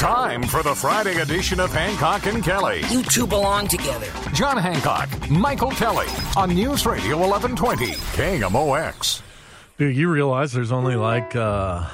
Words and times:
Time 0.00 0.42
for 0.44 0.62
the 0.62 0.74
Friday 0.74 1.20
edition 1.20 1.60
of 1.60 1.70
Hancock 1.74 2.24
and 2.24 2.42
Kelley. 2.42 2.80
You 2.88 3.02
two 3.02 3.26
belong 3.26 3.68
together. 3.68 4.06
John 4.32 4.56
Hancock, 4.56 5.10
Michael 5.30 5.72
Kelley 5.72 6.06
on 6.38 6.54
News 6.54 6.86
Radio 6.86 7.18
1120, 7.18 7.92
KMOX. 8.16 9.20
Dude, 9.76 9.94
you 9.94 10.08
realize 10.08 10.54
there's 10.54 10.72
only 10.72 10.96
like 10.96 11.36
uh, 11.36 11.86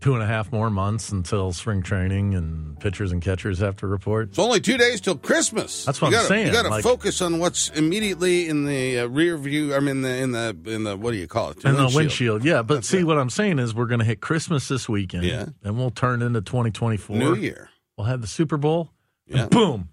two 0.00 0.14
and 0.14 0.22
a 0.22 0.26
half 0.26 0.52
more 0.52 0.70
months 0.70 1.10
until 1.10 1.52
spring 1.52 1.82
training 1.82 2.34
and 2.34 2.78
pitchers 2.78 3.10
and 3.10 3.20
catchers 3.20 3.58
have 3.58 3.76
to 3.78 3.86
report. 3.86 4.28
It's 4.28 4.38
only 4.38 4.60
two 4.60 4.78
days 4.78 5.00
till 5.00 5.16
Christmas. 5.16 5.84
That's 5.84 6.00
what 6.00 6.12
you 6.12 6.16
I'm 6.16 6.22
gotta, 6.22 6.28
saying, 6.28 6.46
You 6.46 6.52
got 6.52 6.62
to 6.62 6.68
like- 6.68 6.84
focus 6.84 7.20
on 7.20 7.38
what's 7.40 7.68
immediately 7.70 8.48
in 8.48 8.64
the 8.64 9.00
uh, 9.00 9.06
rear 9.08 9.36
view. 9.36 9.74
I 9.74 9.80
mean, 9.80 10.02
the 10.02 10.16
in 10.16 10.30
the 10.32 10.56
in 10.66 10.84
the 10.84 10.96
what 10.96 11.10
do 11.10 11.16
you 11.16 11.26
call 11.26 11.50
it? 11.50 11.64
And 11.64 11.76
the 11.76 11.92
windshield, 11.94 12.44
yeah. 12.44 12.62
But 12.62 12.84
see, 12.84 13.02
what 13.02 13.18
I'm 13.18 13.30
saying 13.30 13.58
is 13.58 13.74
we're 13.74 13.86
going 13.86 13.98
to 14.00 14.06
hit 14.06 14.20
Christmas 14.20 14.68
this 14.68 14.88
weekend, 14.88 15.24
Yeah. 15.24 15.46
and 15.64 15.76
we'll 15.76 15.90
turn 15.90 16.22
into 16.22 16.40
2024. 16.42 17.16
New 17.16 17.34
Year. 17.34 17.70
We'll 17.96 18.06
have 18.06 18.20
the 18.20 18.28
Super 18.28 18.56
Bowl, 18.56 18.90
Yeah. 19.26 19.42
and 19.42 19.50
boom, 19.50 19.88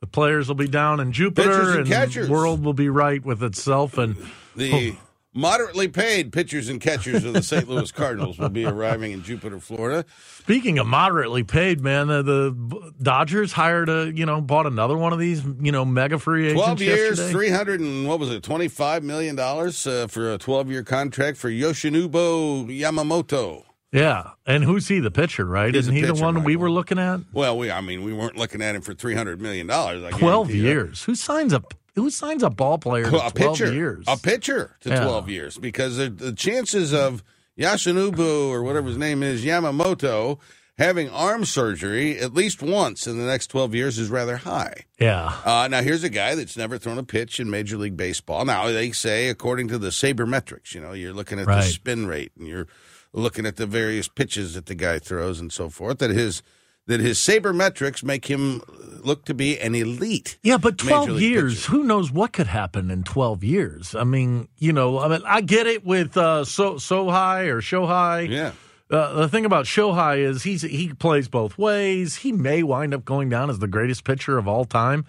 the 0.00 0.06
players 0.06 0.48
will 0.48 0.54
be 0.54 0.68
down 0.68 1.00
in 1.00 1.12
Jupiter, 1.12 1.48
Pitchers 1.50 1.68
and 1.76 1.92
and 1.92 2.12
the 2.12 2.32
world 2.32 2.64
will 2.64 2.72
be 2.72 2.88
right 2.88 3.22
with 3.22 3.42
itself. 3.42 3.98
And 3.98 4.16
The 4.56 4.94
moderately 5.32 5.88
paid 5.88 6.32
pitchers 6.32 6.68
and 6.68 6.80
catchers 6.80 7.24
of 7.24 7.32
the 7.34 7.42
St. 7.42 7.68
Louis 7.68 7.90
Cardinals 7.92 8.38
will 8.38 8.48
be 8.48 8.64
arriving 8.64 9.12
in 9.12 9.22
Jupiter, 9.22 9.60
Florida. 9.60 10.04
speaking 10.38 10.78
of 10.78 10.86
moderately 10.86 11.44
paid, 11.44 11.80
man, 11.80 12.08
the, 12.08 12.22
the 12.22 12.92
Dodgers 13.02 13.52
hired 13.52 13.88
a, 13.88 14.12
you 14.12 14.26
know, 14.26 14.40
bought 14.40 14.66
another 14.66 14.96
one 14.96 15.12
of 15.12 15.18
these, 15.18 15.42
you 15.60 15.72
know, 15.72 15.84
mega 15.84 16.18
free 16.18 16.46
agents. 16.46 16.62
Twelve 16.62 16.80
years, 16.82 17.18
yesterday. 17.18 17.32
three 17.32 17.50
hundred 17.50 17.80
and 17.80 18.08
what 18.08 18.18
was 18.18 18.30
it? 18.30 18.42
Twenty 18.42 18.68
five 18.68 19.02
million 19.02 19.36
dollars 19.36 19.86
uh, 19.86 20.06
for 20.06 20.32
a 20.32 20.38
twelve 20.38 20.70
year 20.70 20.82
contract 20.82 21.36
for 21.38 21.50
Yoshinobu 21.50 22.66
Yamamoto. 22.68 23.64
Yeah, 23.92 24.30
and 24.46 24.62
who's 24.62 24.86
he? 24.86 25.00
The 25.00 25.10
pitcher, 25.10 25.44
right? 25.44 25.74
He's 25.74 25.84
Isn't 25.84 25.94
he 25.96 26.02
the 26.02 26.12
pitcher, 26.12 26.24
one 26.24 26.44
we 26.44 26.54
were 26.54 26.70
looking 26.70 26.98
at? 26.98 27.20
Well, 27.32 27.58
we 27.58 27.70
I 27.72 27.80
mean 27.80 28.04
we 28.04 28.12
weren't 28.12 28.36
looking 28.36 28.62
at 28.62 28.74
him 28.76 28.82
for 28.82 28.94
three 28.94 29.14
hundred 29.14 29.40
million 29.40 29.66
dollars. 29.66 30.14
Twelve 30.14 30.50
years. 30.50 31.02
Who 31.04 31.14
signs 31.16 31.52
a 31.52 31.62
Who 32.00 32.10
signs 32.10 32.42
a 32.42 32.50
ball 32.50 32.78
player 32.78 33.04
to 33.10 33.16
a 33.26 33.30
twelve 33.30 33.34
pitcher, 33.58 33.72
years? 33.72 34.04
a 34.08 34.16
pitcher 34.16 34.76
to 34.80 34.88
Yeah. 34.88 35.04
12 35.04 35.28
years 35.28 35.58
because 35.58 35.96
the, 35.96 36.08
the 36.08 36.32
chances 36.32 36.92
of 36.94 37.22
Yashinobu 37.58 38.48
or 38.50 38.62
whatever 38.62 38.88
his 38.88 38.96
name 38.96 39.22
is, 39.22 39.44
Yamamoto, 39.44 40.38
having 40.78 41.10
arm 41.10 41.44
surgery 41.44 42.18
at 42.18 42.32
least 42.32 42.62
once 42.62 43.06
in 43.06 43.18
the 43.18 43.24
next 43.24 43.48
12 43.48 43.74
years 43.74 43.98
is 43.98 44.08
rather 44.08 44.38
high. 44.38 44.84
yeah, 44.98 45.36
Uh, 45.44 45.68
now, 45.70 45.82
here's 45.82 46.02
a 46.04 46.08
guy 46.08 46.34
that's 46.34 46.56
never 46.56 46.78
thrown 46.78 46.96
a 46.98 47.02
pitch 47.02 47.38
in 47.38 47.50
Major 47.50 47.76
League 47.76 47.96
Baseball. 47.98 48.44
Now, 48.46 48.66
they 48.68 48.90
say, 48.92 49.28
according 49.28 49.68
to 49.68 49.78
the 49.78 49.88
sabermetrics, 49.90 50.74
you 50.74 50.80
know, 50.80 50.92
you're 50.92 51.12
looking 51.12 51.38
at 51.38 51.46
the 51.46 51.52
spin 51.62 52.06
rate 52.06 52.32
and 52.38 52.46
you're 52.48 52.66
looking 53.12 53.44
at 53.44 53.56
the 53.56 53.66
various 53.66 54.08
pitches 54.08 54.54
that 54.54 54.66
the 54.66 54.74
guy 54.74 54.98
throws 54.98 55.38
and 55.38 55.52
so 55.52 55.68
forth, 55.68 55.98
that 55.98 56.10
his 56.10 56.42
that 56.86 57.00
his 57.00 57.18
sabermetrics 57.18 58.02
make 58.02 58.26
him 58.26 58.62
look 59.02 59.24
to 59.24 59.34
be 59.34 59.58
an 59.58 59.74
elite. 59.74 60.38
yeah, 60.42 60.58
but 60.58 60.78
twelve 60.78 61.20
years. 61.20 61.60
pitcher. 61.60 61.72
Who 61.72 61.84
knows 61.84 62.10
what 62.10 62.32
could 62.32 62.48
happen 62.48 62.90
in 62.90 63.02
twelve 63.04 63.42
years? 63.44 63.94
I 63.94 64.04
mean, 64.04 64.48
you 64.58 64.72
know, 64.72 64.98
I 64.98 65.08
mean, 65.08 65.22
I 65.24 65.40
get 65.40 65.66
it 65.66 65.84
with 65.84 66.16
uh, 66.16 66.44
so 66.44 66.78
high 66.78 67.44
or 67.44 67.60
show 67.60 67.86
high. 67.86 68.20
Yeah. 68.20 68.52
Uh, 68.90 69.20
the 69.20 69.28
thing 69.28 69.44
about 69.44 69.66
Shohei 69.66 70.18
is 70.18 70.42
he's 70.42 70.62
he 70.62 70.92
plays 70.92 71.28
both 71.28 71.56
ways. 71.56 72.16
He 72.16 72.32
may 72.32 72.64
wind 72.64 72.92
up 72.92 73.04
going 73.04 73.28
down 73.28 73.48
as 73.48 73.60
the 73.60 73.68
greatest 73.68 74.02
pitcher 74.02 74.36
of 74.36 74.48
all 74.48 74.64
time, 74.64 75.06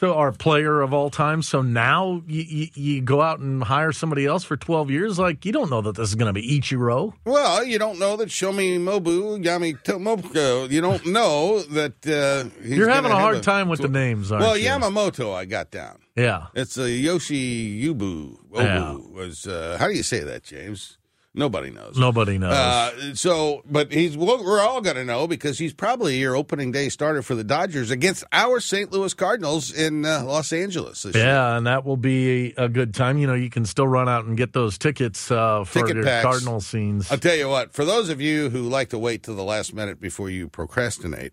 so 0.00 0.14
our 0.14 0.32
player 0.32 0.80
of 0.80 0.92
all 0.92 1.08
time. 1.10 1.40
So 1.42 1.62
now 1.62 2.22
you, 2.26 2.42
you, 2.42 2.66
you 2.74 3.00
go 3.02 3.22
out 3.22 3.38
and 3.38 3.62
hire 3.62 3.92
somebody 3.92 4.26
else 4.26 4.44
for 4.44 4.56
twelve 4.56 4.90
years. 4.90 5.18
Like 5.18 5.44
you 5.44 5.52
don't 5.52 5.70
know 5.70 5.80
that 5.82 5.94
this 5.96 6.08
is 6.08 6.14
going 6.14 6.26
to 6.26 6.32
be 6.32 6.60
Ichiro. 6.60 7.14
Well, 7.24 7.64
you 7.64 7.78
don't 7.78 7.98
know 7.98 8.16
that 8.16 8.28
Shomi 8.28 8.78
Mobu 8.78 9.42
Yami 9.44 9.80
Tomoko. 9.82 10.70
You 10.70 10.80
don't 10.80 11.06
know 11.12 11.60
that 11.62 12.06
uh, 12.06 12.50
he's 12.62 12.76
You're 12.76 12.88
having 12.88 13.12
a 13.12 13.16
hard 13.16 13.42
time 13.42 13.68
with 13.68 13.80
the 13.80 13.88
names, 13.88 14.30
aren't 14.32 14.44
Well, 14.44 14.56
you? 14.56 14.68
Yamamoto, 14.68 15.34
I 15.34 15.44
got 15.44 15.70
down. 15.70 15.98
Yeah. 16.16 16.46
It's 16.54 16.76
a 16.78 16.90
Yoshi 16.90 17.82
Yubu. 17.84 18.36
Obu 18.52 18.62
Yeah. 18.62 18.92
was. 19.14 19.46
Uh, 19.46 19.76
how 19.80 19.86
do 19.88 19.94
you 19.94 20.02
say 20.02 20.20
that, 20.20 20.42
James? 20.44 20.98
Nobody 21.36 21.70
knows. 21.70 21.98
Nobody 21.98 22.38
knows. 22.38 22.54
Uh, 22.54 23.14
so, 23.16 23.62
but 23.68 23.92
he's 23.92 24.16
well, 24.16 24.44
we're 24.44 24.60
all 24.60 24.80
going 24.80 24.94
to 24.94 25.04
know 25.04 25.26
because 25.26 25.58
he's 25.58 25.74
probably 25.74 26.16
your 26.18 26.36
opening 26.36 26.70
day 26.70 26.88
starter 26.88 27.22
for 27.22 27.34
the 27.34 27.42
Dodgers 27.42 27.90
against 27.90 28.22
our 28.32 28.60
St. 28.60 28.92
Louis 28.92 29.12
Cardinals 29.14 29.72
in 29.72 30.04
uh, 30.04 30.22
Los 30.24 30.52
Angeles. 30.52 31.02
This 31.02 31.16
year. 31.16 31.24
yeah, 31.24 31.56
and 31.56 31.66
that 31.66 31.84
will 31.84 31.96
be 31.96 32.54
a 32.56 32.68
good 32.68 32.94
time. 32.94 33.18
You 33.18 33.26
know, 33.26 33.34
you 33.34 33.50
can 33.50 33.66
still 33.66 33.88
run 33.88 34.08
out 34.08 34.26
and 34.26 34.36
get 34.36 34.52
those 34.52 34.78
tickets 34.78 35.28
uh, 35.28 35.64
for 35.64 35.80
Ticket 35.80 35.96
your 35.96 36.04
packs. 36.04 36.24
Cardinal 36.24 36.60
scenes. 36.60 37.10
I'll 37.10 37.18
tell 37.18 37.34
you 37.36 37.48
what, 37.48 37.72
for 37.72 37.84
those 37.84 38.10
of 38.10 38.20
you 38.20 38.48
who 38.48 38.62
like 38.68 38.90
to 38.90 38.98
wait 38.98 39.24
till 39.24 39.34
the 39.34 39.42
last 39.42 39.74
minute 39.74 40.00
before 40.00 40.30
you 40.30 40.46
procrastinate, 40.48 41.32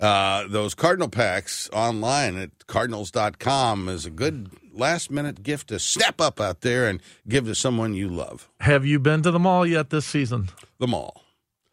uh, 0.00 0.48
those 0.48 0.74
Cardinal 0.74 1.08
packs 1.08 1.70
online 1.72 2.36
at 2.36 2.66
cardinals.com 2.66 3.88
is 3.88 4.04
a 4.06 4.10
good 4.10 4.50
last 4.76 5.10
minute 5.10 5.42
gift 5.42 5.68
to 5.68 5.78
step 5.78 6.20
up 6.20 6.40
out 6.40 6.60
there 6.60 6.88
and 6.88 7.00
give 7.28 7.46
to 7.46 7.54
someone 7.54 7.94
you 7.94 8.08
love. 8.08 8.48
Have 8.60 8.84
you 8.84 8.98
been 8.98 9.22
to 9.22 9.30
the 9.30 9.38
mall 9.38 9.66
yet 9.66 9.90
this 9.90 10.06
season? 10.06 10.50
The 10.78 10.86
mall. 10.86 11.22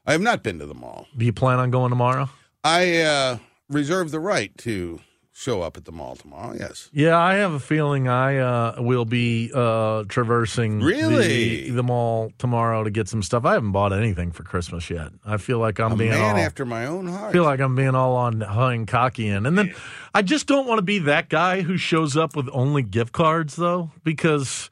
I 0.06 0.12
have 0.12 0.22
not 0.22 0.44
been 0.44 0.60
to 0.60 0.66
the 0.66 0.74
mall. 0.74 1.08
Do 1.18 1.26
you 1.26 1.34
plan 1.34 1.60
on 1.60 1.72
going 1.72 1.90
tomorrow? 1.90 2.30
I 2.64 3.02
uh, 3.02 3.38
reserve 3.70 4.12
the 4.12 4.20
right 4.20 4.58
to 4.60 5.00
show 5.36 5.64
up 5.64 5.76
at 5.78 5.86
the 5.86 5.92
mall 5.92 6.16
tomorrow, 6.16 6.54
yes. 6.58 6.90
Yeah, 6.94 7.18
I 7.18 7.34
have 7.36 7.54
a 7.54 7.60
feeling 7.60 8.08
I 8.08 8.38
uh, 8.38 8.76
will 8.78 9.04
be 9.04 9.52
uh, 9.54 10.04
traversing 10.08 10.80
Really? 10.82 11.64
the, 11.64 11.70
the 11.72 11.84
mall 11.84 12.32
tomorrow 12.38 12.84
to 12.84 12.92
get 12.92 13.08
some 13.10 13.24
stuff. 13.24 13.44
I 13.44 13.54
haven't 13.54 13.72
bought 13.72 13.94
anything 13.94 14.32
for 14.32 14.44
Christmas 14.44 14.90
yet. 14.92 15.12
I 15.26 15.38
feel 15.38 15.58
like 15.58 15.80
I'm 15.80 15.94
A 15.94 15.96
being 15.98 16.12
man 16.12 16.36
all, 16.36 16.42
after 16.42 16.66
my 16.66 16.86
own 16.86 17.08
heart. 17.08 17.34
feel 17.34 17.44
like 17.44 17.60
I'm 17.60 17.76
being 17.76 17.96
all 17.96 18.16
on 18.16 18.44
and 18.44 18.88
cocky 18.88 19.28
in. 19.28 19.46
And 19.48 19.58
then 19.58 19.74
I 20.14 20.22
just 20.22 20.46
don't 20.46 20.68
want 20.68 20.78
to 20.78 20.84
be 20.84 21.00
that 21.00 21.30
guy 21.30 21.62
who 21.62 21.78
shows 21.78 22.16
up 22.16 22.36
with 22.36 22.48
only 22.54 22.84
gift 22.84 23.12
cards 23.12 23.56
though, 23.56 23.92
because 24.04 24.70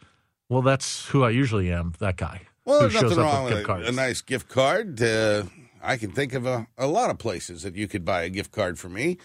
well, 0.47 0.61
that's 0.61 1.07
who 1.07 1.23
I 1.23 1.31
usually 1.31 1.71
am. 1.71 1.93
That 1.99 2.17
guy. 2.17 2.41
Well, 2.65 2.81
there's 2.81 2.93
nothing 2.93 3.17
wrong 3.17 3.45
with 3.45 3.53
with 3.53 3.59
gift 3.61 3.63
a, 3.63 3.65
cards. 3.73 3.89
a 3.89 3.91
nice 3.93 4.21
gift 4.21 4.47
card. 4.47 5.01
Uh, 5.01 5.43
I 5.83 5.97
can 5.97 6.11
think 6.11 6.33
of 6.33 6.45
a, 6.45 6.67
a 6.77 6.87
lot 6.87 7.09
of 7.09 7.17
places 7.17 7.63
that 7.63 7.75
you 7.75 7.87
could 7.87 8.05
buy 8.05 8.21
a 8.23 8.29
gift 8.29 8.51
card 8.51 8.77
for 8.79 8.87
me 8.89 9.17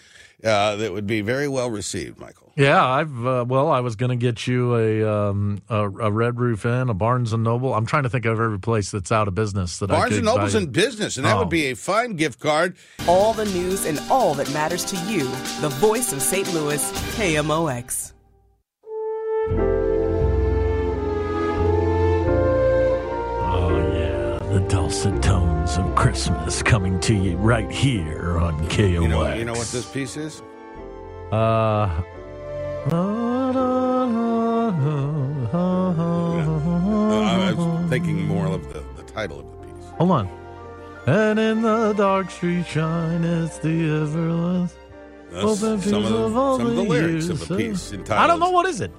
uh, 0.44 0.77
that 0.77 0.93
would 0.93 1.06
be 1.06 1.21
very 1.21 1.49
well 1.49 1.71
received, 1.71 2.19
Michael. 2.19 2.53
Yeah, 2.56 2.83
I've 2.84 3.27
uh, 3.27 3.44
well, 3.47 3.69
I 3.71 3.81
was 3.81 3.97
going 3.97 4.11
to 4.11 4.17
get 4.17 4.47
you 4.47 4.75
a, 4.77 5.05
um, 5.28 5.59
a 5.69 5.83
a 5.84 6.11
Red 6.11 6.41
Roof 6.41 6.65
Inn, 6.65 6.89
a 6.89 6.94
Barnes 6.94 7.34
and 7.34 7.44
Noble. 7.44 7.75
I'm 7.75 7.84
trying 7.84 8.05
to 8.05 8.09
think 8.11 8.25
of 8.25 8.41
every 8.41 8.59
place 8.59 8.91
that's 8.91 9.12
out 9.12 9.28
of 9.28 9.34
business 9.34 9.78
that 9.81 9.91
I 9.91 9.94
Barnes 9.94 10.09
could 10.11 10.17
and 10.19 10.25
Noble's 10.27 10.55
buy. 10.55 10.61
in 10.61 10.67
business, 10.72 11.17
and 11.19 11.27
that 11.27 11.37
Oh. 11.37 11.41
would 11.41 11.50
be 11.50 11.67
a 11.67 11.75
fine 11.77 12.17
gift 12.17 12.41
card. 12.41 12.77
All 13.06 13.34
the 13.34 13.44
news 13.44 13.84
and 13.84 14.00
all 14.11 14.33
that 14.34 14.50
matters 14.55 14.84
to 14.87 14.97
you. 15.12 15.25
The 15.61 15.69
voice 15.81 16.12
of 16.15 16.23
St. 16.23 16.53
Louis, 16.55 16.83
KMOX. 17.17 18.12
Dulcet 24.69 25.22
tones 25.22 25.77
of 25.77 25.94
Christmas 25.94 26.62
coming 26.62 26.99
to 27.00 27.15
you 27.15 27.37
right 27.37 27.71
here 27.71 28.38
on 28.38 28.59
KOX. 28.69 28.78
You 28.78 29.09
know, 29.09 29.32
you 29.34 29.44
know 29.44 29.53
what 29.53 29.69
this 29.69 29.91
piece 29.91 30.16
is? 30.16 30.43
Uh. 31.32 32.03
Uh, 32.88 33.53
I 37.22 37.53
was 37.53 37.91
thinking 37.91 38.26
more 38.26 38.47
of 38.47 38.72
the, 38.72 38.84
the 38.97 39.03
title 39.03 39.41
of 39.41 39.47
the 39.47 39.66
piece. 39.66 39.91
Hold 39.99 40.10
on. 40.12 40.28
And 41.06 41.38
in 41.38 41.62
the 41.62 41.93
dark 41.94 42.31
street 42.31 42.66
shine, 42.66 43.25
it's 43.25 43.59
the 43.59 43.69
everlast. 43.69 44.72
That's 45.31 45.60
some 45.60 45.75
of 45.75 45.84
the, 45.84 45.91
some 45.91 46.66
of 46.66 46.76
the 46.76 46.82
lyrics 46.82 47.28
of 47.28 47.47
the 47.49 47.56
piece 47.56 47.93
uh, 47.93 47.97
entitled 47.97 48.21
I 48.25 48.26
don't 48.26 48.41
know 48.41 48.50
what 48.50 48.66
is 48.66 48.81
it. 48.81 48.93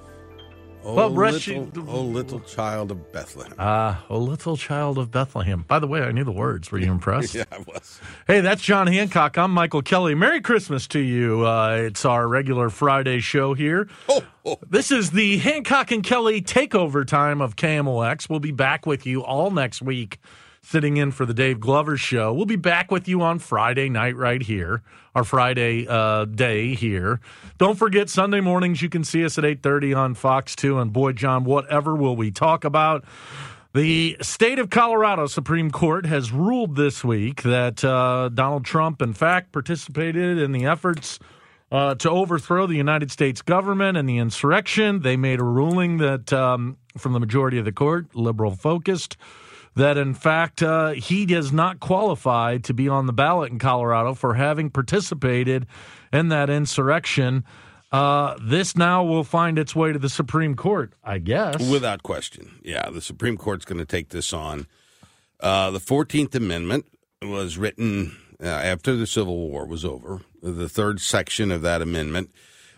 Oh, 0.84 0.94
Well, 0.94 1.10
little, 1.10 1.70
oh, 1.88 2.00
little 2.02 2.40
child 2.40 2.90
of 2.90 3.12
Bethlehem. 3.12 3.52
Ah, 3.58 4.04
O 4.08 4.18
little 4.18 4.56
child 4.56 4.96
of 4.96 5.10
Bethlehem. 5.10 5.64
By 5.68 5.78
the 5.80 5.86
way, 5.86 6.00
I 6.02 6.12
knew 6.12 6.24
the 6.24 6.32
words. 6.32 6.70
Were 6.70 6.78
you 6.78 6.90
impressed? 6.98 7.34
yeah, 7.34 7.44
I 7.52 7.58
was. 7.58 8.00
Hey, 8.26 8.40
that's 8.40 8.62
John 8.62 8.86
Hancock. 8.86 9.36
I'm 9.36 9.50
Michael 9.50 9.82
Kelley. 9.82 10.14
Merry 10.14 10.40
Christmas 10.40 10.86
to 10.88 11.00
you. 11.00 11.44
Uh, 11.46 11.76
it's 11.82 12.04
our 12.04 12.26
regular 12.28 12.70
Friday 12.70 13.20
show 13.20 13.54
here. 13.54 13.88
Oh, 14.08 14.22
oh. 14.46 14.56
This 14.70 14.90
is 14.90 15.10
the 15.10 15.38
Hancock 15.38 15.90
and 15.90 16.02
Kelley 16.02 16.40
takeover 16.40 17.06
time 17.06 17.40
of 17.42 17.56
KMOX. 17.56 18.30
We'll 18.30 18.40
be 18.40 18.52
back 18.52 18.86
with 18.86 19.04
you 19.04 19.22
all 19.24 19.50
next 19.50 19.82
week, 19.82 20.18
sitting 20.68 20.98
in 20.98 21.10
for 21.10 21.24
the 21.24 21.32
Dave 21.32 21.60
Glover 21.60 21.96
show. 21.96 22.30
We'll 22.30 22.44
be 22.44 22.56
back 22.56 22.90
with 22.90 23.08
you 23.08 23.22
on 23.22 23.38
Friday 23.38 23.88
night 23.88 24.16
right 24.16 24.42
here, 24.42 24.82
our 25.14 25.24
Friday 25.24 25.86
uh, 25.88 26.26
day 26.26 26.74
here. 26.74 27.20
Don't 27.56 27.78
forget 27.78 28.10
Sunday 28.10 28.40
mornings 28.40 28.82
you 28.82 28.90
can 28.90 29.02
see 29.02 29.24
us 29.24 29.38
at 29.38 29.44
8:30 29.44 29.96
on 29.96 30.14
Fox 30.14 30.54
2 30.54 30.78
and 30.78 30.92
boy 30.92 31.12
John, 31.12 31.44
whatever 31.44 31.96
will 31.96 32.16
we 32.16 32.30
talk 32.30 32.64
about? 32.64 33.04
The 33.72 34.18
state 34.20 34.58
of 34.58 34.68
Colorado 34.68 35.26
Supreme 35.26 35.70
Court 35.70 36.04
has 36.04 36.32
ruled 36.32 36.76
this 36.76 37.02
week 37.02 37.42
that 37.44 37.82
uh, 37.82 38.28
Donald 38.28 38.66
Trump, 38.66 39.00
in 39.00 39.14
fact, 39.14 39.52
participated 39.52 40.36
in 40.36 40.52
the 40.52 40.66
efforts 40.66 41.18
uh, 41.72 41.94
to 41.94 42.10
overthrow 42.10 42.66
the 42.66 42.76
United 42.76 43.10
States 43.10 43.40
government 43.40 43.96
and 43.96 44.06
the 44.06 44.18
insurrection. 44.18 45.00
They 45.00 45.16
made 45.16 45.40
a 45.40 45.44
ruling 45.44 45.98
that, 45.98 46.30
um, 46.32 46.76
from 46.96 47.14
the 47.14 47.20
majority 47.20 47.58
of 47.58 47.64
the 47.64 47.72
court, 47.72 48.14
liberal 48.14 48.54
focused, 48.54 49.16
that 49.78 49.96
in 49.96 50.12
fact 50.12 50.62
uh, 50.62 50.90
he 50.90 51.24
does 51.24 51.52
not 51.52 51.80
qualify 51.80 52.58
to 52.58 52.74
be 52.74 52.88
on 52.88 53.06
the 53.06 53.12
ballot 53.12 53.50
in 53.50 53.58
Colorado 53.58 54.12
for 54.12 54.34
having 54.34 54.70
participated 54.70 55.66
in 56.12 56.28
that 56.28 56.50
insurrection. 56.50 57.44
Uh, 57.90 58.36
this 58.42 58.76
now 58.76 59.02
will 59.02 59.24
find 59.24 59.58
its 59.58 59.74
way 59.74 59.92
to 59.92 59.98
the 59.98 60.10
Supreme 60.10 60.54
Court, 60.54 60.92
I 61.02 61.18
guess. 61.18 61.70
Without 61.70 62.02
question. 62.02 62.60
Yeah, 62.62 62.90
the 62.90 63.00
Supreme 63.00 63.38
Court's 63.38 63.64
going 63.64 63.78
to 63.78 63.86
take 63.86 64.10
this 64.10 64.32
on. 64.32 64.66
Uh, 65.40 65.70
the 65.70 65.78
14th 65.78 66.34
Amendment 66.34 66.86
was 67.22 67.56
written 67.56 68.16
uh, 68.42 68.46
after 68.46 68.94
the 68.94 69.06
Civil 69.06 69.48
War 69.48 69.64
was 69.64 69.84
over. 69.84 70.20
The 70.42 70.68
third 70.68 71.00
section 71.00 71.50
of 71.50 71.62
that 71.62 71.80
amendment 71.80 72.30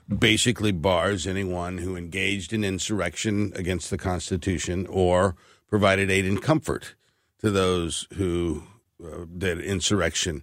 basically 0.06 0.72
bars 0.72 1.26
anyone 1.26 1.78
who 1.78 1.96
engaged 1.96 2.52
in 2.52 2.62
insurrection 2.62 3.52
against 3.54 3.90
the 3.90 3.98
Constitution 3.98 4.86
or 4.88 5.34
provided 5.70 6.10
aid 6.10 6.26
and 6.26 6.42
comfort 6.42 6.94
to 7.38 7.50
those 7.50 8.06
who 8.14 8.64
uh, 9.02 9.24
did 9.38 9.60
insurrection 9.60 10.42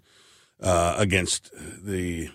uh, 0.62 0.95
against 0.97 1.51
the 1.83 2.29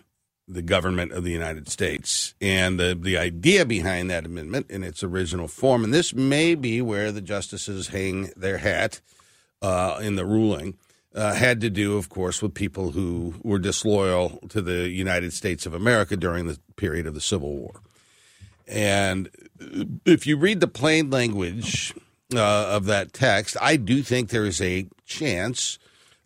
the 0.48 0.62
government 0.62 1.12
of 1.12 1.24
the 1.24 1.30
United 1.30 1.68
States. 1.68 2.34
And 2.40 2.78
the, 2.78 2.98
the 3.00 3.16
idea 3.16 3.64
behind 3.64 4.10
that 4.10 4.26
amendment 4.26 4.70
in 4.70 4.82
its 4.82 5.02
original 5.02 5.48
form, 5.48 5.84
and 5.84 5.94
this 5.94 6.12
may 6.12 6.54
be 6.54 6.82
where 6.82 7.12
the 7.12 7.20
justices 7.20 7.88
hang 7.88 8.32
their 8.36 8.58
hat 8.58 9.00
uh, 9.62 10.00
in 10.02 10.16
the 10.16 10.26
ruling, 10.26 10.76
uh, 11.14 11.34
had 11.34 11.60
to 11.60 11.70
do, 11.70 11.96
of 11.96 12.08
course, 12.08 12.42
with 12.42 12.54
people 12.54 12.90
who 12.90 13.34
were 13.42 13.58
disloyal 13.58 14.40
to 14.48 14.60
the 14.60 14.88
United 14.88 15.32
States 15.32 15.64
of 15.64 15.74
America 15.74 16.16
during 16.16 16.46
the 16.46 16.58
period 16.76 17.06
of 17.06 17.14
the 17.14 17.20
Civil 17.20 17.54
War. 17.56 17.80
And 18.66 19.30
if 20.04 20.26
you 20.26 20.36
read 20.36 20.60
the 20.60 20.68
plain 20.68 21.10
language 21.10 21.94
uh, 22.34 22.68
of 22.70 22.86
that 22.86 23.12
text, 23.12 23.56
I 23.60 23.76
do 23.76 24.02
think 24.02 24.30
there 24.30 24.44
is 24.44 24.60
a 24.60 24.88
chance 25.04 25.78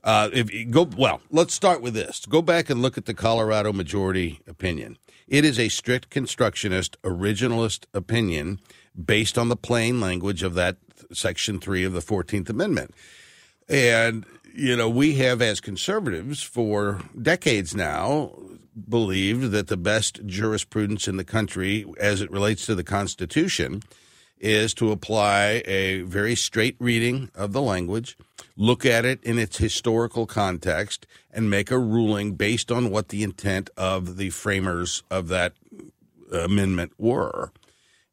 uh, 0.06 0.30
if 0.32 0.54
you 0.54 0.64
go 0.64 0.88
well, 0.96 1.20
let's 1.30 1.52
start 1.52 1.82
with 1.82 1.94
this. 1.94 2.24
Go 2.26 2.40
back 2.40 2.70
and 2.70 2.80
look 2.80 2.96
at 2.96 3.06
the 3.06 3.14
Colorado 3.14 3.72
majority 3.72 4.40
opinion. 4.46 4.98
It 5.26 5.44
is 5.44 5.58
a 5.58 5.68
strict 5.68 6.10
constructionist, 6.10 6.96
originalist 7.02 7.86
opinion 7.92 8.60
based 9.04 9.36
on 9.36 9.48
the 9.48 9.56
plain 9.56 10.00
language 10.00 10.44
of 10.44 10.54
that 10.54 10.76
Section 11.12 11.58
Three 11.58 11.82
of 11.82 11.92
the 11.92 12.00
Fourteenth 12.00 12.48
Amendment. 12.48 12.94
And 13.68 14.24
you 14.54 14.76
know, 14.76 14.88
we 14.88 15.16
have 15.16 15.42
as 15.42 15.60
conservatives 15.60 16.40
for 16.40 17.00
decades 17.20 17.74
now 17.74 18.32
believed 18.88 19.50
that 19.50 19.66
the 19.66 19.76
best 19.76 20.24
jurisprudence 20.24 21.08
in 21.08 21.16
the 21.16 21.24
country, 21.24 21.84
as 21.98 22.20
it 22.20 22.30
relates 22.30 22.64
to 22.66 22.76
the 22.76 22.84
Constitution, 22.84 23.82
is 24.38 24.74
to 24.74 24.92
apply 24.92 25.62
a 25.66 26.02
very 26.02 26.34
straight 26.34 26.76
reading 26.78 27.30
of 27.34 27.52
the 27.52 27.62
language, 27.62 28.16
look 28.56 28.84
at 28.84 29.04
it 29.04 29.22
in 29.24 29.38
its 29.38 29.58
historical 29.58 30.26
context, 30.26 31.06
and 31.32 31.50
make 31.50 31.70
a 31.70 31.78
ruling 31.78 32.34
based 32.34 32.70
on 32.70 32.90
what 32.90 33.08
the 33.08 33.22
intent 33.22 33.70
of 33.76 34.16
the 34.16 34.30
framers 34.30 35.02
of 35.10 35.28
that 35.28 35.54
amendment 36.32 36.92
were. 36.98 37.52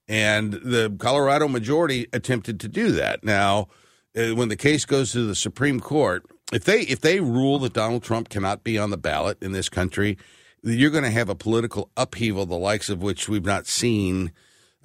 And 0.08 0.54
the 0.54 0.94
Colorado 1.00 1.48
majority 1.48 2.08
attempted 2.14 2.60
to 2.62 2.68
do 2.68 2.92
that. 2.92 3.24
Now, 3.24 3.68
uh, 4.16 4.36
when 4.36 4.50
the 4.50 4.56
case 4.56 4.86
goes 4.86 5.12
to 5.14 5.26
the 5.26 5.36
Supreme 5.36 5.80
Court, 5.80 6.26
if 6.52 6.66
they 6.66 6.82
if 6.82 7.02
they 7.02 7.20
rule 7.20 7.58
that 7.60 7.74
Donald 7.74 8.04
Trump 8.04 8.30
cannot 8.30 8.64
be 8.64 8.78
on 8.78 8.92
the 8.92 8.98
ballot 8.98 9.42
in 9.42 9.54
this 9.54 9.70
country, 9.70 10.18
you're 10.62 10.92
going 10.92 11.04
to 11.04 11.10
have 11.10 11.30
a 11.30 11.36
political 11.36 11.90
upheaval 11.98 12.46
the 12.46 12.56
likes 12.56 12.90
of 12.90 13.02
which 13.02 13.28
we've 13.28 13.46
not 13.46 13.66
seen 13.66 14.32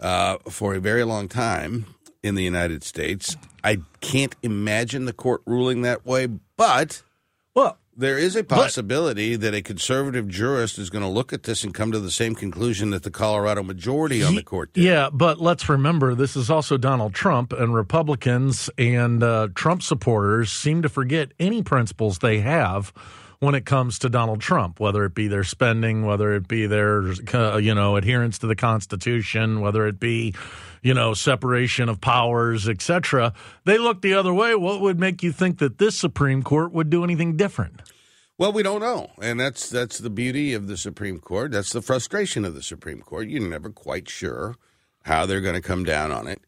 uh, 0.01 0.39
for 0.51 0.75
a 0.75 0.81
very 0.81 1.05
long 1.05 1.29
time 1.29 1.87
in 2.23 2.35
the 2.35 2.43
United 2.43 2.83
States. 2.85 3.37
I 3.63 3.79
can't 4.01 4.35
imagine 4.43 5.05
the 5.05 5.13
court 5.13 5.43
ruling 5.47 5.83
that 5.83 6.05
way, 6.07 6.27
but 6.57 7.03
well, 7.55 7.79
there 7.97 8.17
is 8.17 8.37
a 8.37 8.45
possibility 8.45 9.35
but, 9.35 9.43
that 9.43 9.55
a 9.55 9.63
conservative 9.63 10.29
jurist 10.29 10.79
is 10.79 10.89
going 10.89 11.03
to 11.03 11.11
look 11.11 11.33
at 11.33 11.43
this 11.43 11.65
and 11.65 11.75
come 11.75 11.91
to 11.91 11.99
the 11.99 12.11
same 12.11 12.35
conclusion 12.35 12.91
that 12.91 13.03
the 13.03 13.11
Colorado 13.11 13.63
majority 13.63 14.23
on 14.23 14.37
the 14.37 14.43
court 14.43 14.73
did. 14.73 14.85
Yeah, 14.85 15.11
but 15.13 15.41
let's 15.41 15.69
remember 15.69 16.15
this 16.15 16.37
is 16.37 16.51
also 16.51 16.77
Donald 16.77 17.15
Trump, 17.15 17.53
and 17.53 17.75
Republicans 17.75 18.71
and 18.79 19.23
uh, 19.23 19.49
Trump 19.55 19.83
supporters 19.83 20.53
seem 20.53 20.83
to 20.83 20.89
forget 20.89 21.33
any 21.41 21.63
principles 21.63 22.19
they 22.19 22.39
have 22.41 22.93
when 23.41 23.55
it 23.55 23.65
comes 23.65 23.99
to 24.01 24.09
Donald 24.09 24.41
Trump, 24.41 24.81
whether 24.81 25.05
it 25.05 25.15
be 25.15 25.29
their 25.29 25.45
spending, 25.45 26.05
whether 26.05 26.35
it 26.35 26.49
be 26.49 26.67
their 26.67 27.13
uh, 27.33 27.57
you 27.57 27.75
know 27.75 27.97
adherence 27.97 28.39
to 28.39 28.47
the 28.47 28.57
Constitution, 28.57 29.61
whether 29.61 29.87
it 29.87 30.01
be 30.01 30.35
you 30.83 30.95
know 30.95 31.15
separation 31.15 31.89
of 31.89 32.01
powers, 32.01 32.69
etc. 32.69 33.33
They 33.65 33.79
look 33.79 34.03
the 34.03 34.15
other 34.15 34.35
way. 34.35 34.55
What 34.55 34.81
would 34.81 34.99
make 34.99 35.23
you 35.23 35.33
think 35.33 35.59
that 35.59 35.79
this 35.79 35.97
Supreme 35.97 36.43
Court 36.43 36.73
would 36.73 36.91
do 36.91 37.05
anything 37.05 37.37
different? 37.37 37.81
Well, 38.37 38.53
we 38.53 38.63
don't 38.63 38.81
know, 38.81 39.11
and 39.21 39.39
that's 39.39 39.69
that's 39.69 39.99
the 39.99 40.11
beauty 40.11 40.55
of 40.55 40.69
the 40.69 40.77
Supreme 40.77 41.19
Court. 41.19 41.53
That's 41.53 41.73
the 41.73 41.83
frustration 41.83 42.45
of 42.45 42.55
the 42.55 42.63
Supreme 42.63 43.03
Court. 43.03 43.29
You're 43.29 43.49
never 43.49 43.71
quite 43.71 44.09
sure 44.09 44.57
how 45.03 45.27
they're 45.27 45.41
going 45.41 45.55
to 45.55 45.61
come 45.61 45.85
down 45.85 46.13
on 46.13 46.27
it. 46.27 46.41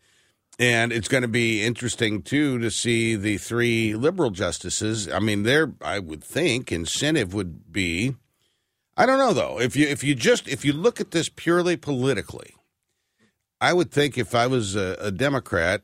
And 0.59 0.93
it's 0.93 1.09
going 1.09 1.23
to 1.23 1.29
be 1.29 1.63
interesting 1.63 2.23
too 2.23 2.59
to 2.59 2.71
see 2.71 3.17
the 3.17 3.39
three 3.39 3.95
liberal 3.95 4.31
justices. 4.31 5.09
I 5.09 5.19
mean, 5.19 5.45
their 5.45 5.73
I 5.81 5.99
would 5.99 6.23
think 6.23 6.71
incentive 6.71 7.33
would 7.33 7.73
be 7.73 8.15
I 9.01 9.07
don't 9.07 9.19
know 9.19 9.33
though. 9.33 9.59
If 9.59 9.77
you 9.77 9.89
if 9.89 10.05
you 10.05 10.15
just 10.15 10.47
if 10.47 10.63
you 10.63 10.75
look 10.75 11.01
at 11.01 11.11
this 11.11 11.31
purely 11.31 11.77
politically, 11.77 12.55
I 13.59 13.73
would 13.73 13.91
think 13.91 14.19
if 14.19 14.35
I 14.35 14.47
was 14.47 14.77
a, 14.77 14.97
a 15.01 15.11
Democrat, 15.11 15.81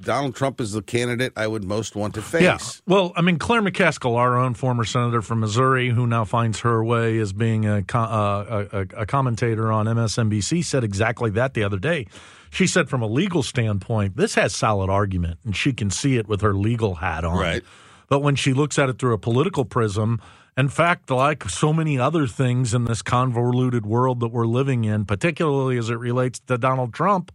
Donald 0.00 0.34
Trump 0.34 0.60
is 0.60 0.72
the 0.72 0.82
candidate 0.82 1.32
I 1.36 1.46
would 1.46 1.64
most 1.64 1.96
want 1.96 2.14
to 2.14 2.22
face. 2.22 2.42
Yeah. 2.42 2.58
Well, 2.86 3.12
I 3.16 3.22
mean, 3.22 3.38
Claire 3.38 3.62
McCaskill, 3.62 4.16
our 4.16 4.36
own 4.36 4.54
former 4.54 4.84
senator 4.84 5.22
from 5.22 5.40
Missouri, 5.40 5.88
who 5.88 6.06
now 6.06 6.24
finds 6.24 6.60
her 6.60 6.84
way 6.84 7.18
as 7.18 7.32
being 7.32 7.66
a, 7.66 7.84
uh, 7.94 8.66
a, 8.70 8.86
a 8.98 9.06
commentator 9.06 9.72
on 9.72 9.86
MSNBC, 9.86 10.64
said 10.64 10.84
exactly 10.84 11.30
that 11.30 11.54
the 11.54 11.64
other 11.64 11.78
day. 11.78 12.06
She 12.50 12.66
said, 12.66 12.88
from 12.88 13.02
a 13.02 13.06
legal 13.06 13.42
standpoint, 13.42 14.16
this 14.16 14.34
has 14.34 14.54
solid 14.54 14.90
argument, 14.90 15.38
and 15.44 15.54
she 15.56 15.72
can 15.72 15.90
see 15.90 16.16
it 16.16 16.28
with 16.28 16.40
her 16.40 16.54
legal 16.54 16.96
hat 16.96 17.24
on. 17.24 17.38
Right. 17.38 17.62
But 18.08 18.20
when 18.20 18.36
she 18.36 18.52
looks 18.52 18.78
at 18.78 18.88
it 18.88 18.98
through 18.98 19.14
a 19.14 19.18
political 19.18 19.64
prism, 19.64 20.20
in 20.56 20.68
fact, 20.68 21.10
like 21.10 21.48
so 21.48 21.72
many 21.72 21.98
other 21.98 22.26
things 22.26 22.74
in 22.74 22.84
this 22.84 23.02
convoluted 23.02 23.86
world 23.86 24.20
that 24.20 24.28
we're 24.28 24.46
living 24.46 24.84
in, 24.84 25.04
particularly 25.04 25.78
as 25.78 25.90
it 25.90 25.98
relates 25.98 26.40
to 26.40 26.58
Donald 26.58 26.92
Trump, 26.92 27.30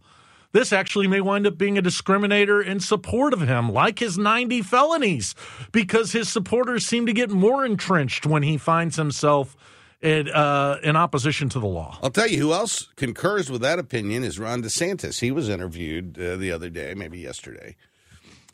this 0.52 0.72
actually 0.72 1.08
may 1.08 1.20
wind 1.20 1.46
up 1.46 1.58
being 1.58 1.76
a 1.78 1.82
discriminator 1.82 2.64
in 2.64 2.78
support 2.78 3.32
of 3.32 3.40
him, 3.40 3.72
like 3.72 3.98
his 3.98 4.16
90 4.16 4.62
felonies, 4.62 5.34
because 5.72 6.12
his 6.12 6.28
supporters 6.28 6.86
seem 6.86 7.06
to 7.06 7.12
get 7.12 7.30
more 7.30 7.64
entrenched 7.64 8.24
when 8.24 8.44
he 8.44 8.56
finds 8.56 8.96
himself 8.96 9.56
in, 10.04 10.28
uh, 10.28 10.78
in 10.82 10.96
opposition 10.96 11.48
to 11.48 11.58
the 11.58 11.66
law. 11.66 11.98
I'll 12.02 12.10
tell 12.10 12.28
you 12.28 12.38
who 12.38 12.52
else 12.52 12.88
concurs 12.96 13.50
with 13.50 13.62
that 13.62 13.78
opinion 13.78 14.22
is 14.22 14.38
Ron 14.38 14.62
DeSantis. 14.62 15.18
He 15.18 15.30
was 15.30 15.48
interviewed 15.48 16.18
uh, 16.20 16.36
the 16.36 16.52
other 16.52 16.68
day, 16.68 16.92
maybe 16.94 17.18
yesterday. 17.18 17.74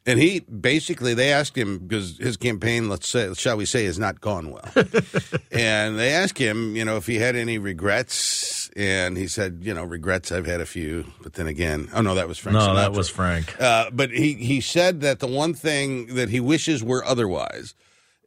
And 0.07 0.19
he 0.19 0.41
basically, 0.41 1.13
they 1.13 1.33
asked 1.33 1.59
him 1.59 1.79
because 1.79 2.17
his 2.19 2.37
campaign, 2.37 2.89
let's 2.89 3.09
say, 3.09 3.35
shall 3.35 3.57
we 3.57 3.67
say, 3.67 3.85
has 3.85 3.99
not 3.99 4.21
gone 4.21 4.51
well. 4.51 4.73
and 5.53 5.99
they 5.99 6.13
asked 6.13 6.39
him, 6.39 6.75
you 6.75 6.85
know, 6.85 6.97
if 6.97 7.07
he 7.07 7.17
had 7.17 7.37
any 7.37 7.59
regrets. 7.59 8.71
And 8.77 9.17
he 9.19 9.27
said, 9.27 9.59
you 9.63 9.75
know, 9.75 9.85
regrets, 9.85 10.33
I've 10.33 10.47
had 10.47 10.61
a 10.61 10.67
few. 10.67 11.05
But 11.23 11.35
then 11.35 11.49
again, 11.49 11.91
oh 11.93 12.01
no, 12.01 12.15
that 12.15 12.29
was 12.29 12.39
Frank. 12.39 12.55
No, 12.55 12.69
Sinatra. 12.69 12.77
that 12.77 12.93
was 12.93 13.11
Frank. 13.11 13.61
Uh, 13.61 13.91
but 13.93 14.11
he, 14.11 14.35
he 14.35 14.61
said 14.61 15.01
that 15.03 15.19
the 15.19 15.27
one 15.27 15.53
thing 15.53 16.15
that 16.15 16.31
he 16.31 16.41
wishes 16.41 16.83
were 16.83 17.05
otherwise 17.05 17.75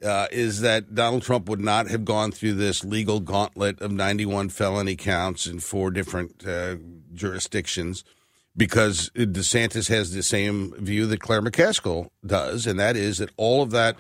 uh, 0.04 0.28
is 0.32 0.62
that 0.62 0.94
Donald 0.96 1.24
Trump 1.24 1.48
would 1.48 1.60
not 1.60 1.90
have 1.90 2.06
gone 2.06 2.32
through 2.32 2.54
this 2.54 2.84
legal 2.84 3.20
gauntlet 3.20 3.82
of 3.82 3.92
91 3.92 4.50
felony 4.50 4.96
counts 4.96 5.48
in 5.48 5.60
four 5.60 5.92
different 5.92 6.46
uh, 6.46 6.76
jurisdictions 7.14 8.04
because 8.56 9.10
DeSantis 9.16 9.90
has 9.90 10.14
the 10.14 10.24
same 10.24 10.74
view 10.78 11.08
that 11.08 11.20
Claire 11.20 11.42
McCaskill 11.42 12.10
does, 12.26 12.68
and 12.68 12.80
that 12.80 12.96
is 12.96 13.18
that 13.18 13.32
all 13.38 13.64
of 13.64 13.72
that, 13.72 13.96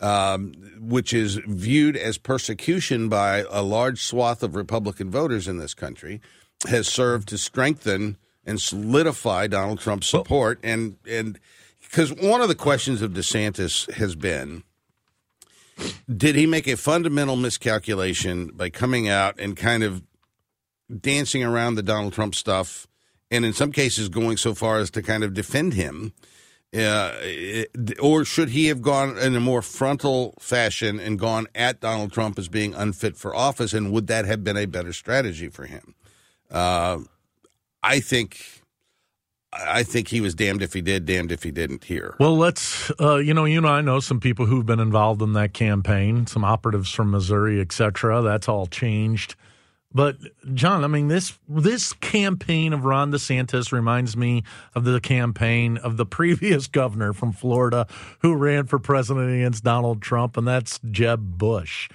um, 0.00 0.54
which 0.80 1.12
is 1.12 1.36
viewed 1.46 1.96
as 1.96 2.16
persecution 2.18 3.08
by 3.08 3.44
a 3.50 3.62
large 3.62 4.02
swath 4.02 4.42
of 4.42 4.56
Republican 4.56 5.10
voters 5.10 5.46
in 5.46 5.58
this 5.58 5.74
country, 5.74 6.20
has 6.68 6.88
served 6.88 7.28
to 7.28 7.38
strengthen 7.38 8.16
and 8.44 8.60
solidify 8.60 9.46
Donald 9.46 9.78
Trump's 9.78 10.08
support. 10.08 10.58
And 10.62 10.96
and 11.08 11.38
because 11.80 12.12
one 12.12 12.40
of 12.40 12.48
the 12.48 12.54
questions 12.54 13.02
of 13.02 13.12
DeSantis 13.12 13.90
has 13.92 14.14
been 14.14 14.62
did 16.14 16.34
he 16.34 16.46
make 16.46 16.66
a 16.66 16.76
fundamental 16.76 17.36
miscalculation 17.36 18.48
by 18.48 18.70
coming 18.70 19.08
out 19.08 19.38
and 19.38 19.56
kind 19.56 19.82
of 19.82 20.02
dancing 21.00 21.42
around 21.42 21.74
the 21.74 21.82
Donald 21.82 22.12
Trump 22.12 22.34
stuff, 22.34 22.86
and 23.30 23.44
in 23.44 23.52
some 23.52 23.72
cases 23.72 24.08
going 24.08 24.36
so 24.36 24.54
far 24.54 24.78
as 24.78 24.90
to 24.90 25.02
kind 25.02 25.24
of 25.24 25.34
defend 25.34 25.74
him? 25.74 26.12
Uh, 26.74 27.12
or 28.00 28.24
should 28.24 28.48
he 28.48 28.66
have 28.66 28.80
gone 28.80 29.18
in 29.18 29.36
a 29.36 29.40
more 29.40 29.60
frontal 29.60 30.34
fashion 30.40 30.98
and 30.98 31.18
gone 31.18 31.46
at 31.54 31.80
Donald 31.80 32.12
Trump 32.12 32.38
as 32.38 32.48
being 32.48 32.74
unfit 32.74 33.16
for 33.16 33.34
office? 33.34 33.74
And 33.74 33.92
would 33.92 34.06
that 34.06 34.24
have 34.24 34.42
been 34.42 34.56
a 34.56 34.64
better 34.64 34.92
strategy 34.94 35.48
for 35.48 35.66
him? 35.66 35.94
Uh, 36.50 37.00
I 37.82 38.00
think 38.00 38.61
I 39.52 39.82
think 39.82 40.08
he 40.08 40.20
was 40.20 40.34
damned 40.34 40.62
if 40.62 40.72
he 40.72 40.80
did, 40.80 41.04
damned 41.04 41.30
if 41.30 41.42
he 41.42 41.50
didn't 41.50 41.84
here. 41.84 42.16
Well, 42.18 42.36
let's, 42.36 42.90
uh, 42.98 43.16
you 43.16 43.34
know, 43.34 43.44
you 43.44 43.58
and 43.58 43.66
I 43.66 43.82
know 43.82 44.00
some 44.00 44.18
people 44.18 44.46
who've 44.46 44.64
been 44.64 44.80
involved 44.80 45.20
in 45.20 45.34
that 45.34 45.52
campaign, 45.52 46.26
some 46.26 46.44
operatives 46.44 46.90
from 46.90 47.10
Missouri, 47.10 47.60
et 47.60 47.70
cetera. 47.70 48.22
That's 48.22 48.48
all 48.48 48.66
changed. 48.66 49.36
But 49.94 50.16
John, 50.54 50.84
I 50.84 50.86
mean 50.86 51.08
this 51.08 51.38
this 51.46 51.92
campaign 51.92 52.72
of 52.72 52.84
Ron 52.84 53.12
DeSantis 53.12 53.72
reminds 53.72 54.16
me 54.16 54.42
of 54.74 54.84
the 54.84 55.00
campaign 55.00 55.76
of 55.76 55.96
the 55.96 56.06
previous 56.18 56.66
governor 56.66 57.12
from 57.12 57.32
Florida 57.32 57.86
who 58.20 58.34
ran 58.34 58.66
for 58.66 58.78
president 58.78 59.34
against 59.34 59.64
Donald 59.64 60.00
Trump, 60.00 60.36
and 60.36 60.48
that's 60.48 60.80
Jeb 60.90 61.20
Bush. 61.36 61.90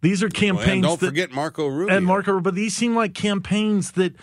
These 0.00 0.22
are 0.22 0.28
campaigns. 0.28 0.66
Well, 0.66 0.72
and 0.74 0.82
don't 0.82 1.00
that, 1.00 1.06
forget 1.06 1.30
Marco 1.32 1.66
Rubio. 1.66 1.96
And 1.96 2.06
Marco, 2.06 2.38
but 2.40 2.54
these 2.54 2.76
seem 2.76 2.94
like 2.94 3.14
campaigns 3.14 3.92
that 3.92 4.14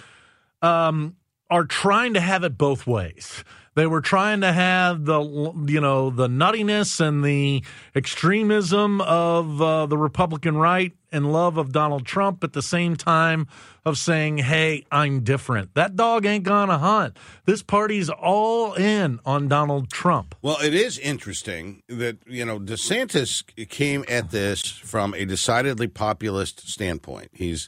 um, 0.62 1.16
are 1.50 1.66
trying 1.66 2.14
to 2.14 2.20
have 2.20 2.44
it 2.44 2.58
both 2.58 2.88
ways. 2.88 3.44
They 3.76 3.88
were 3.88 4.00
trying 4.00 4.40
to 4.40 4.54
have 4.54 5.04
the 5.04 5.22
you 5.68 5.82
know 5.82 6.10
the 6.10 6.28
nuttiness 6.28 7.02
and 7.02 7.26
the 7.26 7.62
extremism 7.94 9.02
of 9.02 9.62
uh, 9.62 9.86
the 9.86 9.98
Republican 9.98 10.56
right 10.56 10.94
and 11.12 11.32
love 11.32 11.58
of 11.58 11.74
Donald 11.74 12.06
Trump 12.06 12.42
at 12.46 12.54
the 12.54 12.62
same 12.62 12.96
time 12.96 13.48
of 13.84 13.98
saying, 13.98 14.38
"Hey, 14.38 14.86
I'm 14.94 15.26
different." 15.26 15.74
That 15.74 15.98
dog 15.98 16.26
ain't 16.26 16.46
gonna 16.46 16.78
hunt. 16.78 17.18
This 17.44 17.62
party's 17.62 18.10
all 18.10 18.76
in 18.76 19.20
on 19.26 19.50
Donald 19.50 19.92
Trump. 19.92 20.36
Well, 20.42 20.58
it 20.64 20.74
is 20.74 20.98
interesting 20.98 21.84
that 21.90 22.20
you 22.26 22.46
know 22.46 22.60
DeSantis 22.60 23.44
came 23.68 24.06
at 24.08 24.32
this 24.32 24.66
from 24.66 25.14
a 25.16 25.26
decidedly 25.26 25.90
populist 25.90 26.70
standpoint. 26.70 27.32
He's 27.34 27.68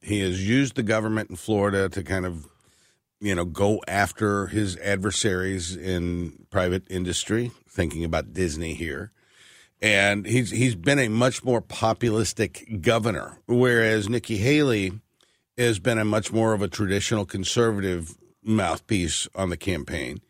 he 0.00 0.20
has 0.20 0.48
used 0.48 0.76
the 0.76 0.84
government 0.84 1.30
in 1.30 1.36
Florida 1.36 1.88
to 1.88 2.04
kind 2.04 2.24
of 2.24 2.46
you 3.20 3.34
know, 3.34 3.44
go 3.44 3.82
after 3.88 4.46
his 4.46 4.76
adversaries 4.78 5.74
in 5.74 6.46
private 6.50 6.84
industry, 6.88 7.50
thinking 7.68 8.04
about 8.04 8.32
Disney 8.32 8.74
here. 8.74 9.12
And 9.80 10.26
he's 10.26 10.50
he's 10.50 10.74
been 10.74 10.98
a 10.98 11.08
much 11.08 11.44
more 11.44 11.62
populistic 11.62 12.82
governor, 12.82 13.38
whereas 13.46 14.08
Nikki 14.08 14.38
Haley 14.38 14.92
has 15.56 15.78
been 15.78 15.98
a 15.98 16.04
much 16.04 16.32
more 16.32 16.52
of 16.52 16.62
a 16.62 16.68
traditional 16.68 17.24
conservative 17.24 18.16
mouthpiece 18.42 19.28
on 19.34 19.50
the 19.50 19.56
campaign. 19.56 20.20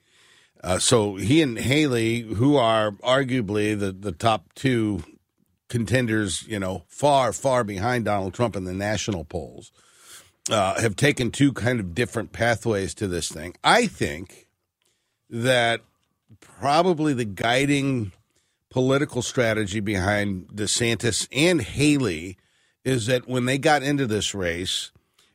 Uh, 0.63 0.79
so 0.79 1.17
he 1.17 1.41
and 1.41 1.59
Haley, 1.59 2.21
who 2.21 2.57
are 2.57 2.93
arguably 2.93 3.79
the, 3.79 3.93
the 3.93 4.13
top 4.13 4.53
two 4.55 5.05
contenders, 5.69 6.45
you 6.49 6.59
know, 6.59 6.85
far, 6.89 7.33
far 7.33 7.63
behind 7.63 8.07
Donald 8.07 8.35
Trump 8.35 8.57
in 8.57 8.65
the 8.65 8.73
national 8.73 9.25
polls, 9.25 9.71
uh, 10.51 10.81
have 10.81 10.97
taken 10.97 11.31
two 11.31 11.53
kind 11.53 11.81
of 11.81 11.95
different 11.95 12.33
pathways 12.33 12.95
to 12.95 13.07
this 13.07 13.29
thing. 13.29 13.55
I 13.63 13.87
think 13.87 14.49
that 15.31 15.83
probably 16.41 17.13
the 17.13 17.25
guiding 17.25 18.13
political 18.71 19.23
strategy 19.23 19.81
behind 19.81 20.49
DeSantis 20.49 21.29
and 21.33 21.61
Haley 21.61 22.37
is 22.85 23.07
that 23.07 23.29
when 23.29 23.45
they 23.45 23.59
got 23.59 23.83
into 23.83 24.07
this 24.07 24.35
race 24.35 24.91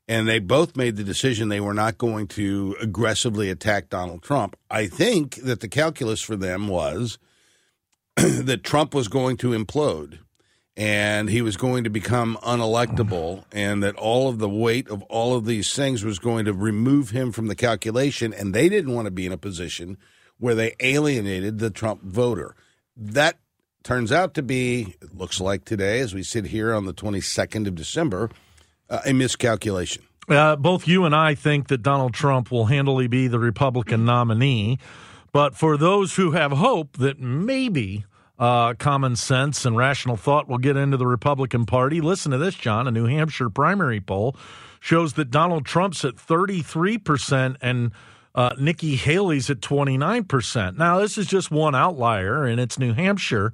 and 0.07 0.27
they 0.27 0.39
both 0.39 0.75
made 0.75 0.95
the 0.95 1.03
decision 1.03 1.49
they 1.49 1.59
were 1.59 1.73
not 1.73 1.97
going 1.97 2.27
to 2.27 2.75
aggressively 2.81 3.49
attack 3.49 3.89
Donald 3.89 4.21
Trump, 4.21 4.55
I 4.69 4.87
think 4.87 5.35
that 5.35 5.61
the 5.61 5.67
calculus 5.67 6.21
for 6.21 6.35
them 6.35 6.67
was 6.67 7.17
that 8.15 8.63
Trump 8.63 8.93
was 8.93 9.07
going 9.07 9.37
to 9.37 9.51
implode 9.51 10.19
and 10.75 11.29
he 11.29 11.41
was 11.41 11.55
going 11.55 11.83
to 11.83 11.89
become 11.89 12.37
unelectable, 12.43 13.43
and 13.51 13.83
that 13.83 13.95
all 13.95 14.27
of 14.27 14.39
the 14.39 14.49
weight 14.49 14.89
of 14.89 15.03
all 15.03 15.35
of 15.35 15.45
these 15.45 15.73
things 15.73 16.03
was 16.03 16.19
going 16.19 16.45
to 16.45 16.53
remove 16.53 17.11
him 17.11 17.31
from 17.31 17.47
the 17.47 17.55
calculation, 17.55 18.33
and 18.33 18.53
they 18.53 18.69
didn't 18.69 18.93
want 18.93 19.05
to 19.05 19.11
be 19.11 19.25
in 19.25 19.31
a 19.31 19.37
position 19.37 19.97
where 20.39 20.55
they 20.55 20.75
alienated 20.79 21.59
the 21.59 21.69
Trump 21.69 22.01
voter. 22.01 22.55
That 22.97 23.37
turns 23.83 24.11
out 24.11 24.33
to 24.33 24.41
be, 24.41 24.95
it 25.01 25.15
looks 25.15 25.39
like 25.39 25.65
today, 25.65 25.99
as 25.99 26.13
we 26.13 26.23
sit 26.23 26.45
here 26.45 26.73
on 26.73 26.85
the 26.85 26.93
22nd 26.93 27.67
of 27.67 27.75
December, 27.75 28.29
uh, 28.89 29.01
a 29.05 29.13
miscalculation. 29.13 30.03
Uh, 30.27 30.55
both 30.55 30.87
you 30.87 31.05
and 31.05 31.15
I 31.15 31.35
think 31.35 31.67
that 31.67 31.83
Donald 31.83 32.13
Trump 32.13 32.49
will 32.49 32.65
handily 32.65 33.07
be 33.07 33.27
the 33.27 33.39
Republican 33.39 34.05
nominee. 34.05 34.79
But 35.31 35.55
for 35.55 35.77
those 35.77 36.15
who 36.15 36.31
have 36.31 36.51
hope 36.51 36.97
that 36.97 37.19
maybe 37.19 38.05
uh, 38.43 38.73
common 38.73 39.15
sense 39.15 39.63
and 39.63 39.77
rational 39.77 40.17
thought 40.17 40.49
will 40.49 40.57
get 40.57 40.75
into 40.75 40.97
the 40.97 41.07
Republican 41.07 41.65
Party. 41.65 42.01
Listen 42.01 42.33
to 42.33 42.37
this, 42.37 42.55
John. 42.55 42.89
A 42.89 42.91
New 42.91 43.05
Hampshire 43.05 43.49
primary 43.49 44.01
poll 44.01 44.35
shows 44.81 45.13
that 45.13 45.31
Donald 45.31 45.65
Trump's 45.65 46.03
at 46.03 46.15
33% 46.15 47.55
and 47.61 47.91
uh, 48.35 48.53
Nikki 48.59 48.97
Haley's 48.97 49.49
at 49.49 49.61
29%. 49.61 50.77
Now, 50.77 50.99
this 50.99 51.17
is 51.17 51.25
just 51.25 51.51
one 51.51 51.73
outlier, 51.73 52.43
and 52.43 52.59
it's 52.59 52.77
New 52.77 52.91
Hampshire, 52.91 53.53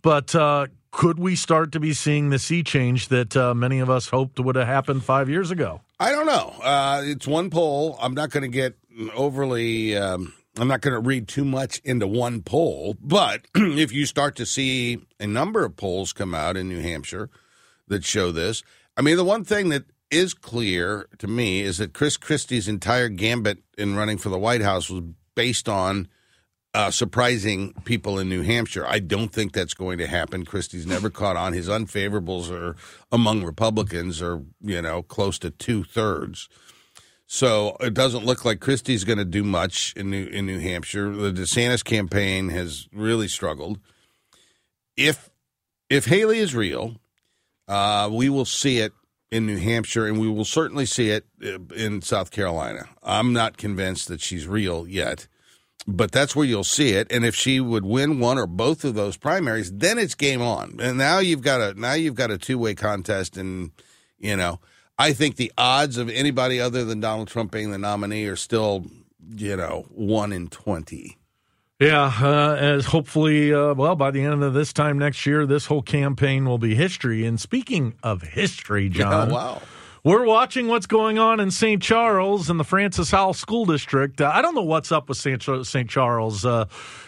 but 0.00 0.34
uh, 0.34 0.68
could 0.92 1.18
we 1.18 1.36
start 1.36 1.70
to 1.72 1.80
be 1.80 1.92
seeing 1.92 2.30
the 2.30 2.38
sea 2.38 2.62
change 2.62 3.08
that 3.08 3.36
uh, 3.36 3.52
many 3.52 3.80
of 3.80 3.90
us 3.90 4.08
hoped 4.08 4.40
would 4.40 4.56
have 4.56 4.66
happened 4.66 5.04
five 5.04 5.28
years 5.28 5.50
ago? 5.50 5.82
I 6.00 6.10
don't 6.10 6.24
know. 6.24 6.54
Uh, 6.62 7.02
it's 7.04 7.26
one 7.26 7.50
poll. 7.50 7.98
I'm 8.00 8.14
not 8.14 8.30
going 8.30 8.50
to 8.50 8.56
get 8.56 8.78
overly. 9.14 9.94
Um 9.94 10.32
I'm 10.58 10.68
not 10.68 10.82
going 10.82 10.94
to 10.94 11.00
read 11.00 11.28
too 11.28 11.44
much 11.44 11.80
into 11.84 12.06
one 12.06 12.42
poll, 12.42 12.96
but 13.00 13.46
if 13.54 13.92
you 13.92 14.04
start 14.04 14.36
to 14.36 14.46
see 14.46 15.00
a 15.18 15.26
number 15.26 15.64
of 15.64 15.76
polls 15.76 16.12
come 16.12 16.34
out 16.34 16.56
in 16.56 16.68
New 16.68 16.80
Hampshire 16.80 17.30
that 17.88 18.04
show 18.04 18.32
this, 18.32 18.62
I 18.96 19.02
mean, 19.02 19.16
the 19.16 19.24
one 19.24 19.44
thing 19.44 19.70
that 19.70 19.84
is 20.10 20.34
clear 20.34 21.08
to 21.18 21.26
me 21.26 21.62
is 21.62 21.78
that 21.78 21.94
Chris 21.94 22.18
Christie's 22.18 22.68
entire 22.68 23.08
gambit 23.08 23.62
in 23.78 23.96
running 23.96 24.18
for 24.18 24.28
the 24.28 24.38
White 24.38 24.60
House 24.60 24.90
was 24.90 25.02
based 25.34 25.70
on 25.70 26.06
uh, 26.74 26.90
surprising 26.90 27.72
people 27.84 28.18
in 28.18 28.28
New 28.28 28.42
Hampshire. 28.42 28.86
I 28.86 28.98
don't 28.98 29.32
think 29.32 29.52
that's 29.52 29.74
going 29.74 29.98
to 29.98 30.06
happen. 30.06 30.44
Christie's 30.44 30.86
never 30.86 31.08
caught 31.10 31.36
on. 31.36 31.54
His 31.54 31.68
unfavorables 31.68 32.50
are 32.50 32.76
among 33.10 33.42
Republicans 33.42 34.20
are, 34.20 34.42
you 34.60 34.82
know, 34.82 35.02
close 35.02 35.38
to 35.40 35.50
two 35.50 35.82
thirds. 35.82 36.48
So 37.34 37.78
it 37.80 37.94
doesn't 37.94 38.26
look 38.26 38.44
like 38.44 38.60
Christie's 38.60 39.04
going 39.04 39.16
to 39.16 39.24
do 39.24 39.42
much 39.42 39.94
in 39.96 40.10
New 40.10 40.26
in 40.26 40.44
New 40.44 40.58
Hampshire. 40.58 41.10
The 41.10 41.32
DeSantis 41.32 41.82
campaign 41.82 42.50
has 42.50 42.88
really 42.92 43.26
struggled. 43.26 43.78
If 44.98 45.30
if 45.88 46.04
Haley 46.04 46.40
is 46.40 46.54
real, 46.54 46.96
uh, 47.66 48.10
we 48.12 48.28
will 48.28 48.44
see 48.44 48.80
it 48.80 48.92
in 49.30 49.46
New 49.46 49.56
Hampshire, 49.56 50.06
and 50.06 50.20
we 50.20 50.28
will 50.28 50.44
certainly 50.44 50.84
see 50.84 51.08
it 51.08 51.24
uh, 51.42 51.58
in 51.74 52.02
South 52.02 52.32
Carolina. 52.32 52.90
I'm 53.02 53.32
not 53.32 53.56
convinced 53.56 54.08
that 54.08 54.20
she's 54.20 54.46
real 54.46 54.86
yet, 54.86 55.26
but 55.86 56.12
that's 56.12 56.36
where 56.36 56.44
you'll 56.44 56.64
see 56.64 56.90
it. 56.90 57.10
And 57.10 57.24
if 57.24 57.34
she 57.34 57.60
would 57.60 57.86
win 57.86 58.20
one 58.20 58.36
or 58.36 58.46
both 58.46 58.84
of 58.84 58.94
those 58.94 59.16
primaries, 59.16 59.72
then 59.72 59.96
it's 59.96 60.14
game 60.14 60.42
on. 60.42 60.76
And 60.82 60.98
now 60.98 61.20
you've 61.20 61.40
got 61.40 61.62
a 61.62 61.80
now 61.80 61.94
you've 61.94 62.14
got 62.14 62.30
a 62.30 62.36
two 62.36 62.58
way 62.58 62.74
contest, 62.74 63.38
and 63.38 63.70
you 64.18 64.36
know 64.36 64.60
I 65.02 65.12
think 65.14 65.34
the 65.34 65.50
odds 65.58 65.98
of 65.98 66.08
anybody 66.08 66.60
other 66.60 66.84
than 66.84 67.00
Donald 67.00 67.26
Trump 67.26 67.50
being 67.50 67.72
the 67.72 67.78
nominee 67.78 68.24
are 68.26 68.36
still, 68.36 68.86
you 69.34 69.56
know, 69.56 69.84
one 69.90 70.32
in 70.32 70.46
20. 70.46 71.18
Yeah, 71.80 72.12
uh, 72.22 72.54
as 72.54 72.86
hopefully, 72.86 73.52
uh, 73.52 73.74
well, 73.74 73.96
by 73.96 74.12
the 74.12 74.22
end 74.22 74.44
of 74.44 74.54
this 74.54 74.72
time 74.72 75.00
next 75.00 75.26
year, 75.26 75.44
this 75.44 75.66
whole 75.66 75.82
campaign 75.82 76.44
will 76.44 76.58
be 76.58 76.76
history. 76.76 77.26
And 77.26 77.40
speaking 77.40 77.94
of 78.04 78.22
history, 78.22 78.88
John, 78.88 79.30
yeah, 79.30 79.34
wow. 79.34 79.62
We're 80.04 80.24
watching 80.24 80.66
what's 80.66 80.86
going 80.86 81.20
on 81.20 81.38
in 81.38 81.52
St. 81.52 81.80
Charles 81.80 82.50
in 82.50 82.56
the 82.56 82.64
Francis 82.64 83.12
Howell 83.12 83.34
School 83.34 83.66
District. 83.66 84.20
Uh, 84.20 84.32
I 84.34 84.42
don't 84.42 84.56
know 84.56 84.64
what's 84.64 84.90
up 84.90 85.08
with 85.08 85.16
St. 85.16 85.40
St. 85.64 85.88
Charles, 85.88 86.44
uh, 86.44 86.64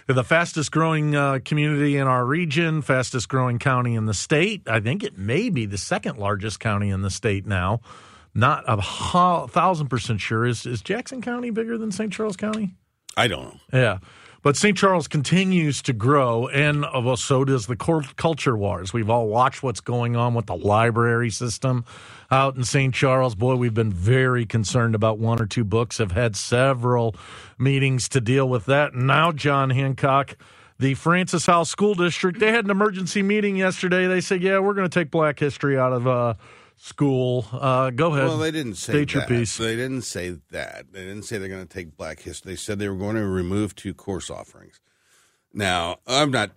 the 0.07 0.23
fastest 0.23 0.71
growing 0.71 1.17
uh, 1.17 1.41
community 1.45 1.97
in 1.97 2.07
our 2.07 2.25
region, 2.25 2.83
fastest 2.83 3.29
growing 3.29 3.59
county 3.59 3.97
in 3.97 4.07
the 4.07 4.15
state. 4.15 4.63
I 4.69 4.79
think 4.79 5.03
it 5.03 5.19
may 5.19 5.51
be 5.51 5.67
the 5.67 5.77
second 5.77 6.19
largest 6.19 6.61
county 6.61 6.91
in 6.91 7.03
the 7.03 7.11
state 7.11 7.47
now. 7.47 7.81
Not 8.33 8.63
a 8.69 8.81
thousand 9.49 9.89
percent 9.89 10.21
sure. 10.21 10.47
Is 10.47 10.65
is 10.65 10.81
Jackson 10.81 11.21
County 11.21 11.51
bigger 11.51 11.77
than 11.77 11.91
St. 11.91 12.13
Charles 12.13 12.37
County? 12.37 12.77
I 13.17 13.27
don't 13.27 13.45
know. 13.45 13.61
Yeah. 13.73 13.99
But 14.45 14.59
St. 14.59 14.77
Charles 14.77 15.09
continues 15.09 15.81
to 15.81 15.95
grow, 15.95 16.49
and 16.49 16.85
uh, 16.85 17.01
well, 17.03 17.17
so 17.17 17.47
does 17.47 17.67
the 17.67 17.77
culture 17.77 18.55
wars. 18.55 18.93
We've 18.93 19.09
all 19.09 19.27
watched 19.27 19.63
what's 19.63 19.81
going 19.81 20.17
on 20.17 20.35
with 20.35 20.45
the 20.45 20.55
library 20.55 21.31
system 21.31 21.87
out 22.31 22.55
in 22.55 22.63
St. 22.63 22.95
Charles. 22.95 23.35
Boy, 23.35 23.55
we've 23.55 23.73
been 23.73 23.91
very 23.91 24.45
concerned 24.45 24.95
about 24.95 25.19
one 25.19 25.41
or 25.41 25.47
two 25.47 25.65
books. 25.65 25.97
Have 25.97 26.13
had 26.13 26.37
several 26.37 27.17
meetings 27.57 28.07
to 28.11 28.21
deal 28.21 28.47
with 28.47 28.67
that. 28.67 28.93
And 28.93 29.07
now, 29.07 29.33
John 29.33 29.71
Hancock, 29.71 30.37
the 30.79 30.93
Francis 30.93 31.47
Howell 31.47 31.65
School 31.65 31.95
District, 31.95 32.39
they 32.39 32.53
had 32.53 32.67
an 32.67 32.71
emergency 32.71 33.23
meeting 33.23 33.57
yesterday. 33.57 34.07
They 34.07 34.21
said, 34.21 34.43
"Yeah, 34.43 34.59
we're 34.59 34.75
going 34.75 34.91
to 34.91 34.95
take 34.95 35.11
Black 35.11 35.39
History 35.39 35.79
out 35.79 35.95
of." 35.95 36.07
Uh, 36.07 36.35
school. 36.77 37.47
Uh, 37.53 37.91
go 37.91 38.15
ahead. 38.15 38.29
Well, 38.29 38.39
they 38.39 38.51
didn't 38.51 38.75
say 38.75 38.93
State 38.93 39.13
that. 39.13 39.31
your 39.31 39.41
piece. 39.41 39.57
They 39.57 39.77
didn't 39.77 40.03
say 40.03 40.37
that. 40.51 40.93
They 40.93 41.01
didn't 41.05 41.23
say 41.23 41.39
they're 41.39 41.49
going 41.49 41.67
to 41.67 41.73
take 41.73 41.97
Black 41.97 42.21
History. 42.21 42.53
They 42.53 42.57
said 42.57 42.79
they 42.79 42.89
were 42.89 42.97
going 42.97 43.17
to 43.17 43.27
remove 43.27 43.75
two 43.75 43.95
course 43.95 44.31
offerings. 44.31 44.81
Now, 45.53 45.99
I'm 46.07 46.31
not 46.31 46.53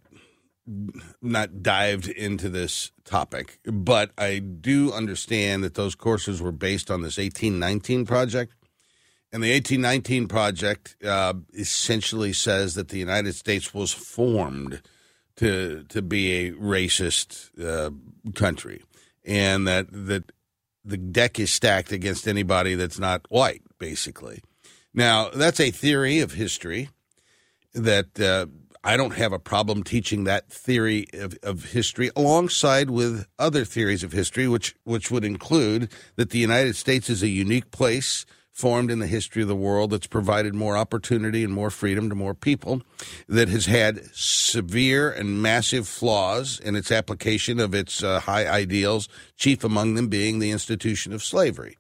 not 1.22 1.64
dived 1.64 2.10
into 2.10 2.50
this 2.50 2.92
topic, 3.06 3.60
but 3.64 4.12
I 4.18 4.40
do 4.40 4.92
understand 4.92 5.64
that 5.64 5.76
those 5.76 5.96
courses 5.96 6.42
were 6.42 6.52
based 6.52 6.92
on 6.92 7.04
this 7.04 7.18
1819 7.18 8.06
project. 8.06 8.54
And 9.32 9.44
the 9.44 9.52
1819 9.52 10.28
Project 10.30 10.96
uh, 11.06 11.34
essentially 11.54 12.32
says 12.32 12.76
that 12.76 12.88
the 12.88 12.98
United 12.98 13.36
States 13.36 13.74
was 13.74 13.92
formed 13.92 14.82
to 15.36 15.84
to 15.90 16.02
be 16.02 16.48
a 16.48 16.52
racist 16.54 17.52
uh, 17.62 17.92
country, 18.34 18.84
and 19.28 19.68
that 19.68 19.88
that 19.92 20.32
the 20.86 20.98
deck 20.98 21.40
is 21.40 21.52
stacked 21.52 21.92
against 21.92 22.28
anybody 22.28 22.76
that's 22.76 22.98
not 22.98 23.26
white, 23.30 23.62
basically. 23.78 24.42
Now, 24.94 25.30
that's 25.30 25.60
a 25.60 25.70
theory 25.70 26.20
of 26.22 26.32
history 26.32 26.90
that 27.74 28.20
uh, 28.20 28.48
I 28.84 28.96
don't 28.96 29.16
have 29.16 29.34
a 29.34 29.40
problem 29.40 29.84
teaching 29.84 30.24
that 30.24 30.50
theory 30.50 31.08
of, 31.14 31.38
of 31.44 31.66
history 31.66 32.10
alongside 32.16 32.90
with 32.90 33.28
other 33.38 33.66
theories 33.66 34.04
of 34.04 34.14
history, 34.14 34.48
which 34.48 34.76
which 34.86 35.12
would 35.12 35.26
include 35.26 35.92
that 36.16 36.30
the 36.30 36.40
United 36.40 36.76
States 36.78 37.10
is 37.10 37.22
a 37.22 37.28
unique 37.28 37.70
place 37.72 38.26
formed 38.58 38.90
in 38.90 38.98
the 38.98 39.06
history 39.06 39.44
of 39.44 39.48
the 39.48 39.56
world 39.56 39.92
that's 39.92 40.08
provided 40.08 40.56
more 40.56 40.76
opportunity 40.76 41.44
and 41.44 41.54
more 41.54 41.70
freedom 41.70 42.10
to 42.10 42.16
more 42.16 42.34
people, 42.34 42.82
that 43.28 43.48
has 43.48 43.68
had 43.68 44.04
severe 44.16 45.12
and 45.12 45.44
massive 45.44 45.88
flaws 45.88 46.60
in 46.60 46.76
its 46.76 46.92
application 46.92 47.60
of 47.60 47.76
its 47.76 48.02
uh, 48.02 48.20
high 48.20 48.48
ideals, 48.48 49.08
chief 49.36 49.64
among 49.64 49.94
them 49.94 50.08
being 50.08 50.40
the 50.40 50.50
institution 50.50 51.14
of 51.14 51.24
slavery. 51.24 51.78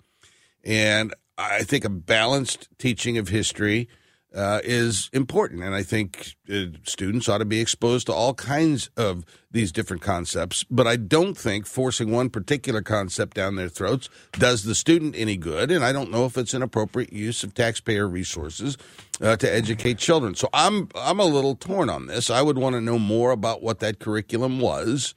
And 0.63 1.15
I 1.35 1.63
think 1.63 1.83
a 1.83 1.89
balanced 1.89 2.69
teaching 2.77 3.17
of 3.17 3.29
history 3.29 3.89
uh, 4.37 4.61
is 4.63 5.09
important. 5.13 5.63
And 5.63 5.73
I 5.73 5.81
think 5.81 6.35
uh, 6.49 6.65
students 6.83 7.27
ought 7.27 7.39
to 7.39 7.45
be 7.45 7.59
exposed 7.59 8.05
to 8.07 8.13
all 8.13 8.35
kinds 8.35 8.91
of 8.95 9.25
these 9.49 9.71
different 9.71 10.03
concepts. 10.03 10.63
But 10.69 10.85
I 10.85 10.95
don't 10.95 11.35
think 11.35 11.65
forcing 11.65 12.11
one 12.11 12.29
particular 12.29 12.83
concept 12.83 13.35
down 13.35 13.55
their 13.55 13.69
throats 13.69 14.09
does 14.33 14.63
the 14.63 14.75
student 14.75 15.15
any 15.17 15.37
good. 15.37 15.71
And 15.71 15.83
I 15.83 15.91
don't 15.91 16.11
know 16.11 16.25
if 16.25 16.37
it's 16.37 16.53
an 16.53 16.61
appropriate 16.61 17.11
use 17.11 17.43
of 17.43 17.55
taxpayer 17.55 18.07
resources 18.07 18.77
uh, 19.19 19.35
to 19.37 19.51
educate 19.51 19.97
children. 19.97 20.35
So 20.35 20.49
I'm 20.53 20.89
I'm 20.95 21.19
a 21.19 21.25
little 21.25 21.55
torn 21.55 21.89
on 21.89 22.05
this. 22.05 22.29
I 22.29 22.43
would 22.43 22.59
want 22.59 22.75
to 22.75 22.81
know 22.81 22.99
more 22.99 23.31
about 23.31 23.63
what 23.63 23.79
that 23.79 23.97
curriculum 23.97 24.59
was. 24.59 25.15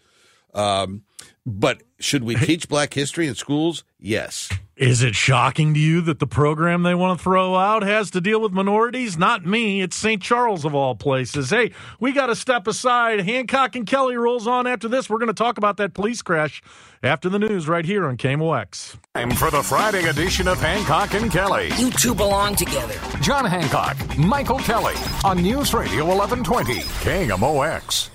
Um, 0.54 1.02
but 1.47 1.83
should 1.99 2.25
we 2.25 2.35
teach 2.37 2.69
black 2.69 2.95
history 2.95 3.26
in 3.26 3.35
schools? 3.35 3.85
Yes. 3.99 4.49
Is 4.76 5.02
it 5.02 5.14
shocking 5.14 5.75
to 5.75 5.80
you 5.80 6.00
that 6.02 6.21
the 6.21 6.26
program 6.26 6.85
they 6.85 6.95
want 6.95 7.19
to 7.19 7.23
throw 7.23 7.54
out 7.54 7.83
has 7.83 8.11
to 8.12 8.21
deal 8.21 8.40
with 8.40 8.52
minorities? 8.52 9.19
Not 9.19 9.45
me. 9.45 9.83
It's 9.83 9.95
St. 9.95 10.23
Charles 10.23 10.64
of 10.64 10.75
all 10.75 10.95
places. 10.95 11.50
Hey, 11.50 11.73
we 11.99 12.12
got 12.12 12.26
to 12.26 12.35
step 12.35 12.66
aside. 12.66 13.21
Hancock 13.21 13.76
and 13.76 13.87
Kelley 13.87 14.16
rolls 14.16 14.47
on 14.47 14.66
after 14.66 14.88
this. 14.88 15.11
We're 15.11 15.19
going 15.19 15.26
to 15.26 15.35
talk 15.35 15.59
about 15.59 15.76
that 15.78 15.92
police 15.92 16.23
crash 16.23 16.62
after 17.02 17.28
the 17.28 17.38
news 17.38 17.69
right 17.69 17.85
here 17.85 18.07
on 18.07 18.16
KMOX. 18.16 18.97
Time 19.14 19.33
for 19.33 19.50
the 19.50 19.62
Friday 19.62 20.09
edition 20.09 20.49
of 20.49 20.59
Hancock 20.59 21.12
and 21.12 21.30
Kelley. 21.30 21.71
You 21.76 21.90
two 21.90 22.14
belong 22.14 22.54
together. 22.57 22.95
John 23.21 23.45
Hancock, 23.45 23.99
Michael 24.16 24.59
Kelley 24.61 24.95
on 25.25 25.42
News 25.42 25.75
Radio 25.75 26.07
1120 26.07 26.80
KMOX. 27.04 28.09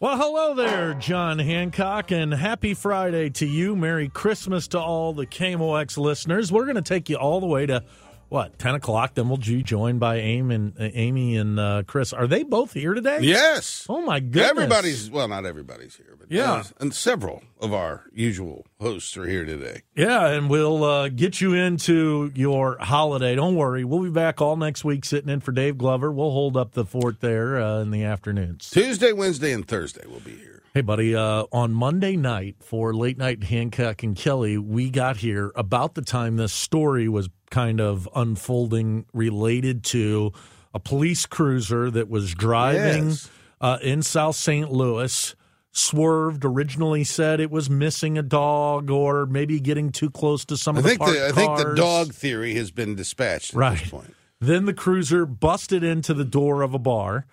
Well, 0.00 0.16
hello 0.16 0.54
there, 0.54 0.94
John 0.94 1.38
Hancock, 1.38 2.10
and 2.10 2.34
happy 2.34 2.74
Friday 2.74 3.30
to 3.30 3.46
you. 3.46 3.76
Merry 3.76 4.08
Christmas 4.08 4.66
to 4.68 4.80
all 4.80 5.12
the 5.12 5.24
KMOX 5.24 5.96
listeners. 5.96 6.50
We're 6.50 6.64
going 6.64 6.74
to 6.74 6.82
take 6.82 7.08
you 7.08 7.16
all 7.16 7.38
the 7.38 7.46
way 7.46 7.64
to 7.66 7.84
what 8.28 8.58
ten 8.58 8.74
o'clock. 8.74 9.14
Then 9.14 9.28
we'll 9.28 9.38
be 9.38 9.62
joined 9.62 10.00
by 10.00 10.16
Amy 10.16 10.54
and 10.54 10.72
uh, 10.78 10.88
Amy 10.92 11.36
and 11.36 11.58
uh, 11.58 11.82
Chris. 11.86 12.12
Are 12.12 12.26
they 12.26 12.42
both 12.42 12.72
here 12.72 12.94
today? 12.94 13.18
Yes. 13.22 13.86
Oh 13.88 14.02
my 14.02 14.20
goodness! 14.20 14.50
Everybody's 14.50 15.10
well, 15.10 15.28
not 15.28 15.46
everybody's 15.46 15.96
here, 15.96 16.16
but 16.18 16.30
Yeah. 16.30 16.64
and 16.80 16.94
several 16.94 17.42
of 17.60 17.72
our 17.72 18.04
usual 18.12 18.66
hosts 18.80 19.16
are 19.16 19.26
here 19.26 19.44
today. 19.44 19.82
Yeah, 19.94 20.26
and 20.28 20.50
we'll 20.50 20.84
uh, 20.84 21.08
get 21.08 21.40
you 21.40 21.54
into 21.54 22.30
your 22.34 22.76
holiday. 22.80 23.34
Don't 23.36 23.54
worry, 23.56 23.84
we'll 23.84 24.02
be 24.02 24.10
back 24.10 24.40
all 24.40 24.56
next 24.56 24.84
week, 24.84 25.04
sitting 25.04 25.30
in 25.30 25.40
for 25.40 25.52
Dave 25.52 25.78
Glover. 25.78 26.10
We'll 26.12 26.30
hold 26.32 26.56
up 26.56 26.72
the 26.72 26.84
fort 26.84 27.20
there 27.20 27.60
uh, 27.60 27.80
in 27.80 27.90
the 27.90 28.04
afternoons. 28.04 28.70
Tuesday, 28.70 29.12
Wednesday, 29.12 29.52
and 29.52 29.66
Thursday 29.66 30.02
we'll 30.06 30.20
be 30.20 30.32
here. 30.36 30.62
Hey, 30.74 30.80
buddy, 30.80 31.14
uh, 31.14 31.44
on 31.52 31.72
Monday 31.72 32.16
night 32.16 32.56
for 32.60 32.92
Late 32.92 33.16
Night 33.16 33.44
Hancock 33.44 34.02
and 34.02 34.16
Kelley, 34.16 34.58
we 34.58 34.90
got 34.90 35.18
here 35.18 35.52
about 35.54 35.94
the 35.94 36.02
time 36.02 36.36
this 36.36 36.52
story 36.52 37.08
was 37.08 37.28
kind 37.54 37.80
of 37.80 38.08
unfolding 38.16 39.06
related 39.12 39.84
to 39.84 40.32
a 40.74 40.80
police 40.80 41.24
cruiser 41.24 41.88
that 41.90 42.08
was 42.10 42.34
driving 42.34 43.10
Yes. 43.10 43.30
uh, 43.60 43.78
in 43.80 44.02
South 44.02 44.34
St. 44.34 44.72
Louis. 44.72 45.36
Swerved 45.76 46.44
originally 46.44 47.02
said 47.04 47.40
it 47.40 47.50
was 47.50 47.68
missing 47.70 48.16
a 48.18 48.22
dog 48.22 48.90
or 48.90 49.26
maybe 49.26 49.58
getting 49.60 49.90
too 49.90 50.08
close 50.10 50.44
to 50.46 50.56
some 50.56 50.76
I 50.76 50.78
of 50.80 50.84
the 50.84 50.96
the 50.96 51.26
I 51.28 51.32
think 51.32 51.56
the 51.58 51.74
dog 51.74 52.12
theory 52.12 52.54
has 52.54 52.70
been 52.70 52.94
dispatched 52.94 53.54
at 53.54 53.58
Right. 53.58 53.78
this 53.80 53.90
point. 53.90 54.14
Then 54.40 54.66
the 54.66 54.74
cruiser 54.74 55.26
busted 55.26 55.82
into 55.82 56.14
the 56.14 56.24
door 56.24 56.62
of 56.62 56.74
a 56.74 56.78
bar, 56.78 57.26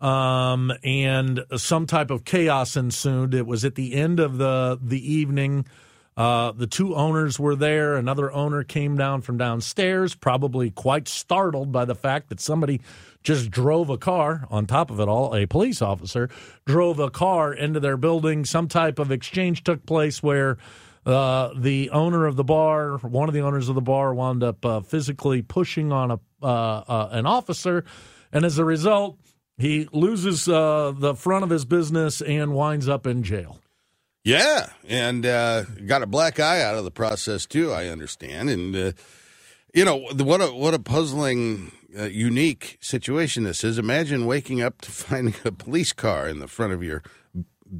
um, 0.00 0.72
and 0.84 1.44
some 1.56 1.86
type 1.86 2.10
of 2.12 2.24
chaos 2.24 2.76
ensued. 2.76 3.34
It 3.34 3.46
was 3.46 3.64
at 3.64 3.74
the 3.74 3.94
end 3.94 4.20
of 4.20 4.38
the 4.38 4.78
the 4.82 5.00
evening. 5.14 5.66
Uh, 6.18 6.50
the 6.50 6.66
two 6.66 6.96
owners 6.96 7.38
were 7.38 7.54
there. 7.54 7.94
Another 7.94 8.32
owner 8.32 8.64
came 8.64 8.96
down 8.96 9.20
from 9.20 9.38
downstairs, 9.38 10.16
probably 10.16 10.68
quite 10.68 11.06
startled 11.06 11.70
by 11.70 11.84
the 11.84 11.94
fact 11.94 12.28
that 12.28 12.40
somebody 12.40 12.80
just 13.22 13.52
drove 13.52 13.88
a 13.88 13.96
car. 13.96 14.44
On 14.50 14.66
top 14.66 14.90
of 14.90 14.98
it 14.98 15.06
all, 15.06 15.32
a 15.32 15.46
police 15.46 15.80
officer 15.80 16.28
drove 16.66 16.98
a 16.98 17.08
car 17.08 17.54
into 17.54 17.78
their 17.78 17.96
building. 17.96 18.44
Some 18.44 18.66
type 18.66 18.98
of 18.98 19.12
exchange 19.12 19.62
took 19.62 19.86
place 19.86 20.20
where 20.20 20.58
uh, 21.06 21.50
the 21.56 21.90
owner 21.90 22.26
of 22.26 22.34
the 22.34 22.42
bar, 22.42 22.98
one 22.98 23.28
of 23.28 23.34
the 23.34 23.42
owners 23.42 23.68
of 23.68 23.76
the 23.76 23.80
bar, 23.80 24.12
wound 24.12 24.42
up 24.42 24.66
uh, 24.66 24.80
physically 24.80 25.40
pushing 25.40 25.92
on 25.92 26.10
a 26.10 26.18
uh, 26.42 26.46
uh, 26.46 27.08
an 27.12 27.26
officer, 27.26 27.84
and 28.32 28.44
as 28.44 28.58
a 28.58 28.64
result, 28.64 29.18
he 29.56 29.88
loses 29.92 30.48
uh, 30.48 30.92
the 30.96 31.14
front 31.14 31.44
of 31.44 31.50
his 31.50 31.64
business 31.64 32.20
and 32.20 32.54
winds 32.54 32.88
up 32.88 33.06
in 33.06 33.22
jail. 33.22 33.58
Yeah, 34.24 34.70
and 34.86 35.24
uh, 35.24 35.62
got 35.86 36.02
a 36.02 36.06
black 36.06 36.38
eye 36.38 36.62
out 36.62 36.76
of 36.76 36.84
the 36.84 36.90
process 36.90 37.46
too. 37.46 37.72
I 37.72 37.86
understand, 37.86 38.50
and 38.50 38.76
uh, 38.76 38.92
you 39.72 39.84
know 39.84 39.96
what 39.96 40.40
a 40.40 40.46
what 40.48 40.74
a 40.74 40.78
puzzling, 40.78 41.72
uh, 41.98 42.04
unique 42.04 42.78
situation 42.80 43.44
this 43.44 43.64
is. 43.64 43.78
Imagine 43.78 44.26
waking 44.26 44.60
up 44.60 44.80
to 44.82 44.90
finding 44.92 45.34
a 45.44 45.52
police 45.52 45.92
car 45.92 46.28
in 46.28 46.40
the 46.40 46.48
front 46.48 46.72
of 46.72 46.82
your 46.82 47.02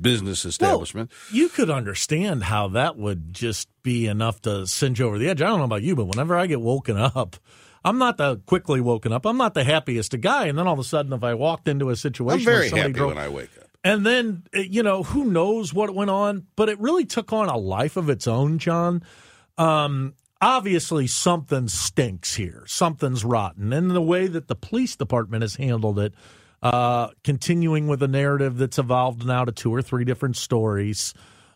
business 0.01 0.45
establishment. 0.45 1.11
You 1.33 1.49
could 1.49 1.71
understand 1.71 2.45
how 2.45 2.69
that 2.69 2.97
would 2.97 3.33
just 3.33 3.69
be 3.83 4.07
enough 4.07 4.41
to 4.43 4.67
send 4.67 4.99
you 4.99 5.07
over 5.07 5.19
the 5.19 5.29
edge. 5.29 5.43
I 5.43 5.47
don't 5.47 5.59
know 5.59 5.65
about 5.65 5.83
you, 5.83 5.97
but 5.97 6.07
whenever 6.07 6.37
I 6.37 6.47
get 6.47 6.61
woken 6.61 6.97
up, 6.97 7.37
I'm 7.85 7.99
not 7.99 8.17
the 8.17 8.37
quickly 8.47 8.81
woken 8.81 9.13
up. 9.13 9.25
I'm 9.27 9.37
not 9.37 9.55
the 9.55 9.65
happiest 9.65 10.19
guy. 10.21 10.47
And 10.47 10.59
then 10.59 10.67
all 10.67 10.75
of 10.75 10.79
a 10.79 10.85
sudden, 10.85 11.13
if 11.13 11.25
I 11.25 11.35
walked 11.35 11.69
into 11.69 11.91
a 11.91 11.97
situation 11.97 12.41
I'm 12.41 12.45
very 12.45 12.71
happy 12.71 12.93
drove, 12.93 13.15
when 13.15 13.19
I 13.19 13.29
wake 13.29 13.51
up. 13.59 13.68
And 13.85 14.05
then 14.05 14.45
uh, 14.55 14.61
you 14.61 14.83
know 14.83 15.03
who 15.03 15.25
knows 15.25 15.73
what 15.73 15.95
went 15.95 16.11
on, 16.11 16.47
but 16.57 16.69
it 16.69 16.79
really 16.81 17.05
took 17.05 17.33
on 17.33 17.49
a 17.49 17.57
life 17.57 17.97
of 17.97 18.09
its 18.11 18.27
own, 18.27 18.59
John. 18.59 19.03
Um, 19.57 20.15
obviously, 20.41 21.07
something 21.07 21.69
stinks 21.69 22.35
here. 22.35 22.65
Something's 22.67 23.25
rotten, 23.25 23.73
and 23.73 23.91
the 23.91 24.03
way 24.03 24.27
that 24.27 24.49
the 24.49 24.57
police 24.57 24.97
department 24.97 25.43
has 25.43 25.57
handled 25.57 25.99
it, 25.99 26.15
uh, 26.63 27.09
continuing 27.25 27.87
with 27.87 28.03
a 28.03 28.09
narrative 28.09 28.59
that's 28.59 28.79
evolved 28.79 29.27
now 29.27 29.45
to 29.45 29.53
two 29.53 29.75
or 29.75 29.83
three 29.83 30.05
different 30.05 30.37
stories. 30.37 31.15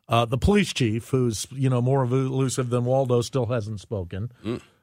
Uh, 0.08 0.24
the 0.24 0.38
police 0.38 0.72
chief, 0.72 1.08
who's 1.08 1.46
you 1.50 1.70
know 1.70 1.80
more 1.80 2.04
elusive 2.04 2.70
than 2.70 2.84
Waldo, 2.84 3.20
still 3.22 3.46
hasn't 3.46 3.80
spoken. 3.80 4.30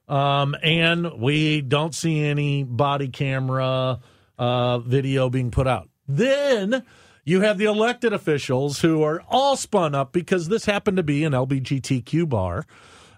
Um, 0.08 0.56
and 0.63 1.19
we 1.19 1.62
don't 1.62 1.93
see 1.93 2.23
any 2.23 2.63
body 2.63 3.10
camera 3.10 3.99
uh, 4.39 4.80
video 4.80 5.30
being 5.30 5.52
put 5.52 5.67
out. 5.67 5.89
Then 6.08 6.84
you 7.29 7.41
have 7.41 7.59
the 7.59 7.65
elected 7.65 8.11
officials 8.11 8.81
who 8.81 9.03
are 9.03 9.21
all 9.29 9.55
spun 9.55 9.93
up 9.93 10.11
because 10.11 10.47
this 10.47 10.65
happened 10.65 10.97
to 10.97 11.03
be 11.03 11.23
an 11.23 11.33
LBGTQ 11.33 12.27
bar. 12.27 12.65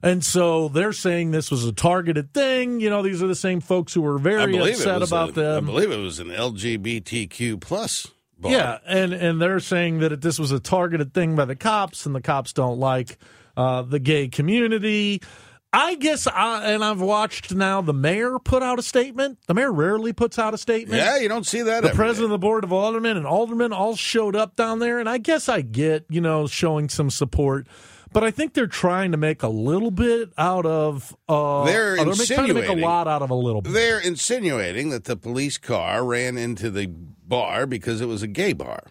And 0.03 0.25
so 0.25 0.67
they're 0.67 0.91
saying 0.91 1.31
this 1.31 1.49
was 1.49 1.63
a 1.63 1.71
targeted 1.71 2.33
thing. 2.33 2.81
You 2.81 2.89
know, 2.89 3.03
these 3.03 3.23
are 3.23 3.27
the 3.27 3.35
same 3.35 3.61
folks 3.61 3.93
who 3.93 4.01
were 4.01 4.17
very 4.17 4.57
upset 4.57 5.01
about 5.01 5.29
a, 5.29 5.33
them. 5.33 5.63
I 5.63 5.71
believe 5.71 5.91
it 5.91 5.97
was 5.97 6.19
an 6.19 6.27
LGBTQ 6.27 7.61
plus. 7.61 8.07
Bar. 8.37 8.51
Yeah, 8.51 8.79
and 8.87 9.13
and 9.13 9.39
they're 9.39 9.59
saying 9.59 9.99
that 9.99 10.19
this 10.19 10.39
was 10.39 10.51
a 10.51 10.59
targeted 10.59 11.13
thing 11.13 11.35
by 11.35 11.45
the 11.45 11.55
cops, 11.55 12.07
and 12.07 12.15
the 12.15 12.21
cops 12.21 12.53
don't 12.53 12.79
like 12.79 13.19
uh, 13.55 13.83
the 13.83 13.99
gay 13.99 14.27
community. 14.29 15.21
I 15.73 15.95
guess, 15.95 16.27
I, 16.27 16.73
and 16.73 16.83
I've 16.83 16.99
watched 16.99 17.53
now 17.53 17.81
the 17.81 17.93
mayor 17.93 18.39
put 18.39 18.61
out 18.61 18.77
a 18.77 18.81
statement. 18.81 19.39
The 19.47 19.53
mayor 19.53 19.71
rarely 19.71 20.11
puts 20.11 20.37
out 20.37 20.53
a 20.53 20.57
statement. 20.57 20.97
yeah, 21.01 21.17
you 21.17 21.29
don't 21.29 21.45
see 21.47 21.61
that. 21.61 21.81
the 21.83 21.89
president 21.91 22.29
day. 22.29 22.33
of 22.35 22.41
the 22.41 22.45
board 22.45 22.63
of 22.65 22.73
aldermen 22.73 23.15
and 23.15 23.25
aldermen 23.25 23.71
all 23.71 23.95
showed 23.95 24.35
up 24.35 24.57
down 24.57 24.79
there, 24.79 24.99
and 24.99 25.07
I 25.07 25.17
guess 25.17 25.47
I 25.47 25.61
get 25.61 26.05
you 26.09 26.19
know 26.21 26.45
showing 26.47 26.89
some 26.89 27.09
support. 27.09 27.67
But 28.13 28.25
I 28.25 28.31
think 28.31 28.53
they're 28.53 28.67
trying 28.67 29.11
to 29.11 29.17
make 29.17 29.41
a 29.41 29.47
little 29.47 29.91
bit 29.91 30.33
out 30.37 30.65
of. 30.65 31.15
Uh, 31.29 31.63
They're 31.63 31.95
they're 31.95 32.13
trying 32.25 32.47
to 32.49 32.53
make 32.53 32.67
a 32.67 32.73
lot 32.73 33.07
out 33.07 33.21
of 33.21 33.29
a 33.29 33.35
little 33.35 33.61
bit. 33.61 33.71
They're 33.71 33.99
insinuating 33.99 34.89
that 34.89 35.05
the 35.05 35.15
police 35.15 35.57
car 35.57 36.03
ran 36.03 36.37
into 36.37 36.69
the 36.69 36.87
bar 36.87 37.65
because 37.65 38.01
it 38.01 38.07
was 38.07 38.21
a 38.21 38.27
gay 38.27 38.51
bar. 38.51 38.83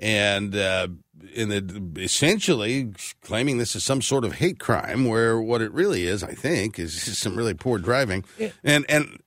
And 0.00 0.56
uh, 0.56 0.88
in 1.34 1.50
the 1.50 2.02
essentially 2.02 2.92
claiming 3.22 3.58
this 3.58 3.76
is 3.76 3.84
some 3.84 4.02
sort 4.02 4.24
of 4.24 4.34
hate 4.34 4.58
crime, 4.58 5.04
where 5.04 5.40
what 5.40 5.60
it 5.60 5.70
really 5.72 6.06
is, 6.06 6.24
I 6.24 6.32
think, 6.32 6.78
is 6.78 7.18
some 7.18 7.36
really 7.36 7.54
poor 7.54 7.78
driving. 7.78 8.24
And 8.64 8.84
and 8.88 9.22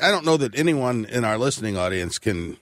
I 0.00 0.10
don't 0.10 0.24
know 0.24 0.36
that 0.36 0.56
anyone 0.56 1.06
in 1.06 1.24
our 1.24 1.38
listening 1.38 1.76
audience 1.76 2.18
can 2.18 2.58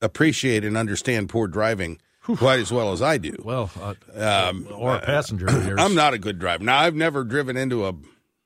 appreciate 0.00 0.64
and 0.64 0.76
understand 0.76 1.28
poor 1.28 1.48
driving 1.48 1.98
quite 2.22 2.60
as 2.60 2.72
well 2.72 2.92
as 2.92 3.02
I 3.02 3.18
do. 3.18 3.34
Well, 3.42 3.70
uh, 4.14 4.52
or 4.70 4.96
a 4.96 5.00
passenger. 5.00 5.50
here. 5.62 5.76
I'm 5.78 5.94
not 5.94 6.14
a 6.14 6.18
good 6.18 6.38
driver. 6.38 6.64
Now, 6.64 6.78
I've 6.78 6.94
never 6.94 7.24
driven 7.24 7.56
into 7.56 7.86
a 7.86 7.94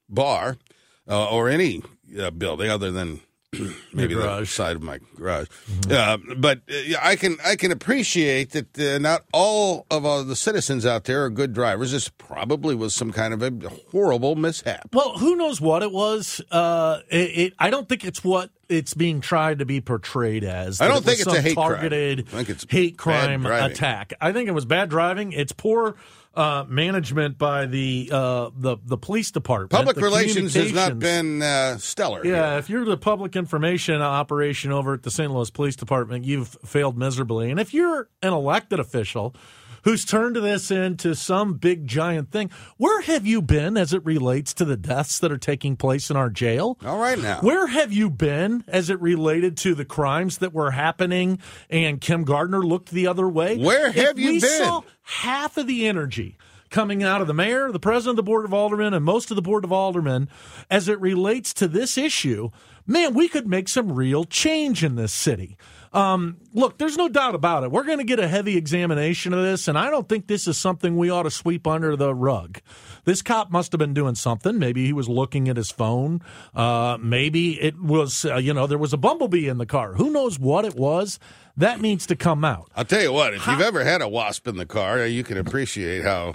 bar 0.09 0.57
uh, 1.09 1.29
or 1.31 1.49
any 1.49 1.83
uh, 2.19 2.31
building 2.31 2.71
other 2.71 2.91
than 2.91 3.21
maybe 3.95 4.15
the 4.15 4.21
garage. 4.21 4.51
side 4.51 4.77
of 4.77 4.83
my 4.83 4.99
garage. 5.17 5.49
Uh, 5.91 6.19
but 6.37 6.61
uh, 6.71 6.97
I 7.01 7.17
can 7.17 7.39
I 7.45 7.57
can 7.57 7.73
appreciate 7.73 8.51
that 8.51 8.79
uh, 8.79 8.99
not 8.99 9.25
all 9.33 9.87
of 9.91 10.05
uh, 10.05 10.23
the 10.23 10.37
citizens 10.37 10.85
out 10.85 11.05
there 11.05 11.25
are 11.25 11.31
good 11.31 11.55
drivers. 11.55 11.93
This 11.93 12.11
probably 12.11 12.75
was 12.75 12.95
some 12.95 13.11
kind 13.11 13.33
of 13.33 13.43
a 13.43 13.71
horrible 13.91 14.37
mishap. 14.37 14.95
Well, 14.95 15.17
who 15.17 15.35
knows 15.35 15.63
what 15.63 15.83
it 15.83 15.93
was? 15.93 16.43
Uh, 16.51 17.01
it, 17.09 17.39
it, 17.39 17.53
I 17.59 17.71
don't 17.71 17.89
think 17.89 18.05
it's 18.05 18.23
what 18.23 18.51
it's 18.69 18.93
being 18.93 19.23
tried 19.23 19.61
to 19.61 19.65
be 19.65 19.81
portrayed 19.81 20.45
as. 20.45 20.83
I 20.83 20.89
don't 20.89 20.99
it 20.99 21.05
think 21.05 21.21
it's 21.21 21.33
a 21.33 21.41
hate 21.41 21.57
crime. 21.57 21.69
targeted 21.71 22.29
I 22.29 22.31
think 22.31 22.51
it's 22.51 22.67
hate 22.69 22.99
crime 22.99 23.47
attack. 23.47 24.13
I 24.21 24.33
think 24.33 24.49
it 24.49 24.53
was 24.53 24.67
bad 24.67 24.91
driving. 24.91 25.33
It's 25.33 25.53
poor 25.53 25.97
uh, 26.35 26.65
management 26.69 27.39
by 27.39 27.67
the 27.67 28.09
uh, 28.13 28.51
the 28.57 28.77
the 28.85 28.97
police 28.97 29.31
department. 29.31 29.71
Public 29.71 29.97
relations 29.97 30.55
has 30.55 30.73
not 30.73 30.99
been 30.99 31.43
uh, 31.43 31.79
stellar. 31.79 32.25
Yeah, 32.25 32.51
here. 32.51 32.59
if 32.59 32.71
you're 32.71 32.85
the 32.85 32.97
public 32.97 33.37
information 33.37 34.01
operation 34.01 34.73
over 34.73 34.95
at 34.95 35.03
the 35.03 35.11
St. 35.11 35.33
Louis 35.33 35.51
Police 35.51 35.77
Department, 35.77 36.25
you've 36.25 36.57
failed 36.65 36.97
miserably. 36.97 37.51
And 37.51 37.59
if 37.59 37.75
you're 37.75 38.09
an 38.23 38.33
elected 38.33 38.79
official 38.79 39.35
who's 39.85 40.05
turned 40.05 40.37
this 40.37 40.71
into 40.71 41.15
some 41.15 41.55
big 41.55 41.87
giant 41.87 42.31
thing, 42.31 42.51
where 42.77 43.01
have 43.03 43.27
you 43.27 43.43
been 43.43 43.77
as 43.77 43.93
it 43.93 44.05
relates 44.05 44.53
to 44.55 44.65
the 44.65 44.77
deaths 44.77 45.19
that 45.21 45.33
are 45.33 45.39
taking 45.39 45.77
place 45.77 46.11
in 46.11 46.17
our 46.17 46.31
jail? 46.31 46.79
All 46.85 46.99
right 46.99 47.19
now. 47.19 47.41
Where 47.41 47.67
have 47.67 47.93
you 47.93 48.11
been 48.11 48.65
as 48.69 48.91
it 48.91 49.01
related 49.01 49.57
to 49.59 49.75
the 49.75 49.85
crimes 49.85 50.39
that 50.39 50.53
were 50.53 50.71
happening 50.71 51.39
and 51.71 52.01
Kim 52.01 52.25
Gardner 52.25 52.63
looked 52.63 52.91
the 52.91 53.07
other 53.07 53.29
way? 53.29 53.59
Where 53.59 53.89
If 53.89 53.95
have 53.95 54.19
you 54.19 54.33
we 54.33 54.41
been? 54.41 54.65
Saw 54.65 54.83
half 55.03 55.57
of 55.57 55.67
the 55.67 55.87
energy 55.87 56.37
coming 56.71 57.03
out 57.03 57.21
of 57.21 57.27
the 57.27 57.35
mayor, 57.35 57.71
the 57.73 57.81
president 57.81 58.13
of 58.13 58.17
the 58.17 58.23
board 58.23 58.45
of 58.45 58.55
aldermen, 58.55 58.95
and 58.95 59.05
most 59.05 59.31
of 59.31 59.37
the 59.37 59.43
board 59.43 59.65
of 59.65 59.73
aldermen 59.73 60.29
as 60.71 60.89
it 60.89 61.01
relates 61.01 61.53
to 61.55 61.69
this 61.69 61.97
issue. 61.99 62.51
Man, 62.87 63.13
we 63.15 63.29
could 63.29 63.47
make 63.47 63.69
some 63.69 63.93
real 63.93 64.25
change 64.25 64.83
in 64.83 64.97
this 64.97 65.13
city. 65.13 65.59
Um, 65.93 66.37
look, 66.53 66.79
there's 66.79 66.97
no 66.97 67.09
doubt 67.09 67.35
about 67.35 67.65
it. 67.65 67.71
We're 67.71 67.85
going 67.85 67.99
to 67.99 68.05
get 68.05 68.19
a 68.19 68.29
heavy 68.29 68.57
examination 68.57 69.33
of 69.33 69.43
this, 69.43 69.69
and 69.69 69.79
I 69.79 69.91
don't 69.91 70.09
think 70.09 70.27
this 70.27 70.47
is 70.47 70.59
something 70.59 70.97
we 70.97 71.11
ought 71.11 71.23
to 71.23 71.31
sweep 71.31 71.67
under 71.67 71.97
the 71.97 72.15
rug. 72.15 72.61
This 73.05 73.23
cop 73.23 73.51
must 73.51 73.73
have 73.73 73.79
been 73.79 73.95
doing 73.95 74.15
something. 74.15 74.59
Maybe 74.59 74.85
he 74.85 74.93
was 74.93 75.09
looking 75.09 75.49
at 75.49 75.57
his 75.57 75.71
phone. 75.71 76.21
Uh, 76.55 76.99
maybe 77.01 77.61
it 77.61 77.81
was, 77.81 78.25
uh, 78.25 78.37
you 78.37 78.53
know, 78.53 78.67
there 78.67 78.79
was 78.79 78.93
a 78.93 78.99
bumblebee 78.99 79.49
in 79.49 79.59
the 79.59 79.67
car. 79.67 79.95
Who 79.95 80.11
knows 80.11 80.39
what 80.39 80.65
it 80.65 80.75
was? 80.75 81.19
That 81.59 81.81
needs 81.81 82.07
to 82.07 82.17
come 82.17 82.45
out. 82.45 82.71
I'll 82.75 82.85
tell 82.85 83.03
you 83.03 83.13
what, 83.13 83.35
if 83.35 83.47
you've 83.47 83.61
ever 83.61 83.85
had 83.85 84.01
a 84.01 84.09
wasp 84.09 84.49
in 84.49 84.57
the 84.57 84.65
car, 84.67 85.05
you 85.07 85.23
can 85.25 85.37
appreciate 85.39 86.03
how 86.05 86.35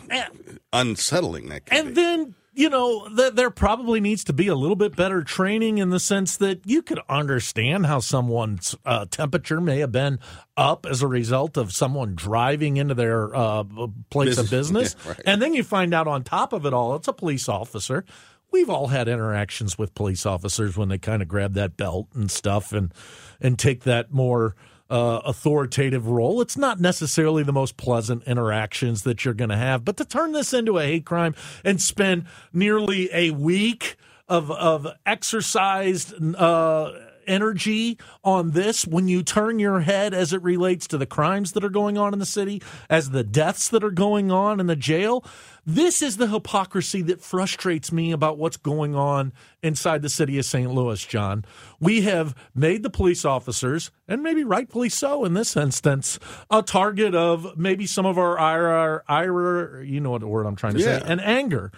unsettling 0.72 1.50
that 1.50 1.66
can 1.66 1.78
And 1.78 1.88
be. 1.90 1.94
then, 2.02 2.36
you 2.54 2.70
know, 2.70 3.08
th- 3.16 3.34
there 3.34 3.50
probably 3.50 4.00
needs 4.00 4.24
to 4.26 4.34
be 4.34 4.48
a 4.48 4.56
little 4.56 4.76
bit 4.76 4.96
better 4.96 5.24
training 5.24 5.78
in 5.78 5.90
the 5.90 6.00
sense 6.00 6.38
that 6.38 6.62
you 6.66 6.82
could 6.82 7.00
understand 7.10 7.86
how 7.86 8.00
someone's 8.00 8.76
uh, 8.86 9.06
temperature 9.10 9.62
may 9.62 9.80
have 9.80 9.92
been 9.92 10.20
up 10.58 10.86
as 10.86 11.02
a 11.02 11.08
result 11.08 11.58
of 11.58 11.72
someone 11.72 12.16
driving 12.16 12.78
into 12.78 12.94
their 12.94 13.36
uh, 13.36 13.64
place 14.10 14.38
of 14.38 14.50
Business. 14.50 14.94
business. 14.94 14.96
Yeah, 15.06 15.12
right. 15.12 15.22
And 15.26 15.42
then 15.42 15.54
you 15.54 15.64
find 15.64 15.94
out 15.94 16.08
on 16.08 16.24
top 16.24 16.54
of 16.54 16.66
it 16.66 16.74
all, 16.74 16.96
it's 16.96 17.08
a 17.08 17.14
police 17.14 17.48
officer. 17.48 18.04
We've 18.52 18.70
all 18.70 18.88
had 18.88 19.08
interactions 19.08 19.78
with 19.80 19.96
police 19.96 20.26
officers 20.28 20.78
when 20.78 20.90
they 20.90 21.00
kind 21.00 21.22
of 21.24 21.28
grab 21.28 21.54
that 21.56 21.76
belt 21.76 22.08
and 22.14 22.30
stuff 22.30 22.72
and 22.72 22.94
and 23.42 23.58
take 23.58 23.84
that 23.84 24.14
more 24.14 24.56
uh, 24.90 25.22
authoritative 25.26 26.08
role. 26.08 26.42
It's 26.42 26.58
not 26.58 26.80
necessarily 26.80 27.44
the 27.44 27.54
most 27.54 27.78
pleasant 27.78 28.24
interactions 28.24 29.04
that 29.04 29.26
you're 29.26 29.34
going 29.34 29.50
to 29.50 29.58
have, 29.58 29.86
but 29.86 29.98
to 29.98 30.06
turn 30.06 30.34
this 30.34 30.54
into 30.54 30.78
a 30.78 30.86
hate 30.86 31.06
crime 31.06 31.36
and 31.64 31.82
spend 31.82 32.26
nearly 32.52 33.10
a 33.14 33.32
week 33.32 33.96
of 34.28 34.50
of 34.52 34.88
exercised 35.06 36.14
uh, 36.36 36.92
energy 37.28 37.98
on 38.24 38.52
this 38.52 38.86
when 38.86 39.08
you 39.08 39.24
turn 39.24 39.60
your 39.60 39.82
head 39.82 40.14
as 40.14 40.34
it 40.34 40.42
relates 40.42 40.88
to 40.88 40.98
the 40.98 41.06
crimes 41.06 41.54
that 41.54 41.64
are 41.64 41.70
going 41.70 41.98
on 41.98 42.14
in 42.14 42.20
the 42.20 42.26
city, 42.26 42.62
as 42.90 43.10
the 43.10 43.24
deaths 43.24 43.70
that 43.70 43.84
are 43.84 43.92
going 43.92 44.32
on 44.32 44.60
in 44.60 44.68
the 44.68 44.76
jail. 44.76 45.24
This 45.66 46.02
is 46.02 46.18
the 46.18 46.28
hypocrisy 46.28 47.02
that 47.04 47.22
frustrates 47.22 47.92
me 47.92 48.12
about 48.12 48.38
what's 48.38 48.58
going 48.58 48.96
on 48.96 49.32
inside 49.62 50.02
the 50.02 50.10
city 50.10 50.38
of 50.38 50.44
St. 50.46 50.70
Louis, 50.70 51.04
John. 51.06 51.46
We 51.80 52.02
have 52.02 52.36
made 52.54 52.84
the 52.84 52.90
police 52.90 53.24
officers, 53.24 53.90
and 54.08 54.22
maybe 54.22 54.44
rightfully 54.44 54.90
so 54.90 55.24
in 55.24 55.34
this 55.36 55.56
instance, 55.56 56.20
a 56.50 56.62
target 56.62 57.16
of 57.16 57.58
maybe 57.58 57.86
some 57.86 58.06
of 58.06 58.18
our 58.18 58.38
ire, 58.38 59.04
ire 59.08 59.82
you 59.82 60.02
know 60.02 60.12
what 60.12 60.22
the 60.22 60.28
word 60.28 60.46
I'm 60.46 60.56
trying 60.58 60.74
to 60.74 60.80
Yeah. 60.80 61.00
say, 61.00 61.04
and 61.06 61.22
anger. 61.22 61.72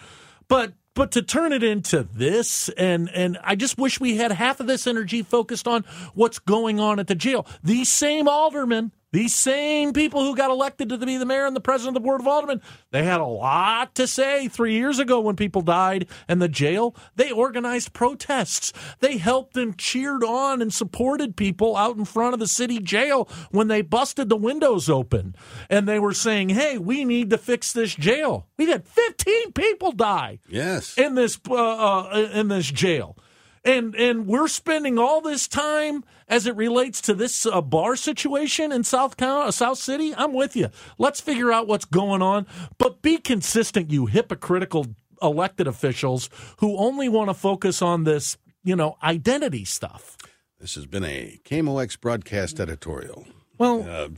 But 0.47 0.73
but 0.95 1.11
to 1.11 1.21
turn 1.21 1.51
it 1.51 1.61
into 1.61 2.03
this 2.03 2.69
and 2.69 3.09
and 3.09 3.37
I 3.43 3.55
just 3.55 3.77
wish 3.77 3.99
we 3.99 4.15
had 4.15 4.31
half 4.31 4.59
of 4.61 4.67
this 4.67 4.87
energy 4.87 5.21
focused 5.23 5.67
on 5.67 5.83
what's 6.13 6.39
going 6.39 6.79
on 6.79 6.99
at 6.99 7.07
the 7.07 7.15
jail. 7.15 7.45
These 7.63 7.89
same 7.89 8.27
aldermen, 8.29 8.93
these 9.15 9.33
same 9.33 9.93
people 9.93 10.23
who 10.23 10.35
got 10.35 10.51
elected 10.51 10.89
to 10.89 10.97
be 10.97 11.17
the 11.17 11.25
mayor 11.25 11.45
and 11.45 11.55
the 11.55 11.61
president 11.61 11.95
of 11.95 12.03
the 12.03 12.05
board 12.05 12.19
of 12.19 12.27
aldermen, 12.27 12.61
they 12.91 13.03
had 13.03 13.21
a 13.21 13.25
lot 13.25 13.95
to 13.95 14.07
say 14.07 14.49
3 14.49 14.73
years 14.73 14.99
ago 14.99 15.21
when 15.21 15.37
people 15.37 15.61
died 15.61 16.07
in 16.27 16.39
the 16.39 16.49
jail. 16.49 16.93
They 17.15 17.31
organized 17.31 17.93
protests. 17.93 18.73
They 18.99 19.17
helped 19.17 19.55
and 19.55 19.77
cheered 19.77 20.23
on 20.23 20.61
and 20.61 20.73
supported 20.73 21.37
people 21.37 21.77
out 21.77 21.95
in 21.95 22.03
front 22.03 22.33
of 22.33 22.39
the 22.41 22.47
city 22.47 22.79
jail 22.79 23.29
when 23.51 23.69
they 23.69 23.81
busted 23.81 24.27
the 24.27 24.35
windows 24.35 24.89
open 24.89 25.33
and 25.69 25.87
they 25.87 25.99
were 25.99 26.13
saying, 26.13 26.49
"Hey, 26.49 26.77
we 26.77 27.05
need 27.05 27.29
to 27.29 27.37
fix 27.37 27.71
this 27.71 27.95
jail." 27.95 28.47
We 28.57 28.69
had 28.69 28.85
15 28.85 29.53
people 29.53 29.93
die 29.93 30.39
yes. 30.49 30.97
in 30.97 31.15
this 31.15 31.39
uh, 31.49 31.53
uh, 31.53 32.29
in 32.33 32.49
this 32.49 32.69
jail, 32.69 33.17
and 33.63 33.95
and 33.95 34.27
we're 34.27 34.49
spending 34.49 34.99
all 34.99 35.21
this 35.21 35.47
time 35.47 36.03
as 36.27 36.47
it 36.47 36.55
relates 36.55 37.01
to 37.01 37.13
this 37.13 37.45
uh, 37.45 37.61
bar 37.61 37.95
situation 37.95 38.71
in 38.71 38.83
South 38.83 39.17
County, 39.17 39.47
uh, 39.47 39.51
South 39.51 39.77
City. 39.77 40.13
I'm 40.15 40.33
with 40.33 40.55
you. 40.55 40.69
Let's 40.97 41.21
figure 41.21 41.51
out 41.51 41.67
what's 41.67 41.85
going 41.85 42.21
on, 42.21 42.47
but 42.77 43.01
be 43.01 43.17
consistent, 43.17 43.91
you 43.91 44.05
hypocritical 44.07 44.87
elected 45.21 45.67
officials 45.67 46.29
who 46.57 46.77
only 46.77 47.07
want 47.09 47.29
to 47.29 47.33
focus 47.33 47.81
on 47.81 48.03
this, 48.03 48.37
you 48.63 48.75
know, 48.75 48.97
identity 49.03 49.65
stuff. 49.65 50.17
This 50.59 50.75
has 50.75 50.85
been 50.85 51.03
a 51.03 51.39
KMOX 51.45 51.99
broadcast 51.99 52.59
editorial. 52.59 53.25
Well, 53.57 53.83
Uh, 53.87 54.09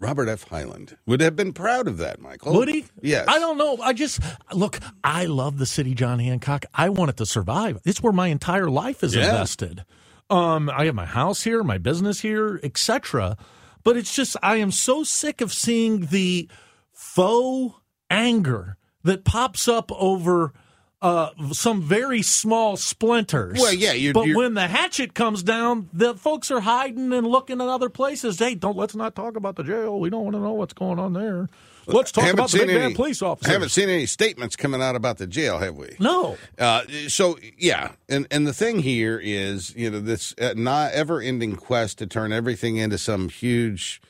Robert 0.00 0.28
F. 0.28 0.44
Hyland 0.44 0.96
would 1.06 1.20
have 1.20 1.34
been 1.34 1.52
proud 1.52 1.88
of 1.88 1.98
that, 1.98 2.20
Michael. 2.20 2.54
Would 2.54 2.68
he? 2.68 2.84
Yes. 3.02 3.26
I 3.26 3.40
don't 3.40 3.58
know. 3.58 3.78
I 3.82 3.92
just 3.92 4.20
look. 4.52 4.78
I 5.02 5.24
love 5.26 5.58
the 5.58 5.66
city, 5.66 5.92
John 5.94 6.20
Hancock. 6.20 6.66
I 6.72 6.88
want 6.90 7.10
it 7.10 7.16
to 7.16 7.26
survive. 7.26 7.80
It's 7.84 8.00
where 8.00 8.12
my 8.12 8.28
entire 8.28 8.70
life 8.70 9.02
is 9.02 9.16
Yeah. 9.16 9.24
invested. 9.24 9.84
Um, 10.30 10.68
I 10.70 10.84
have 10.86 10.94
my 10.94 11.06
house 11.06 11.42
here, 11.44 11.62
my 11.64 11.78
business 11.78 12.20
here, 12.20 12.60
etc. 12.62 13.36
But 13.84 13.96
it's 13.96 14.14
just 14.14 14.36
I 14.42 14.56
am 14.56 14.70
so 14.70 15.02
sick 15.04 15.40
of 15.40 15.52
seeing 15.52 16.06
the 16.06 16.48
faux 16.92 17.74
anger 18.10 18.76
that 19.04 19.24
pops 19.24 19.68
up 19.68 19.90
over 19.92 20.52
uh, 21.00 21.30
some 21.52 21.80
very 21.80 22.22
small 22.22 22.76
splinters. 22.76 23.58
Well, 23.60 23.72
yeah, 23.72 23.92
you're- 23.92 24.12
but 24.12 24.26
you're- 24.26 24.36
when 24.36 24.54
the 24.54 24.66
hatchet 24.66 25.14
comes 25.14 25.44
down, 25.44 25.88
the 25.92 26.14
folks 26.14 26.50
are 26.50 26.58
hiding 26.60 27.12
and 27.12 27.24
looking 27.24 27.60
at 27.60 27.68
other 27.68 27.88
places. 27.88 28.40
Hey, 28.40 28.56
don't 28.56 28.76
let's 28.76 28.96
not 28.96 29.14
talk 29.14 29.36
about 29.36 29.54
the 29.54 29.62
jail. 29.62 30.00
We 30.00 30.10
don't 30.10 30.24
want 30.24 30.34
to 30.34 30.42
know 30.42 30.54
what's 30.54 30.72
going 30.74 30.98
on 30.98 31.12
there. 31.12 31.48
Let's 31.94 32.12
talk 32.12 32.30
about 32.32 32.50
the 32.50 32.58
big 32.58 32.70
any- 32.70 32.78
bad 32.78 32.94
police 32.96 33.22
officers. 33.22 33.52
Haven't 33.52 33.70
seen 33.70 33.88
any 33.88 34.06
statements 34.06 34.56
coming 34.56 34.82
out 34.82 34.94
about 34.94 35.18
the 35.18 35.26
jail, 35.26 35.58
have 35.58 35.76
we? 35.76 35.96
no. 35.98 36.36
Uh, 36.58 36.82
so 37.08 37.38
yeah, 37.56 37.92
and 38.08 38.26
and 38.30 38.46
the 38.46 38.52
thing 38.52 38.80
here 38.80 39.20
is, 39.22 39.74
you 39.74 39.90
know, 39.90 40.00
this 40.00 40.34
uh, 40.40 40.54
not 40.56 40.92
ever-ending 40.92 41.56
quest 41.56 41.98
to 41.98 42.06
turn 42.06 42.32
everything 42.32 42.76
into 42.76 42.98
some 42.98 43.28
huge, 43.28 44.00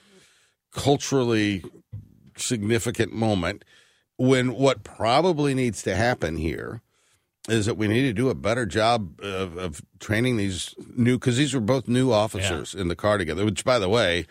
culturally 0.72 1.62
significant 2.36 3.12
moment. 3.12 3.64
When 4.16 4.54
what 4.54 4.82
probably 4.82 5.54
needs 5.54 5.82
to 5.82 5.94
happen 5.94 6.36
here 6.38 6.82
is 7.48 7.66
that 7.66 7.76
we 7.76 7.86
need 7.86 8.02
to 8.02 8.12
do 8.12 8.28
a 8.28 8.34
better 8.34 8.66
job 8.66 9.20
of, 9.20 9.56
of 9.56 9.80
training 10.00 10.36
these 10.36 10.74
new 10.96 11.16
because 11.18 11.36
these 11.36 11.54
were 11.54 11.60
both 11.60 11.86
new 11.86 12.12
officers 12.12 12.74
in 12.74 12.88
the 12.88 12.96
car 12.96 13.16
together. 13.16 13.44
Which, 13.44 13.64
by 13.64 13.78
the 13.78 13.88
way, 13.88 14.26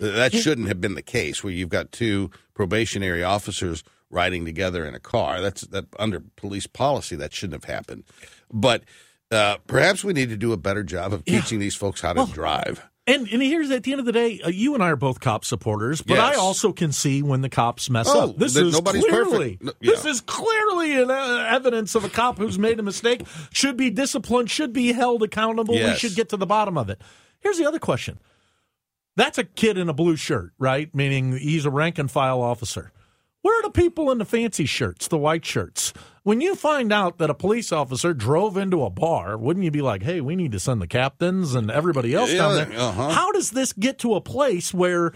that 0.00 0.32
shouldn't 0.32 0.68
have 0.68 0.80
been 0.80 0.94
the 0.94 1.02
case. 1.02 1.44
Where 1.44 1.52
you've 1.52 1.68
got 1.68 1.92
two 1.92 2.30
probationary 2.54 3.22
officers 3.22 3.84
riding 4.10 4.44
together 4.44 4.84
in 4.84 4.94
a 4.94 5.00
car. 5.00 5.40
That's 5.40 5.62
that 5.68 5.86
under 5.98 6.20
police 6.36 6.66
policy 6.66 7.16
that 7.16 7.32
shouldn't 7.32 7.64
have 7.64 7.72
happened. 7.72 8.04
But 8.52 8.82
uh, 9.30 9.58
perhaps 9.66 10.02
we 10.02 10.12
need 10.12 10.30
to 10.30 10.36
do 10.36 10.52
a 10.52 10.56
better 10.56 10.82
job 10.82 11.12
of 11.12 11.24
teaching 11.24 11.60
these 11.60 11.76
folks 11.76 12.00
how 12.00 12.12
to 12.14 12.32
drive. 12.32 12.82
And 13.06 13.26
and 13.28 13.42
here's 13.42 13.70
at 13.70 13.82
the 13.82 13.92
end 13.92 14.00
of 14.00 14.06
the 14.06 14.12
day, 14.12 14.40
uh, 14.44 14.50
you 14.50 14.74
and 14.74 14.82
I 14.84 14.90
are 14.90 14.96
both 14.96 15.20
cop 15.20 15.44
supporters, 15.44 16.00
but 16.02 16.18
I 16.18 16.34
also 16.34 16.72
can 16.72 16.92
see 16.92 17.22
when 17.22 17.40
the 17.40 17.48
cops 17.48 17.88
mess 17.90 18.06
Oh, 18.08 18.30
up. 18.30 18.36
This 18.36 18.54
is 18.54 18.72
nobody's 18.72 19.04
clearly 19.04 19.56
perfect. 19.56 19.62
No- 19.64 19.72
this 19.80 20.04
is 20.04 20.20
clearly 20.20 21.00
an 21.02 21.10
uh, 21.10 21.46
evidence 21.48 21.94
of 21.94 22.04
a 22.04 22.08
cop 22.08 22.38
who's 22.38 22.58
made 22.58 22.78
a 22.78 22.82
mistake. 22.82 23.22
Should 23.52 23.76
be 23.76 23.90
disciplined. 23.90 24.50
Should 24.50 24.72
be 24.72 24.92
held 24.92 25.22
accountable. 25.22 25.74
We 25.74 25.94
should 25.94 26.14
get 26.14 26.28
to 26.28 26.36
the 26.36 26.46
bottom 26.46 26.76
of 26.76 26.90
it. 26.90 27.00
Here's 27.40 27.58
the 27.58 27.66
other 27.66 27.78
question. 27.78 28.18
That's 29.20 29.36
a 29.36 29.44
kid 29.44 29.76
in 29.76 29.90
a 29.90 29.92
blue 29.92 30.16
shirt, 30.16 30.54
right? 30.58 30.94
Meaning 30.94 31.36
he's 31.36 31.66
a 31.66 31.70
rank 31.70 31.98
and 31.98 32.10
file 32.10 32.40
officer. 32.40 32.90
Where 33.42 33.60
are 33.60 33.62
the 33.64 33.70
people 33.70 34.10
in 34.10 34.16
the 34.16 34.24
fancy 34.24 34.64
shirts, 34.64 35.08
the 35.08 35.18
white 35.18 35.44
shirts? 35.44 35.92
When 36.22 36.40
you 36.40 36.54
find 36.54 36.90
out 36.90 37.18
that 37.18 37.28
a 37.28 37.34
police 37.34 37.70
officer 37.70 38.14
drove 38.14 38.56
into 38.56 38.82
a 38.82 38.88
bar, 38.88 39.36
wouldn't 39.36 39.62
you 39.62 39.70
be 39.70 39.82
like, 39.82 40.02
hey, 40.02 40.22
we 40.22 40.36
need 40.36 40.52
to 40.52 40.58
send 40.58 40.80
the 40.80 40.86
captains 40.86 41.54
and 41.54 41.70
everybody 41.70 42.14
else 42.14 42.32
down 42.32 42.54
there? 42.54 42.72
uh-huh. 42.72 43.10
How 43.10 43.30
does 43.32 43.50
this 43.50 43.74
get 43.74 43.98
to 43.98 44.14
a 44.14 44.22
place 44.22 44.72
where 44.72 45.12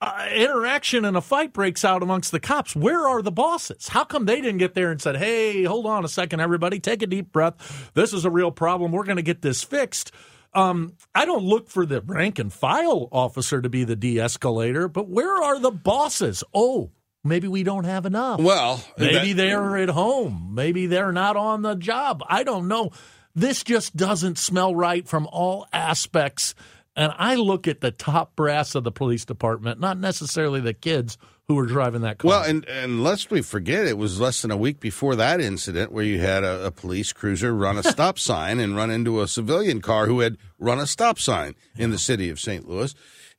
uh, 0.00 0.28
interaction 0.32 1.04
and 1.04 1.16
a 1.16 1.20
fight 1.20 1.52
breaks 1.52 1.84
out 1.84 2.00
amongst 2.00 2.30
the 2.30 2.38
cops? 2.38 2.76
Where 2.76 3.08
are 3.08 3.22
the 3.22 3.32
bosses? 3.32 3.88
How 3.88 4.04
come 4.04 4.26
they 4.26 4.40
didn't 4.40 4.58
get 4.58 4.74
there 4.74 4.92
and 4.92 5.02
said, 5.02 5.16
hey, 5.16 5.64
hold 5.64 5.86
on 5.86 6.04
a 6.04 6.08
second, 6.08 6.38
everybody, 6.38 6.78
take 6.78 7.02
a 7.02 7.08
deep 7.08 7.32
breath. 7.32 7.90
This 7.94 8.12
is 8.12 8.24
a 8.24 8.30
real 8.30 8.52
problem. 8.52 8.92
We're 8.92 9.02
going 9.02 9.16
to 9.16 9.22
get 9.22 9.42
this 9.42 9.64
fixed. 9.64 10.12
Um, 10.54 10.94
I 11.14 11.24
don't 11.24 11.44
look 11.44 11.68
for 11.68 11.84
the 11.86 12.00
rank 12.00 12.38
and 12.38 12.52
file 12.52 13.08
officer 13.12 13.60
to 13.60 13.68
be 13.68 13.84
the 13.84 13.96
de 13.96 14.18
escalator, 14.18 14.88
but 14.88 15.08
where 15.08 15.42
are 15.42 15.58
the 15.58 15.70
bosses? 15.70 16.42
Oh, 16.54 16.90
maybe 17.22 17.48
we 17.48 17.62
don't 17.62 17.84
have 17.84 18.06
enough. 18.06 18.40
Well, 18.40 18.82
Maybe 18.96 19.32
that- 19.32 19.42
they're 19.42 19.76
at 19.76 19.90
home. 19.90 20.50
Maybe 20.54 20.86
they're 20.86 21.12
not 21.12 21.36
on 21.36 21.62
the 21.62 21.74
job. 21.74 22.22
I 22.28 22.42
don't 22.44 22.66
know. 22.68 22.90
This 23.34 23.62
just 23.62 23.94
doesn't 23.94 24.38
smell 24.38 24.74
right 24.74 25.06
from 25.06 25.28
all 25.30 25.66
aspects. 25.72 26.54
And 26.96 27.12
I 27.16 27.36
look 27.36 27.68
at 27.68 27.80
the 27.80 27.92
top 27.92 28.34
brass 28.34 28.74
of 28.74 28.82
the 28.82 28.90
police 28.90 29.24
department, 29.24 29.78
not 29.78 29.98
necessarily 29.98 30.60
the 30.60 30.74
kids 30.74 31.16
who 31.48 31.54
were 31.54 31.66
driving 31.66 32.02
that 32.02 32.18
car. 32.18 32.28
Well, 32.28 32.42
and, 32.42 32.66
and 32.66 33.02
lest 33.02 33.30
we 33.30 33.40
forget, 33.40 33.86
it 33.86 33.96
was 33.96 34.20
less 34.20 34.42
than 34.42 34.50
a 34.50 34.56
week 34.56 34.80
before 34.80 35.16
that 35.16 35.40
incident 35.40 35.90
where 35.90 36.04
you 36.04 36.20
had 36.20 36.44
a, 36.44 36.66
a 36.66 36.70
police 36.70 37.12
cruiser 37.14 37.54
run 37.54 37.78
a 37.78 37.82
stop 37.90 38.18
sign 38.18 38.60
and 38.60 38.76
run 38.76 38.90
into 38.90 39.22
a 39.22 39.28
civilian 39.28 39.80
car 39.80 40.06
who 40.06 40.20
had 40.20 40.36
run 40.58 40.78
a 40.78 40.86
stop 40.86 41.18
sign 41.18 41.54
in 41.76 41.90
the 41.90 41.98
city 41.98 42.28
of 42.28 42.38
St. 42.38 42.68
Louis. 42.68 42.94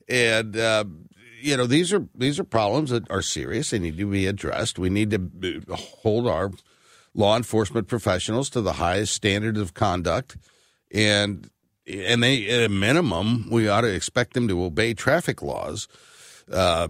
And, 0.08 0.56
uh, 0.56 0.84
you 1.40 1.56
know, 1.56 1.66
these 1.66 1.92
are 1.92 2.06
these 2.14 2.38
are 2.40 2.44
problems 2.44 2.90
that 2.90 3.08
are 3.10 3.22
serious. 3.22 3.70
They 3.70 3.78
need 3.78 3.96
to 3.96 4.10
be 4.10 4.26
addressed. 4.26 4.78
We 4.78 4.90
need 4.90 5.10
to 5.10 5.62
uh, 5.70 5.76
hold 5.76 6.26
our 6.26 6.50
law 7.14 7.36
enforcement 7.36 7.88
professionals 7.88 8.50
to 8.50 8.60
the 8.60 8.74
highest 8.74 9.14
standards 9.14 9.58
of 9.58 9.72
conduct, 9.72 10.36
and 10.92 11.48
and 11.86 12.22
they 12.22 12.48
at 12.50 12.64
a 12.64 12.68
minimum 12.68 13.48
we 13.50 13.68
ought 13.68 13.82
to 13.82 13.94
expect 13.94 14.34
them 14.34 14.48
to 14.48 14.64
obey 14.64 14.94
traffic 14.94 15.40
laws. 15.40 15.88
Uh, 16.52 16.88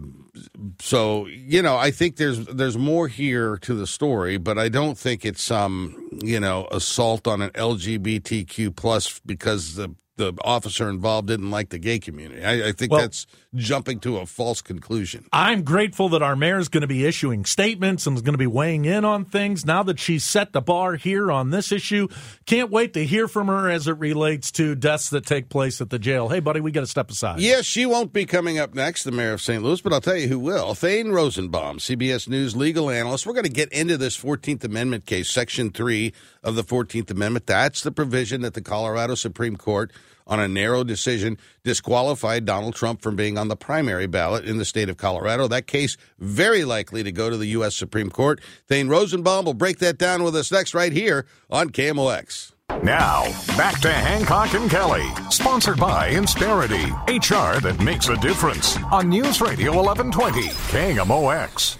so 0.80 1.26
you 1.26 1.62
know, 1.62 1.76
I 1.76 1.90
think 1.90 2.16
there's 2.16 2.46
there's 2.46 2.78
more 2.78 3.08
here 3.08 3.56
to 3.58 3.74
the 3.74 3.86
story, 3.86 4.38
but 4.38 4.58
I 4.58 4.68
don't 4.68 4.96
think 4.96 5.24
it's 5.24 5.42
some 5.42 6.18
you 6.22 6.40
know 6.40 6.68
assault 6.70 7.26
on 7.26 7.42
an 7.42 7.50
LGBTQ 7.50 8.74
plus 8.74 9.20
because 9.20 9.74
the 9.74 9.94
the 10.20 10.34
officer 10.44 10.88
involved 10.88 11.28
didn't 11.28 11.50
like 11.50 11.70
the 11.70 11.78
gay 11.78 11.98
community. 11.98 12.44
I, 12.44 12.68
I 12.68 12.72
think 12.72 12.92
Well- 12.92 13.00
that's 13.00 13.26
jumping 13.56 13.98
to 14.00 14.18
a 14.18 14.26
false 14.26 14.62
conclusion. 14.62 15.26
I'm 15.32 15.64
grateful 15.64 16.08
that 16.10 16.22
our 16.22 16.36
mayor 16.36 16.58
is 16.58 16.68
going 16.68 16.82
to 16.82 16.86
be 16.86 17.04
issuing 17.04 17.44
statements 17.44 18.06
and 18.06 18.16
is 18.16 18.22
going 18.22 18.34
to 18.34 18.38
be 18.38 18.46
weighing 18.46 18.84
in 18.84 19.04
on 19.04 19.24
things 19.24 19.66
now 19.66 19.82
that 19.82 19.98
she's 19.98 20.24
set 20.24 20.52
the 20.52 20.60
bar 20.60 20.94
here 20.94 21.32
on 21.32 21.50
this 21.50 21.72
issue. 21.72 22.06
Can't 22.46 22.70
wait 22.70 22.94
to 22.94 23.04
hear 23.04 23.26
from 23.26 23.48
her 23.48 23.68
as 23.68 23.88
it 23.88 23.98
relates 23.98 24.52
to 24.52 24.76
deaths 24.76 25.10
that 25.10 25.26
take 25.26 25.48
place 25.48 25.80
at 25.80 25.90
the 25.90 25.98
jail. 25.98 26.28
Hey, 26.28 26.38
buddy, 26.38 26.60
we 26.60 26.70
got 26.70 26.82
to 26.82 26.86
step 26.86 27.10
aside. 27.10 27.40
Yes, 27.40 27.64
she 27.64 27.86
won't 27.86 28.12
be 28.12 28.24
coming 28.24 28.58
up 28.58 28.72
next, 28.74 29.02
the 29.02 29.10
mayor 29.10 29.32
of 29.32 29.40
St. 29.40 29.62
Louis, 29.64 29.80
but 29.80 29.92
I'll 29.92 30.00
tell 30.00 30.16
you 30.16 30.28
who 30.28 30.38
will. 30.38 30.74
Thane 30.74 31.10
Rosenbaum, 31.10 31.78
CBS 31.78 32.28
News 32.28 32.54
legal 32.54 32.88
analyst. 32.88 33.26
We're 33.26 33.32
going 33.32 33.44
to 33.46 33.50
get 33.50 33.72
into 33.72 33.96
this 33.96 34.16
14th 34.16 34.62
Amendment 34.62 35.06
case, 35.06 35.28
Section 35.28 35.70
3 35.72 36.12
of 36.44 36.54
the 36.54 36.62
14th 36.62 37.10
Amendment. 37.10 37.46
That's 37.46 37.82
the 37.82 37.90
provision 37.90 38.42
that 38.42 38.54
the 38.54 38.62
Colorado 38.62 39.16
Supreme 39.16 39.56
Court, 39.56 39.90
on 40.30 40.40
a 40.40 40.48
narrow 40.48 40.84
decision, 40.84 41.36
disqualified 41.64 42.46
Donald 42.46 42.74
Trump 42.74 43.02
from 43.02 43.16
being 43.16 43.36
on 43.36 43.48
the 43.48 43.56
primary 43.56 44.06
ballot 44.06 44.44
in 44.46 44.56
the 44.56 44.64
state 44.64 44.88
of 44.88 44.96
Colorado. 44.96 45.48
That 45.48 45.66
case 45.66 45.96
very 46.18 46.64
likely 46.64 47.02
to 47.02 47.12
go 47.12 47.28
to 47.28 47.36
the 47.36 47.48
U.S. 47.48 47.74
Supreme 47.74 48.08
Court. 48.08 48.40
Thane 48.68 48.88
Rosenbaum 48.88 49.44
will 49.44 49.54
break 49.54 49.78
that 49.80 49.98
down 49.98 50.22
with 50.22 50.36
us 50.36 50.50
next, 50.52 50.72
right 50.72 50.92
here 50.92 51.26
on 51.50 51.70
KMOX. 51.70 52.52
Now, 52.84 53.24
back 53.58 53.80
to 53.80 53.92
Hancock 53.92 54.54
and 54.54 54.70
Kelley. 54.70 55.06
Sponsored 55.30 55.78
by 55.78 56.10
Insperity, 56.10 56.90
HR 57.08 57.60
that 57.60 57.80
makes 57.80 58.08
a 58.08 58.16
difference. 58.16 58.78
On 58.92 59.08
News 59.08 59.40
Radio 59.40 59.72
1120, 59.82 60.48
KMOX. 60.70 61.79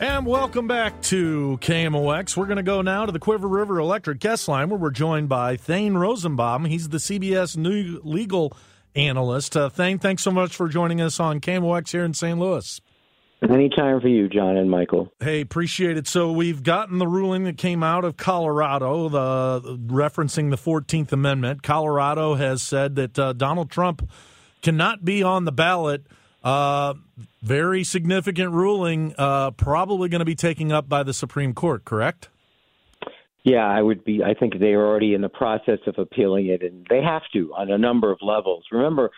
And 0.00 0.24
welcome 0.24 0.66
back 0.66 1.02
to 1.02 1.58
KMOX. 1.60 2.34
We're 2.34 2.46
going 2.46 2.56
to 2.56 2.62
go 2.62 2.80
now 2.80 3.04
to 3.04 3.12
the 3.12 3.18
Cuivre 3.18 3.50
River 3.50 3.78
Electric 3.78 4.18
Guest 4.18 4.48
Line 4.48 4.70
where 4.70 4.78
we're 4.78 4.90
joined 4.90 5.28
by 5.28 5.58
Thane 5.58 5.92
Rosenbaum. 5.92 6.64
He's 6.64 6.88
the 6.88 6.96
CBS 6.96 7.54
new 7.58 8.00
legal 8.02 8.56
analyst. 8.96 9.58
Uh, 9.58 9.68
Thane, 9.68 9.98
thanks 9.98 10.22
so 10.22 10.30
much 10.30 10.56
for 10.56 10.70
joining 10.70 11.02
us 11.02 11.20
on 11.20 11.38
KMOX 11.38 11.92
here 11.92 12.02
in 12.02 12.14
St. 12.14 12.38
Louis. 12.38 12.80
Anytime 13.42 14.00
for 14.00 14.08
you, 14.08 14.26
John 14.26 14.56
and 14.56 14.70
Michael. 14.70 15.12
Hey, 15.20 15.42
appreciate 15.42 15.98
it. 15.98 16.08
So 16.08 16.32
we've 16.32 16.62
gotten 16.62 16.96
the 16.96 17.06
ruling 17.06 17.44
that 17.44 17.58
came 17.58 17.82
out 17.82 18.06
of 18.06 18.16
Colorado, 18.16 19.10
the 19.10 19.78
referencing 19.86 20.48
the 20.48 20.56
Fourteenth 20.56 21.12
Amendment. 21.12 21.62
Colorado 21.62 22.36
has 22.36 22.62
said 22.62 22.94
that 22.94 23.18
uh, 23.18 23.34
Donald 23.34 23.70
Trump 23.70 24.08
cannot 24.62 25.04
be 25.04 25.22
on 25.22 25.44
the 25.44 25.52
ballot. 25.52 26.06
Uh, 26.42 26.94
very 27.42 27.84
significant 27.84 28.52
ruling, 28.52 29.14
uh, 29.18 29.50
probably 29.50 30.08
going 30.08 30.20
to 30.20 30.24
be 30.24 30.34
taken 30.34 30.72
up 30.72 30.88
by 30.88 31.02
the 31.02 31.12
Supreme 31.12 31.52
Court. 31.52 31.84
Correct? 31.84 32.28
Yeah, 33.44 33.66
I 33.66 33.80
would 33.80 34.04
be. 34.04 34.22
I 34.22 34.34
think 34.34 34.58
they 34.58 34.72
are 34.72 34.86
already 34.86 35.14
in 35.14 35.22
the 35.22 35.28
process 35.28 35.78
of 35.86 35.94
appealing 35.98 36.46
it, 36.46 36.62
and 36.62 36.86
they 36.90 37.02
have 37.02 37.22
to 37.32 37.52
on 37.54 37.70
a 37.70 37.78
number 37.78 38.10
of 38.10 38.18
levels. 38.22 38.64
Remember, 38.70 39.10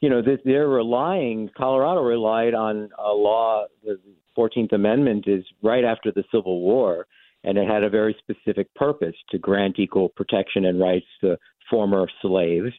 you 0.00 0.08
know, 0.08 0.22
they're 0.44 0.68
relying. 0.68 1.50
Colorado 1.56 2.02
relied 2.02 2.54
on 2.54 2.90
a 2.98 3.12
law. 3.12 3.64
The 3.84 3.98
Fourteenth 4.34 4.72
Amendment 4.72 5.24
is 5.26 5.44
right 5.62 5.84
after 5.84 6.12
the 6.12 6.24
Civil 6.32 6.60
War, 6.60 7.06
and 7.42 7.58
it 7.58 7.66
had 7.66 7.82
a 7.82 7.90
very 7.90 8.16
specific 8.20 8.72
purpose 8.74 9.16
to 9.30 9.38
grant 9.38 9.78
equal 9.78 10.08
protection 10.10 10.64
and 10.66 10.80
rights 10.80 11.06
to 11.20 11.36
former 11.68 12.08
slaves. 12.22 12.72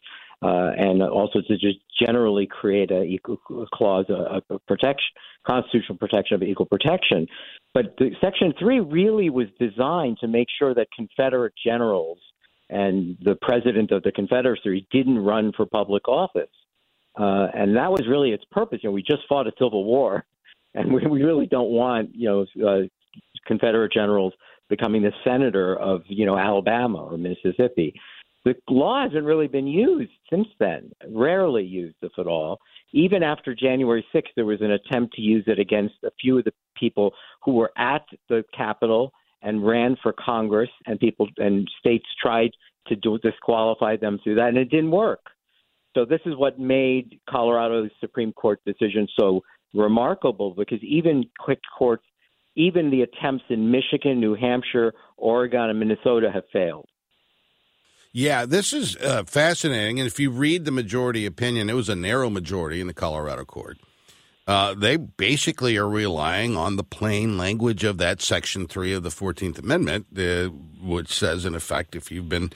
Uh, 0.45 0.69
and 0.77 1.01
also 1.01 1.41
to 1.41 1.57
just 1.57 1.79
generally 1.99 2.45
create 2.45 2.91
a 2.91 3.01
equal 3.01 3.37
clause, 3.73 4.05
a, 4.09 4.59
protection, 4.67 5.09
constitutional 5.47 5.97
protection 5.97 6.35
of 6.35 6.43
equal 6.43 6.67
protection. 6.67 7.25
But 7.73 7.95
the, 7.97 8.11
Section 8.21 8.53
3 8.59 8.81
really 8.81 9.31
was 9.31 9.47
designed 9.59 10.19
to 10.19 10.27
make 10.27 10.47
sure 10.59 10.75
that 10.75 10.87
Confederate 10.95 11.53
generals 11.65 12.19
and 12.69 13.17
the 13.23 13.35
president 13.41 13.89
of 13.89 14.03
the 14.03 14.11
Confederacy 14.11 14.85
didn't 14.91 15.17
run 15.17 15.51
for 15.57 15.65
public 15.65 16.07
office. 16.07 16.51
Uh, 17.19 17.47
and 17.55 17.75
that 17.75 17.89
was 17.89 18.03
really 18.07 18.29
its 18.29 18.43
purpose. 18.51 18.81
You 18.83 18.89
know, 18.89 18.93
we 18.93 19.01
just 19.01 19.23
fought 19.27 19.47
a 19.47 19.51
civil 19.57 19.83
war, 19.83 20.25
and 20.75 20.93
we, 20.93 21.07
we 21.07 21.23
really 21.23 21.47
don't 21.47 21.71
want, 21.71 22.13
you 22.13 22.29
know, 22.29 22.67
uh, 22.67 22.81
Confederate 23.47 23.93
generals 23.93 24.33
becoming 24.69 25.01
the 25.01 25.13
senator 25.23 25.75
of, 25.75 26.03
you 26.07 26.27
know, 26.27 26.37
Alabama 26.37 26.99
or 26.99 27.17
Mississippi. 27.17 27.95
The 28.45 28.55
law 28.69 29.01
hasn't 29.03 29.25
really 29.25 29.47
been 29.47 29.65
used 29.65 30.11
since 30.29 30.47
then, 30.59 30.91
rarely 31.09 31.63
used, 31.63 31.95
if 32.03 32.11
at 32.19 32.27
all. 32.27 32.59
Even 32.93 33.23
after 33.23 33.55
January 33.55 34.05
6th, 34.13 34.29
there 34.35 34.45
was 34.45 34.61
an 34.61 34.71
attempt 34.71 35.15
to 35.15 35.21
use 35.21 35.43
it 35.47 35.59
against 35.59 35.95
a 36.05 36.11
few 36.21 36.37
of 36.37 36.45
the 36.45 36.53
people 36.77 37.11
who 37.43 37.53
were 37.53 37.71
at 37.75 38.05
the 38.29 38.43
Capitol 38.55 39.11
and 39.41 39.65
ran 39.65 39.97
for 40.01 40.13
Congress, 40.13 40.69
and 40.85 40.99
people 40.99 41.27
and 41.37 41.67
states 41.79 42.05
tried 42.21 42.51
to 42.87 42.95
do, 42.95 43.17
disqualify 43.17 43.97
them 43.97 44.19
through 44.23 44.35
that, 44.35 44.49
and 44.49 44.57
it 44.57 44.69
didn't 44.69 44.91
work. 44.91 45.21
So 45.95 46.05
this 46.05 46.21
is 46.25 46.35
what 46.35 46.59
made 46.59 47.19
Colorado's 47.27 47.89
Supreme 47.99 48.31
Court 48.33 48.59
decision 48.65 49.07
so 49.19 49.41
remarkable, 49.73 50.53
because 50.53 50.83
even 50.83 51.23
quick 51.39 51.59
courts, 51.77 52.05
even 52.55 52.91
the 52.91 53.01
attempts 53.01 53.45
in 53.49 53.71
Michigan, 53.71 54.19
New 54.19 54.35
Hampshire, 54.35 54.93
Oregon, 55.17 55.69
and 55.71 55.79
Minnesota 55.79 56.29
have 56.31 56.43
failed. 56.53 56.87
Yeah, 58.17 58.45
this 58.45 58.71
is 58.71 58.95
uh, 58.95 59.25
fascinating. 59.25 59.99
And 59.99 60.07
if 60.07 60.21
you 60.21 60.31
read 60.31 60.63
the 60.63 60.71
majority 60.71 61.25
opinion, 61.25 61.69
it 61.69 61.73
was 61.73 61.89
a 61.89 61.97
narrow 61.97 62.29
majority 62.29 62.79
in 62.79 62.87
the 62.87 62.93
Colorado 62.93 63.43
court. 63.43 63.77
Uh, 64.47 64.73
they 64.73 64.95
basically 64.95 65.75
are 65.75 65.89
relying 65.89 66.55
on 66.55 66.77
the 66.77 66.83
plain 66.83 67.37
language 67.37 67.83
of 67.83 67.97
that 67.97 68.21
Section 68.21 68.69
3 68.69 68.93
of 68.93 69.03
the 69.03 69.09
14th 69.09 69.59
Amendment, 69.59 70.05
uh, 70.17 70.47
which 70.81 71.13
says, 71.13 71.43
in 71.43 71.55
effect, 71.55 71.93
if 71.93 72.09
you've 72.09 72.29
been 72.29 72.53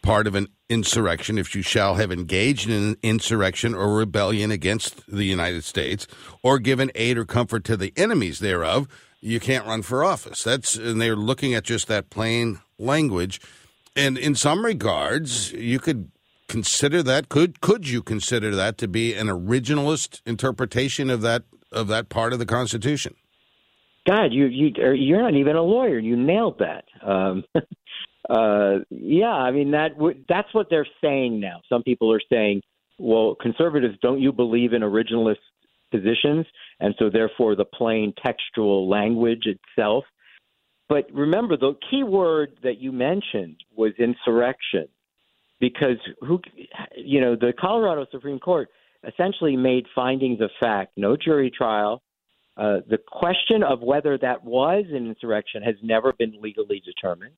part 0.00 0.28
of 0.28 0.36
an 0.36 0.46
insurrection, 0.68 1.38
if 1.38 1.56
you 1.56 1.62
shall 1.62 1.96
have 1.96 2.12
engaged 2.12 2.70
in 2.70 2.90
an 2.90 2.96
insurrection 3.02 3.74
or 3.74 3.96
rebellion 3.96 4.52
against 4.52 5.04
the 5.10 5.24
United 5.24 5.64
States, 5.64 6.06
or 6.44 6.60
given 6.60 6.92
aid 6.94 7.18
or 7.18 7.24
comfort 7.24 7.64
to 7.64 7.76
the 7.76 7.92
enemies 7.96 8.38
thereof, 8.38 8.86
you 9.20 9.40
can't 9.40 9.66
run 9.66 9.82
for 9.82 10.04
office. 10.04 10.44
That's 10.44 10.76
and 10.76 11.00
they're 11.00 11.16
looking 11.16 11.52
at 11.52 11.64
just 11.64 11.88
that 11.88 12.10
plain 12.10 12.60
language. 12.78 13.40
And 13.96 14.16
in 14.16 14.34
some 14.34 14.64
regards, 14.64 15.52
you 15.52 15.78
could 15.78 16.10
consider 16.48 17.02
that? 17.02 17.28
Could 17.28 17.60
could 17.60 17.88
you 17.88 18.02
consider 18.02 18.54
that 18.54 18.76
to 18.78 18.88
be 18.88 19.14
an 19.14 19.28
originalist 19.28 20.20
interpretation 20.26 21.10
of 21.10 21.22
that 21.22 21.44
of 21.72 21.88
that 21.88 22.08
part 22.08 22.32
of 22.32 22.38
the 22.38 22.46
Constitution? 22.46 23.14
God, 24.06 24.32
you 24.32 24.46
you 24.46 24.70
you're 24.94 25.22
not 25.22 25.34
even 25.34 25.56
a 25.56 25.62
lawyer. 25.62 25.98
You 25.98 26.16
nailed 26.16 26.58
that. 26.58 26.84
Um, 27.06 27.44
uh, 28.28 28.78
yeah, 28.90 29.32
I 29.32 29.50
mean 29.52 29.70
that 29.72 29.92
that's 30.28 30.52
what 30.52 30.68
they're 30.70 30.86
saying 31.02 31.40
now. 31.40 31.60
Some 31.68 31.82
people 31.82 32.12
are 32.12 32.22
saying, 32.30 32.62
well, 32.98 33.36
conservatives, 33.40 33.96
don't 34.02 34.20
you 34.20 34.32
believe 34.32 34.72
in 34.72 34.82
originalist 34.82 35.36
positions, 35.90 36.46
and 36.80 36.94
so 36.98 37.10
therefore 37.10 37.56
the 37.56 37.64
plain 37.64 38.12
textual 38.22 38.88
language 38.88 39.46
itself. 39.46 40.04
But 40.90 41.06
remember, 41.14 41.56
the 41.56 41.74
key 41.88 42.02
word 42.02 42.58
that 42.64 42.78
you 42.78 42.90
mentioned 42.90 43.62
was 43.76 43.92
insurrection, 43.96 44.88
because 45.60 45.98
who, 46.20 46.40
you 46.96 47.20
know, 47.20 47.36
the 47.36 47.52
Colorado 47.58 48.06
Supreme 48.10 48.40
Court 48.40 48.68
essentially 49.06 49.56
made 49.56 49.86
findings 49.94 50.40
of 50.40 50.50
fact, 50.60 50.92
no 50.96 51.16
jury 51.16 51.50
trial. 51.56 52.02
Uh, 52.56 52.78
the 52.90 52.98
question 53.06 53.62
of 53.62 53.80
whether 53.80 54.18
that 54.18 54.44
was 54.44 54.84
an 54.90 55.06
insurrection 55.06 55.62
has 55.62 55.76
never 55.80 56.12
been 56.12 56.34
legally 56.40 56.82
determined. 56.84 57.36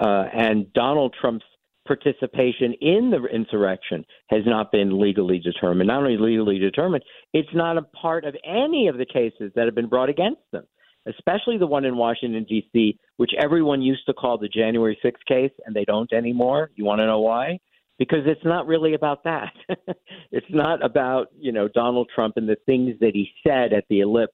Uh, 0.00 0.24
and 0.34 0.70
Donald 0.72 1.14
Trump's 1.18 1.46
participation 1.86 2.74
in 2.80 3.10
the 3.10 3.24
insurrection 3.32 4.04
has 4.30 4.42
not 4.46 4.72
been 4.72 5.00
legally 5.00 5.38
determined. 5.38 5.86
Not 5.86 6.02
only 6.02 6.16
legally 6.18 6.58
determined, 6.58 7.04
it's 7.32 7.54
not 7.54 7.78
a 7.78 7.82
part 7.82 8.24
of 8.24 8.34
any 8.44 8.88
of 8.88 8.98
the 8.98 9.06
cases 9.06 9.52
that 9.54 9.66
have 9.66 9.76
been 9.76 9.88
brought 9.88 10.08
against 10.08 10.42
them, 10.50 10.66
especially 11.06 11.58
the 11.58 11.66
one 11.66 11.84
in 11.84 11.96
Washington, 11.96 12.44
D.C., 12.48 12.98
which 13.16 13.32
everyone 13.38 13.82
used 13.82 14.06
to 14.06 14.14
call 14.14 14.38
the 14.38 14.48
January 14.48 14.98
6th 15.04 15.24
case, 15.26 15.52
and 15.66 15.74
they 15.74 15.84
don't 15.84 16.12
anymore. 16.12 16.70
You 16.76 16.84
want 16.84 17.00
to 17.00 17.06
know 17.06 17.20
why? 17.20 17.58
Because 17.98 18.20
it's 18.26 18.44
not 18.44 18.66
really 18.66 18.94
about 18.94 19.22
that. 19.24 19.52
it's 20.32 20.46
not 20.50 20.84
about, 20.84 21.28
you 21.38 21.52
know, 21.52 21.68
Donald 21.68 22.10
Trump 22.14 22.36
and 22.36 22.48
the 22.48 22.56
things 22.66 22.94
that 23.00 23.12
he 23.14 23.30
said 23.46 23.72
at 23.72 23.84
the 23.88 24.00
ellipse 24.00 24.32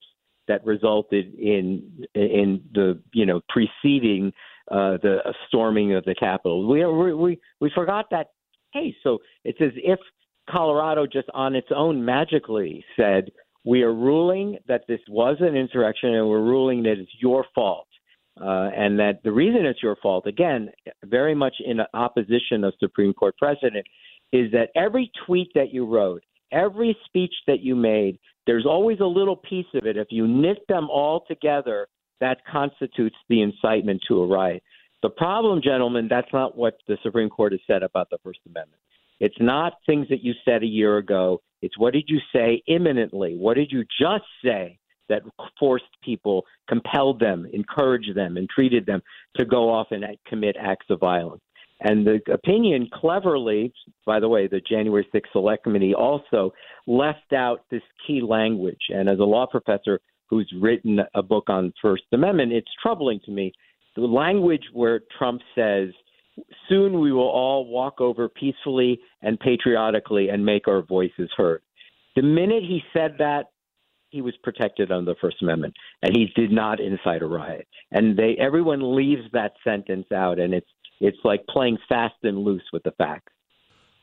that 0.49 0.65
resulted 0.67 1.33
in 1.35 2.07
in 2.15 2.61
the 2.75 3.01
you 3.13 3.25
know 3.25 3.41
preceding 3.49 4.33
uh, 4.71 4.97
the 5.03 5.19
storming 5.47 5.95
of 5.95 6.05
the 6.05 6.15
Capitol. 6.15 6.67
We, 6.69 6.85
we 7.15 7.39
we 7.61 7.71
forgot 7.75 8.07
that 8.11 8.29
case. 8.73 8.95
So 9.03 9.19
it's 9.45 9.61
as 9.61 9.73
if 9.77 9.99
Colorado 10.51 11.07
just 11.07 11.29
on 11.35 11.55
its 11.55 11.69
own 11.75 12.05
magically 12.05 12.85
said, 12.97 13.31
"We 13.65 13.83
are 13.83 13.93
ruling 13.93 14.59
that 14.69 14.87
this 14.89 15.01
was 15.09 15.37
an 15.41 15.57
insurrection, 15.57 16.15
and 16.15 16.29
we're 16.29 16.43
ruling 16.43 16.83
that 16.85 16.99
it's 16.99 17.11
your 17.21 17.45
fault." 17.55 17.87
Uh, 18.41 18.71
and 18.75 18.99
that 18.99 19.23
the 19.23 19.33
reason 19.33 19.67
it's 19.67 19.83
your 19.83 19.97
fault, 19.97 20.27
again, 20.27 20.71
very 21.05 21.35
much 21.35 21.55
in 21.63 21.79
opposition 21.93 22.65
of 22.65 22.73
Supreme 22.79 23.13
Court 23.13 23.37
precedent, 23.37 23.87
is 24.33 24.51
that 24.53 24.71
every 24.75 25.11
tweet 25.27 25.51
that 25.55 25.75
you 25.75 25.85
wrote, 25.85 26.23
every 26.51 26.97
speech 27.05 27.35
that 27.47 27.61
you 27.61 27.77
made, 27.77 28.19
there's 28.47 28.65
always 28.65 29.01
a 29.01 29.05
little 29.05 29.37
piece 29.37 29.67
of 29.75 29.85
it. 29.85 29.99
If 29.99 30.09
you 30.11 30.27
knit 30.27 30.59
them 30.69 30.89
all 30.89 31.25
together, 31.29 31.89
that 32.21 32.39
constitutes 32.51 33.17
the 33.29 33.43
incitement 33.43 34.03
to 34.09 34.23
a 34.23 34.27
riot. 34.27 34.63
The 35.03 35.11
problem, 35.11 35.61
gentlemen, 35.63 36.09
that's 36.09 36.33
not 36.33 36.57
what 36.57 36.79
the 36.87 36.99
Supreme 37.03 37.29
Court 37.29 37.53
has 37.53 37.61
said 37.67 37.83
about 37.83 38.09
the 38.11 38.19
First 38.25 38.41
Amendment. 38.47 38.81
It's 39.21 39.37
not 39.39 39.75
things 39.87 40.09
that 40.09 40.25
you 40.25 40.33
said 40.45 40.63
a 40.63 40.67
year 40.67 40.97
ago. 40.99 41.41
It's 41.63 41.79
what 41.79 41.93
did 41.93 42.05
you 42.09 42.19
say 42.35 42.63
imminently? 42.67 43.37
What 43.37 43.55
did 43.55 43.71
you 43.71 43.85
just 44.01 44.25
say 44.45 44.79
that 45.09 45.23
forced 45.59 45.85
people, 46.03 46.45
compelled 46.69 47.21
them, 47.21 47.47
encouraged 47.53 48.15
them, 48.15 48.37
entreated 48.37 48.87
them 48.87 49.03
to 49.37 49.45
go 49.45 49.71
off 49.71 49.89
and 49.91 50.05
commit 50.27 50.57
acts 50.59 50.87
of 50.91 51.01
violence? 51.01 51.43
And 51.83 52.07
the 52.07 52.21
opinion 52.33 52.89
cleverly, 52.93 53.73
by 54.05 54.21
the 54.21 54.29
way, 54.29 54.47
the 54.47 54.61
January 54.61 55.07
6th 55.15 55.33
Select 55.33 55.65
Committee 55.65 55.95
also 55.95 56.53
left 56.87 57.33
out 57.35 57.65
this 57.71 57.83
key 58.07 58.21
language. 58.21 58.81
And 58.91 59.09
as 59.09 59.19
a 59.19 59.25
law 59.25 59.47
professor, 59.47 60.01
who's 60.29 60.51
written 60.61 61.01
a 61.15 61.23
book 61.23 61.45
on 61.49 61.73
First 61.83 62.05
Amendment, 62.13 62.53
it's 62.53 62.71
troubling 62.83 63.21
to 63.25 63.33
me. 63.33 63.53
The 63.97 64.03
language 64.03 64.63
where 64.73 65.01
Trump 65.19 65.41
says, 65.55 65.89
soon 66.69 67.01
we 67.01 67.13
will 67.13 67.29
all 67.29 67.67
walk 67.67 68.01
over 68.01 68.29
peacefully 68.29 69.01
and 69.23 69.39
patriotically 69.39 70.29
and 70.29 70.45
make 70.45 70.69
our 70.69 70.83
voices 70.83 71.31
heard. 71.37 71.63
The 72.17 72.23
minute 72.23 72.63
he 72.63 72.83
said 72.93 73.17
that, 73.19 73.47
he 74.11 74.23
was 74.23 74.35
protected 74.43 74.91
under 74.91 75.13
the 75.13 75.19
First 75.21 75.41
Amendment, 75.41 75.75
and 76.03 76.17
he 76.17 76.33
did 76.35 76.51
not 76.51 76.81
incite 76.81 77.23
a 77.23 77.27
riot. 77.27 77.69
And 77.93 78.17
they 78.17 78.37
everyone 78.41 78.97
leaves 78.97 79.23
that 79.33 79.53
sentence 79.63 80.07
out, 80.13 80.41
and 80.41 80.53
it's 80.53 80.71
it's 81.01 81.19
like 81.25 81.47
playing 81.49 81.79
fast 81.89 82.17
and 82.25 82.39
loose 82.39 82.65
with 82.73 82.83
the 82.83 82.91
facts. 82.93 83.33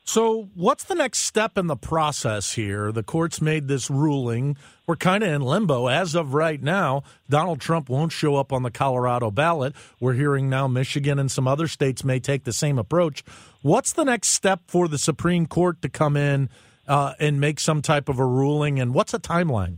So, 0.08 0.48
what's 0.54 0.84
the 0.84 0.94
next 0.94 1.18
step 1.18 1.58
in 1.58 1.66
the 1.66 1.76
process 1.76 2.54
here? 2.54 2.92
The 2.92 3.02
court's 3.02 3.42
made 3.42 3.68
this 3.68 3.90
ruling. 3.90 4.56
We're 4.86 4.96
kind 4.96 5.22
of 5.22 5.30
in 5.30 5.42
limbo. 5.42 5.88
As 5.88 6.14
of 6.14 6.32
right 6.32 6.62
now, 6.62 7.02
Donald 7.28 7.60
Trump 7.60 7.90
won't 7.90 8.10
show 8.10 8.36
up 8.36 8.50
on 8.50 8.62
the 8.62 8.70
Colorado 8.70 9.30
ballot. 9.30 9.74
We're 10.00 10.14
hearing 10.14 10.48
now 10.48 10.66
Michigan 10.66 11.18
and 11.18 11.30
some 11.30 11.46
other 11.46 11.68
states 11.68 12.04
may 12.04 12.20
take 12.20 12.44
the 12.44 12.54
same 12.54 12.78
approach. 12.78 13.22
What's 13.60 13.92
the 13.92 14.04
next 14.04 14.28
step 14.28 14.62
for 14.66 14.88
the 14.88 14.96
Supreme 14.96 15.44
Court 15.44 15.82
to 15.82 15.90
come 15.90 16.16
in 16.16 16.48
uh, 16.86 17.12
and 17.20 17.38
make 17.38 17.60
some 17.60 17.82
type 17.82 18.08
of 18.08 18.18
a 18.18 18.24
ruling? 18.24 18.80
And 18.80 18.94
what's 18.94 19.12
a 19.12 19.18
timeline? 19.18 19.76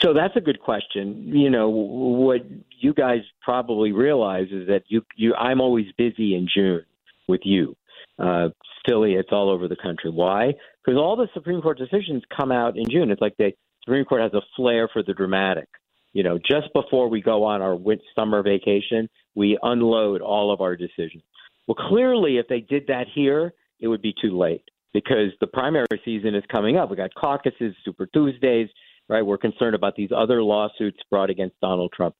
So 0.00 0.14
that's 0.14 0.36
a 0.36 0.40
good 0.40 0.60
question. 0.60 1.28
You 1.36 1.50
know, 1.50 1.68
what 1.68 2.46
you 2.80 2.94
guys 2.94 3.20
probably 3.42 3.92
realize 3.92 4.46
is 4.50 4.68
that 4.68 4.84
you, 4.88 5.02
you 5.16 5.34
I'm 5.34 5.60
always 5.60 5.88
busy 5.98 6.34
in 6.34 6.48
June 6.52 6.86
with 7.28 7.42
you. 7.44 7.76
Uh, 8.18 8.48
Philly, 8.86 9.14
it's 9.14 9.30
all 9.32 9.50
over 9.50 9.68
the 9.68 9.76
country. 9.76 10.10
Why? 10.10 10.52
Because 10.84 10.98
all 10.98 11.16
the 11.16 11.28
Supreme 11.34 11.60
Court 11.60 11.78
decisions 11.78 12.22
come 12.36 12.52
out 12.52 12.76
in 12.76 12.84
June. 12.90 13.10
It's 13.10 13.20
like 13.20 13.36
the 13.38 13.52
Supreme 13.84 14.04
Court 14.04 14.22
has 14.22 14.34
a 14.34 14.42
flair 14.56 14.88
for 14.92 15.02
the 15.02 15.14
dramatic. 15.14 15.68
You 16.12 16.22
know, 16.22 16.38
just 16.38 16.72
before 16.74 17.08
we 17.08 17.22
go 17.22 17.44
on 17.44 17.62
our 17.62 17.78
summer 18.14 18.42
vacation, 18.42 19.08
we 19.34 19.58
unload 19.62 20.20
all 20.20 20.52
of 20.52 20.60
our 20.60 20.76
decisions. 20.76 21.22
Well, 21.66 21.76
clearly, 21.88 22.36
if 22.38 22.48
they 22.48 22.60
did 22.60 22.86
that 22.88 23.06
here, 23.14 23.54
it 23.80 23.88
would 23.88 24.02
be 24.02 24.14
too 24.20 24.36
late 24.36 24.64
because 24.92 25.30
the 25.40 25.46
primary 25.46 25.86
season 26.04 26.34
is 26.34 26.44
coming 26.50 26.76
up. 26.76 26.90
We 26.90 26.96
got 26.96 27.14
caucuses, 27.14 27.74
Super 27.84 28.06
Tuesdays, 28.06 28.68
right? 29.08 29.22
We're 29.22 29.38
concerned 29.38 29.74
about 29.74 29.96
these 29.96 30.10
other 30.14 30.42
lawsuits 30.42 30.98
brought 31.10 31.30
against 31.30 31.58
Donald 31.60 31.92
Trump. 31.96 32.14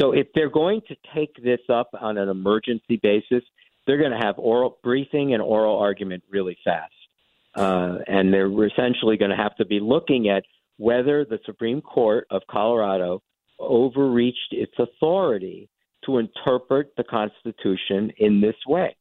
So 0.00 0.12
if 0.12 0.28
they're 0.34 0.50
going 0.50 0.80
to 0.88 0.96
take 1.14 1.34
this 1.42 1.60
up 1.68 1.90
on 2.00 2.16
an 2.16 2.28
emergency 2.28 2.98
basis, 3.02 3.42
they're 3.86 3.98
going 3.98 4.12
to 4.12 4.24
have 4.24 4.38
oral 4.38 4.78
briefing 4.82 5.34
and 5.34 5.42
oral 5.42 5.78
argument 5.78 6.22
really 6.30 6.56
fast. 6.64 6.92
Uh, 7.54 7.98
and 8.06 8.32
they're 8.32 8.50
essentially 8.66 9.16
going 9.16 9.30
to 9.30 9.36
have 9.36 9.54
to 9.56 9.66
be 9.66 9.78
looking 9.80 10.28
at 10.28 10.42
whether 10.78 11.24
the 11.24 11.38
Supreme 11.44 11.82
Court 11.82 12.26
of 12.30 12.42
Colorado 12.50 13.22
overreached 13.58 14.52
its 14.52 14.72
authority 14.78 15.68
to 16.06 16.18
interpret 16.18 16.92
the 16.96 17.04
Constitution 17.04 18.10
in 18.18 18.40
this 18.40 18.56
way. 18.66 18.96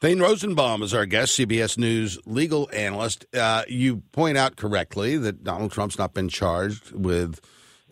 Thane 0.00 0.20
Rosenbaum 0.20 0.82
is 0.82 0.94
our 0.94 1.06
guest, 1.06 1.36
CBS 1.36 1.76
News 1.76 2.20
legal 2.24 2.70
analyst. 2.72 3.26
Uh, 3.34 3.64
you 3.66 3.96
point 4.12 4.38
out 4.38 4.54
correctly 4.54 5.16
that 5.18 5.42
Donald 5.42 5.72
Trump's 5.72 5.98
not 5.98 6.14
been 6.14 6.28
charged 6.28 6.92
with 6.92 7.40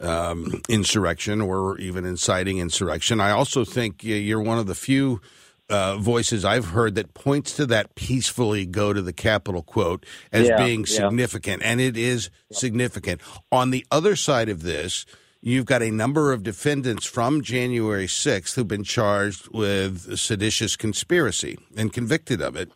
um, 0.01 0.62
insurrection 0.68 1.40
or 1.40 1.79
even 1.79 2.05
inciting 2.05 2.59
insurrection. 2.59 3.20
I 3.20 3.31
also 3.31 3.64
think 3.64 4.05
you're 4.05 4.40
one 4.40 4.59
of 4.59 4.68
the 4.68 4.77
few 4.77 5.20
uh, 5.68 5.96
voices 5.96 6.44
I've 6.44 6.66
heard 6.66 6.94
that 6.94 7.14
points 7.14 7.57
to 7.57 7.66
that 7.66 7.94
peacefully 7.94 8.66
go 8.66 8.92
to 8.92 9.02
the 9.02 9.12
Capitol 9.12 9.62
quote 9.62 10.07
as 10.33 10.48
yeah, 10.48 10.57
being 10.57 10.87
significant, 10.87 11.62
yeah. 11.62 11.68
and 11.70 11.81
it 11.81 11.96
is 11.96 12.31
yeah. 12.50 12.59
significant. 12.59 13.20
On 13.50 13.70
the 13.70 13.85
other 13.90 14.16
side 14.16 14.48
of 14.48 14.62
this, 14.62 15.07
you've 15.40 15.66
got 15.66 15.83
a 15.83 15.90
number 15.90 16.33
of 16.33 16.42
defendants 16.42 17.07
from 17.07 17.42
January 17.42 18.07
6th 18.07 18.55
who've 18.55 18.68
been 18.68 18.85
charged 18.85 19.48
with 19.52 20.18
seditious 20.18 20.76
conspiracy 20.76 21.59
and 21.76 21.92
convicted 21.92 22.40
of 22.40 22.57
it. 22.57 22.70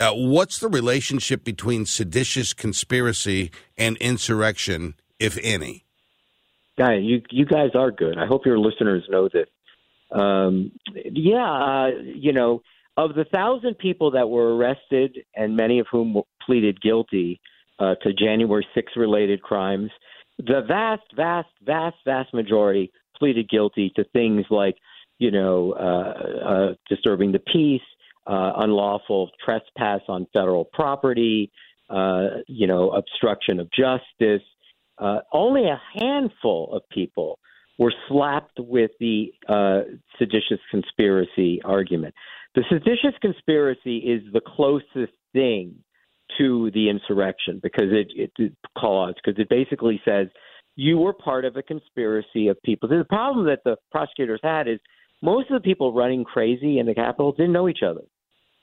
Uh, 0.00 0.12
what's 0.12 0.58
the 0.58 0.68
relationship 0.68 1.44
between 1.44 1.86
seditious 1.86 2.52
conspiracy 2.52 3.52
and 3.78 3.96
insurrection, 3.98 4.94
if 5.20 5.38
any? 5.42 5.84
Guy, 6.76 6.94
you 6.94 7.22
you 7.30 7.44
guys 7.44 7.70
are 7.74 7.90
good. 7.90 8.18
I 8.18 8.26
hope 8.26 8.46
your 8.46 8.58
listeners 8.58 9.04
know 9.08 9.28
this. 9.28 9.46
Um, 10.14 10.72
yeah, 10.94 11.52
uh, 11.52 11.88
you 12.02 12.32
know, 12.32 12.62
of 12.96 13.14
the 13.14 13.24
thousand 13.24 13.78
people 13.78 14.10
that 14.12 14.28
were 14.28 14.56
arrested, 14.56 15.18
and 15.34 15.56
many 15.56 15.78
of 15.78 15.86
whom 15.90 16.20
pleaded 16.44 16.80
guilty 16.80 17.40
uh, 17.78 17.94
to 18.02 18.12
January 18.12 18.66
6 18.74 18.92
related 18.96 19.42
crimes, 19.42 19.90
the 20.38 20.62
vast, 20.66 21.02
vast, 21.16 21.48
vast, 21.64 21.96
vast 22.04 22.34
majority 22.34 22.90
pleaded 23.16 23.48
guilty 23.48 23.92
to 23.96 24.04
things 24.12 24.44
like, 24.50 24.76
you 25.18 25.30
know, 25.30 25.72
uh, 25.72 26.48
uh, 26.48 26.74
disturbing 26.88 27.32
the 27.32 27.38
peace, 27.38 27.80
uh, 28.26 28.52
unlawful 28.56 29.30
trespass 29.44 30.00
on 30.08 30.26
federal 30.32 30.64
property, 30.72 31.50
uh, 31.90 32.38
you 32.46 32.66
know, 32.66 32.90
obstruction 32.90 33.60
of 33.60 33.68
justice. 33.70 34.42
Uh, 34.98 35.18
only 35.32 35.64
a 35.64 35.80
handful 35.94 36.72
of 36.74 36.82
people 36.90 37.38
were 37.78 37.92
slapped 38.08 38.58
with 38.58 38.90
the 39.00 39.32
uh, 39.48 39.80
seditious 40.18 40.60
conspiracy 40.70 41.60
argument. 41.64 42.14
The 42.54 42.64
seditious 42.70 43.18
conspiracy 43.20 43.98
is 43.98 44.22
the 44.32 44.42
closest 44.44 45.12
thing 45.32 45.76
to 46.38 46.70
the 46.72 46.88
insurrection 46.88 47.60
because 47.62 47.90
it, 47.90 48.08
it, 48.14 48.32
it 48.38 48.52
cause 48.78 49.14
because 49.22 49.38
it 49.40 49.48
basically 49.48 50.00
says 50.04 50.28
you 50.76 50.98
were 50.98 51.12
part 51.12 51.44
of 51.44 51.56
a 51.56 51.62
conspiracy 51.62 52.48
of 52.48 52.60
people. 52.62 52.88
The 52.88 53.04
problem 53.08 53.46
that 53.46 53.60
the 53.64 53.76
prosecutors 53.90 54.40
had 54.42 54.68
is 54.68 54.78
most 55.22 55.50
of 55.50 55.62
the 55.62 55.66
people 55.66 55.92
running 55.92 56.24
crazy 56.24 56.78
in 56.78 56.86
the 56.86 56.94
Capitol 56.94 57.32
didn't 57.32 57.52
know 57.52 57.68
each 57.68 57.82
other. 57.86 58.02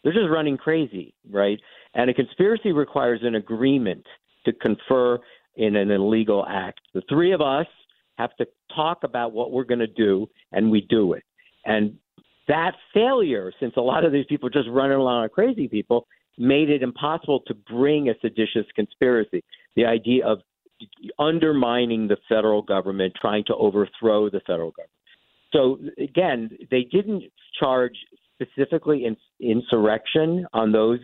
They're 0.03 0.13
just 0.13 0.29
running 0.29 0.57
crazy, 0.57 1.13
right? 1.29 1.59
And 1.93 2.09
a 2.09 2.13
conspiracy 2.13 2.71
requires 2.71 3.21
an 3.23 3.35
agreement 3.35 4.05
to 4.45 4.53
confer 4.53 5.19
in 5.55 5.75
an 5.75 5.91
illegal 5.91 6.45
act. 6.47 6.79
The 6.93 7.01
three 7.09 7.33
of 7.33 7.41
us 7.41 7.67
have 8.19 8.35
to 8.35 8.45
talk 8.75 8.99
about 9.03 9.31
what 9.31 9.51
we're 9.51 9.63
going 9.63 9.79
to 9.79 9.87
do, 9.87 10.27
and 10.51 10.69
we 10.69 10.81
do 10.81 11.13
it. 11.13 11.23
And 11.65 11.95
that 12.47 12.73
failure, 12.93 13.51
since 13.59 13.73
a 13.77 13.81
lot 13.81 14.03
of 14.03 14.11
these 14.11 14.25
people 14.27 14.49
just 14.49 14.67
running 14.69 14.97
around 14.97 15.23
are 15.23 15.29
crazy 15.29 15.67
people, 15.67 16.05
made 16.37 16.69
it 16.69 16.83
impossible 16.83 17.41
to 17.47 17.53
bring 17.53 18.09
a 18.09 18.13
seditious 18.21 18.65
conspiracy. 18.75 19.43
The 19.75 19.85
idea 19.85 20.25
of 20.25 20.39
undermining 21.17 22.07
the 22.07 22.17
federal 22.27 22.61
government, 22.61 23.13
trying 23.19 23.43
to 23.47 23.55
overthrow 23.55 24.29
the 24.29 24.41
federal 24.47 24.71
government. 24.71 24.91
So 25.51 25.79
again, 26.01 26.49
they 26.71 26.83
didn't 26.83 27.23
charge 27.59 27.97
specifically 28.35 29.05
in 29.05 29.17
insurrection 29.41 30.45
on 30.53 30.71
those 30.71 30.99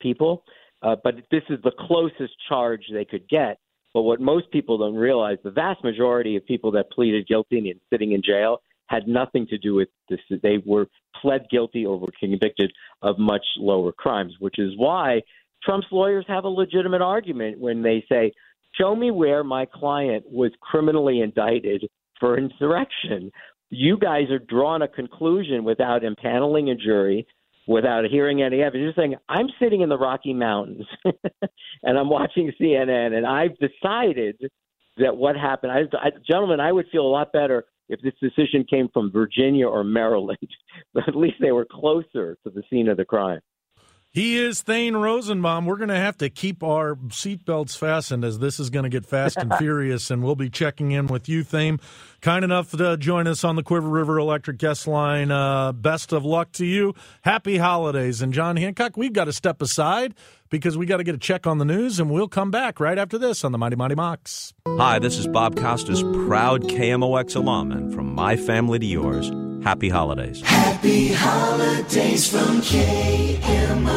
people, 0.00 0.44
uh, 0.82 0.96
but 1.04 1.14
this 1.30 1.42
is 1.50 1.58
the 1.62 1.72
closest 1.78 2.34
charge 2.48 2.82
they 2.92 3.04
could 3.04 3.28
get. 3.28 3.58
But 3.94 4.02
what 4.02 4.20
most 4.20 4.50
people 4.50 4.78
don't 4.78 4.94
realize, 4.94 5.38
the 5.42 5.50
vast 5.50 5.84
majority 5.84 6.36
of 6.36 6.46
people 6.46 6.72
that 6.72 6.90
pleaded 6.90 7.26
guilty 7.26 7.58
and 7.58 7.80
sitting 7.90 8.12
in 8.12 8.22
jail 8.22 8.62
had 8.86 9.06
nothing 9.06 9.46
to 9.48 9.58
do 9.58 9.74
with 9.74 9.88
this. 10.08 10.20
They 10.42 10.58
were 10.64 10.86
pled 11.20 11.46
guilty 11.50 11.84
or 11.84 11.98
were 11.98 12.12
convicted 12.18 12.72
of 13.02 13.18
much 13.18 13.44
lower 13.58 13.92
crimes, 13.92 14.34
which 14.38 14.58
is 14.58 14.72
why 14.76 15.22
Trump's 15.62 15.86
lawyers 15.90 16.24
have 16.28 16.44
a 16.44 16.48
legitimate 16.48 17.02
argument 17.02 17.58
when 17.58 17.82
they 17.82 18.04
say, 18.08 18.32
show 18.78 18.96
me 18.96 19.10
where 19.10 19.44
my 19.44 19.66
client 19.66 20.24
was 20.26 20.50
criminally 20.60 21.20
indicted 21.20 21.86
for 22.18 22.38
insurrection. 22.38 23.30
You 23.70 23.96
guys 23.98 24.30
are 24.30 24.38
drawing 24.38 24.82
a 24.82 24.88
conclusion 24.88 25.64
without 25.64 26.02
impaneling 26.02 26.70
a 26.70 26.74
jury, 26.74 27.26
without 27.66 28.04
hearing 28.04 28.42
any 28.42 28.60
evidence. 28.62 28.94
You're 28.96 29.04
saying, 29.04 29.16
I'm 29.28 29.48
sitting 29.60 29.82
in 29.82 29.88
the 29.88 29.98
Rocky 29.98 30.34
Mountains 30.34 30.86
and 31.82 31.98
I'm 31.98 32.08
watching 32.08 32.52
CNN, 32.60 33.16
and 33.16 33.26
I've 33.26 33.56
decided 33.58 34.36
that 34.98 35.16
what 35.16 35.36
happened, 35.36 35.72
I, 35.72 35.82
I, 35.98 36.10
gentlemen, 36.28 36.60
I 36.60 36.72
would 36.72 36.86
feel 36.90 37.02
a 37.02 37.08
lot 37.08 37.32
better 37.32 37.64
if 37.88 38.00
this 38.00 38.14
decision 38.20 38.64
came 38.68 38.88
from 38.92 39.12
Virginia 39.12 39.68
or 39.68 39.84
Maryland, 39.84 40.38
but 40.94 41.08
at 41.08 41.16
least 41.16 41.36
they 41.40 41.52
were 41.52 41.66
closer 41.70 42.36
to 42.44 42.50
the 42.50 42.62
scene 42.70 42.88
of 42.88 42.96
the 42.96 43.04
crime. 43.04 43.40
He 44.14 44.36
is 44.36 44.60
Thane 44.60 44.94
Rosenbaum. 44.94 45.64
We're 45.64 45.78
going 45.78 45.88
to 45.88 45.96
have 45.96 46.18
to 46.18 46.28
keep 46.28 46.62
our 46.62 46.96
seatbelts 46.96 47.78
fastened 47.78 48.26
as 48.26 48.38
this 48.38 48.60
is 48.60 48.68
going 48.68 48.82
to 48.82 48.90
get 48.90 49.06
fast 49.06 49.38
and 49.38 49.54
furious, 49.58 50.10
and 50.10 50.22
we'll 50.22 50.36
be 50.36 50.50
checking 50.50 50.92
in 50.92 51.06
with 51.06 51.30
you, 51.30 51.42
Thane. 51.42 51.80
Kind 52.20 52.44
enough 52.44 52.72
to 52.72 52.98
join 52.98 53.26
us 53.26 53.42
on 53.42 53.56
the 53.56 53.62
Cuivre 53.62 53.90
River 53.90 54.18
Electric 54.18 54.58
Guest 54.58 54.86
Line. 54.86 55.30
Uh, 55.30 55.72
best 55.72 56.12
of 56.12 56.26
luck 56.26 56.52
to 56.52 56.66
you. 56.66 56.94
Happy 57.22 57.56
holidays. 57.56 58.20
And 58.20 58.34
John 58.34 58.58
Hancock, 58.58 58.98
we've 58.98 59.14
got 59.14 59.24
to 59.24 59.32
step 59.32 59.62
aside 59.62 60.14
because 60.50 60.76
we 60.76 60.84
got 60.84 60.98
to 60.98 61.04
get 61.04 61.14
a 61.14 61.18
check 61.18 61.46
on 61.46 61.56
the 61.56 61.64
news, 61.64 61.98
and 61.98 62.10
we'll 62.10 62.28
come 62.28 62.50
back 62.50 62.80
right 62.80 62.98
after 62.98 63.16
this 63.16 63.44
on 63.44 63.52
the 63.52 63.58
Mighty 63.58 63.76
Mighty 63.76 63.94
Mocs. 63.94 64.52
Hi, 64.68 64.98
this 64.98 65.16
is 65.16 65.26
Bob 65.26 65.56
Costas, 65.56 66.02
proud 66.02 66.64
KMOX 66.64 67.34
alum, 67.34 67.72
and 67.72 67.94
from 67.94 68.14
my 68.14 68.36
family 68.36 68.78
to 68.78 68.84
yours. 68.84 69.30
Happy 69.64 69.88
holidays. 69.88 70.40
Happy 70.44 71.12
holidays 71.12 72.28
from 72.28 72.60
KMOX. 72.62 73.92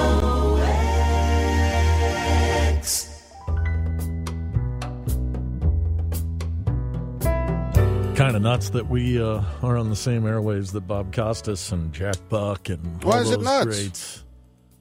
Kind 8.16 8.36
of 8.38 8.42
nuts 8.42 8.70
that 8.70 8.90
we 8.90 9.22
uh, 9.22 9.42
are 9.62 9.76
on 9.76 9.90
the 9.90 9.96
same 9.96 10.24
airwaves 10.24 10.72
that 10.72 10.88
Bob 10.88 11.14
Costas 11.14 11.72
and 11.74 11.92
Jack 11.92 12.16
Buck 12.30 12.70
and 12.70 13.04
Why 13.04 13.18
all 13.18 13.22
is 13.22 13.32
it 13.32 13.36
those 13.38 13.44
nuts? 13.44 13.66
greats. 13.66 14.24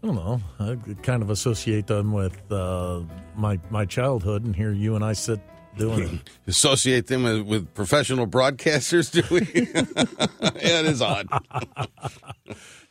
I 0.03 0.07
don't 0.07 0.15
know. 0.17 0.41
I 0.61 0.77
kind 1.03 1.21
of 1.21 1.31
associate 1.31 1.89
them 1.89 2.13
with 2.13 2.41
uh, 2.53 3.01
my 3.35 3.59
my 3.71 3.87
childhood, 3.87 4.45
and 4.45 4.55
here 4.55 4.71
you 4.71 4.95
and 4.95 5.05
I 5.05 5.15
sit 5.15 5.41
doing 5.77 6.03
it. 6.25 6.31
Associate 6.47 7.07
them 7.07 7.23
with, 7.25 7.43
with 7.43 7.75
professional 7.75 8.27
broadcasters, 8.27 9.11
do 9.11 9.23
we? 9.35 9.41
yeah, 10.63 10.81
it 10.81 10.87
is 10.87 11.03
odd. 11.03 11.29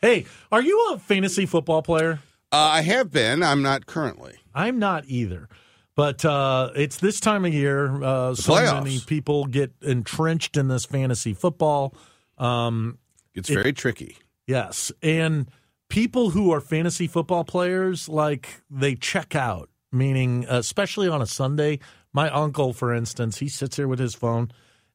Hey, 0.00 0.26
are 0.52 0.60
you 0.60 0.92
a 0.92 0.98
fantasy 0.98 1.46
football 1.46 1.80
player? 1.80 2.20
Uh, 2.52 2.56
I 2.56 2.82
have 2.82 3.10
been. 3.10 3.42
I'm 3.42 3.62
not 3.62 3.86
currently. 3.86 4.34
I'm 4.54 4.78
not 4.78 5.04
either. 5.06 5.48
But 5.96 6.24
uh, 6.26 6.72
it's 6.76 6.98
this 6.98 7.20
time 7.20 7.46
of 7.46 7.54
year. 7.54 8.02
Uh, 8.02 8.34
so 8.34 8.52
playoffs. 8.52 8.84
many 8.84 9.00
people 9.00 9.46
get 9.46 9.72
entrenched 9.80 10.58
in 10.58 10.68
this 10.68 10.84
fantasy 10.84 11.32
football. 11.32 11.94
Um, 12.36 12.98
It's 13.34 13.48
very 13.48 13.72
tricky. 13.72 14.18
yes, 14.46 14.92
and 15.02 15.48
people 15.88 16.30
who 16.30 16.50
are 16.52 16.60
fantasy 16.60 17.06
football 17.06 17.44
players, 17.44 18.06
like 18.06 18.60
they 18.68 18.96
check 18.96 19.34
out. 19.34 19.70
Meaning, 19.90 20.44
especially 20.50 21.08
on 21.08 21.22
a 21.22 21.26
Sunday, 21.26 21.78
my 22.14 22.30
uncle, 22.30 22.72
for 22.72 22.94
instance, 22.94 23.38
he 23.40 23.48
sits 23.48 23.76
here 23.76 23.86
with 23.88 23.98
his 23.98 24.14
phone. 24.14 24.50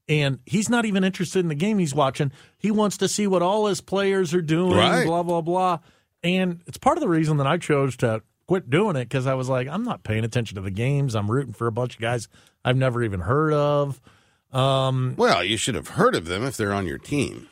And 0.08 0.40
he's 0.48 0.70
not 0.72 0.86
even 0.86 1.04
interested 1.04 1.38
in 1.38 1.50
the 1.50 1.54
game 1.56 1.78
he's 1.78 1.94
watching. 1.94 2.32
He 2.58 2.72
wants 2.72 2.98
to 2.98 3.08
see 3.08 3.28
what 3.28 3.44
all 3.44 3.68
his 3.68 3.80
players 3.80 4.34
are 4.34 4.42
doing, 4.42 4.72
Right. 4.76 5.06
blah, 5.06 5.22
blah, 5.22 5.42
blah. 5.42 5.78
And 6.24 6.62
it's 6.66 6.80
part 6.80 6.98
of 6.98 7.02
the 7.02 7.08
reason 7.08 7.38
that 7.38 7.46
I 7.46 7.58
chose 7.58 7.96
to 7.98 8.24
quit 8.48 8.72
doing 8.72 8.96
it 8.96 9.06
because 9.06 9.28
I 9.28 9.36
was 9.36 9.50
like, 9.50 9.68
I'm 9.68 9.84
not 9.84 10.02
paying 10.04 10.24
attention 10.24 10.56
to 10.56 10.62
the 10.62 10.72
games. 10.72 11.14
I'm 11.16 11.30
rooting 11.30 11.54
for 11.54 11.68
a 11.68 11.72
bunch 11.72 11.94
of 11.94 12.02
guys 12.02 12.28
I've 12.66 12.76
never 12.76 13.04
even 13.04 13.20
heard 13.20 13.54
of. 13.54 14.02
Um, 14.52 15.14
Well, 15.16 15.44
you 15.44 15.58
should 15.58 15.76
have 15.76 15.90
heard 15.90 16.16
of 16.16 16.26
them 16.26 16.44
if 16.44 16.58
they're 16.58 16.74
on 16.74 16.88
your 16.88 16.98
team. 16.98 17.48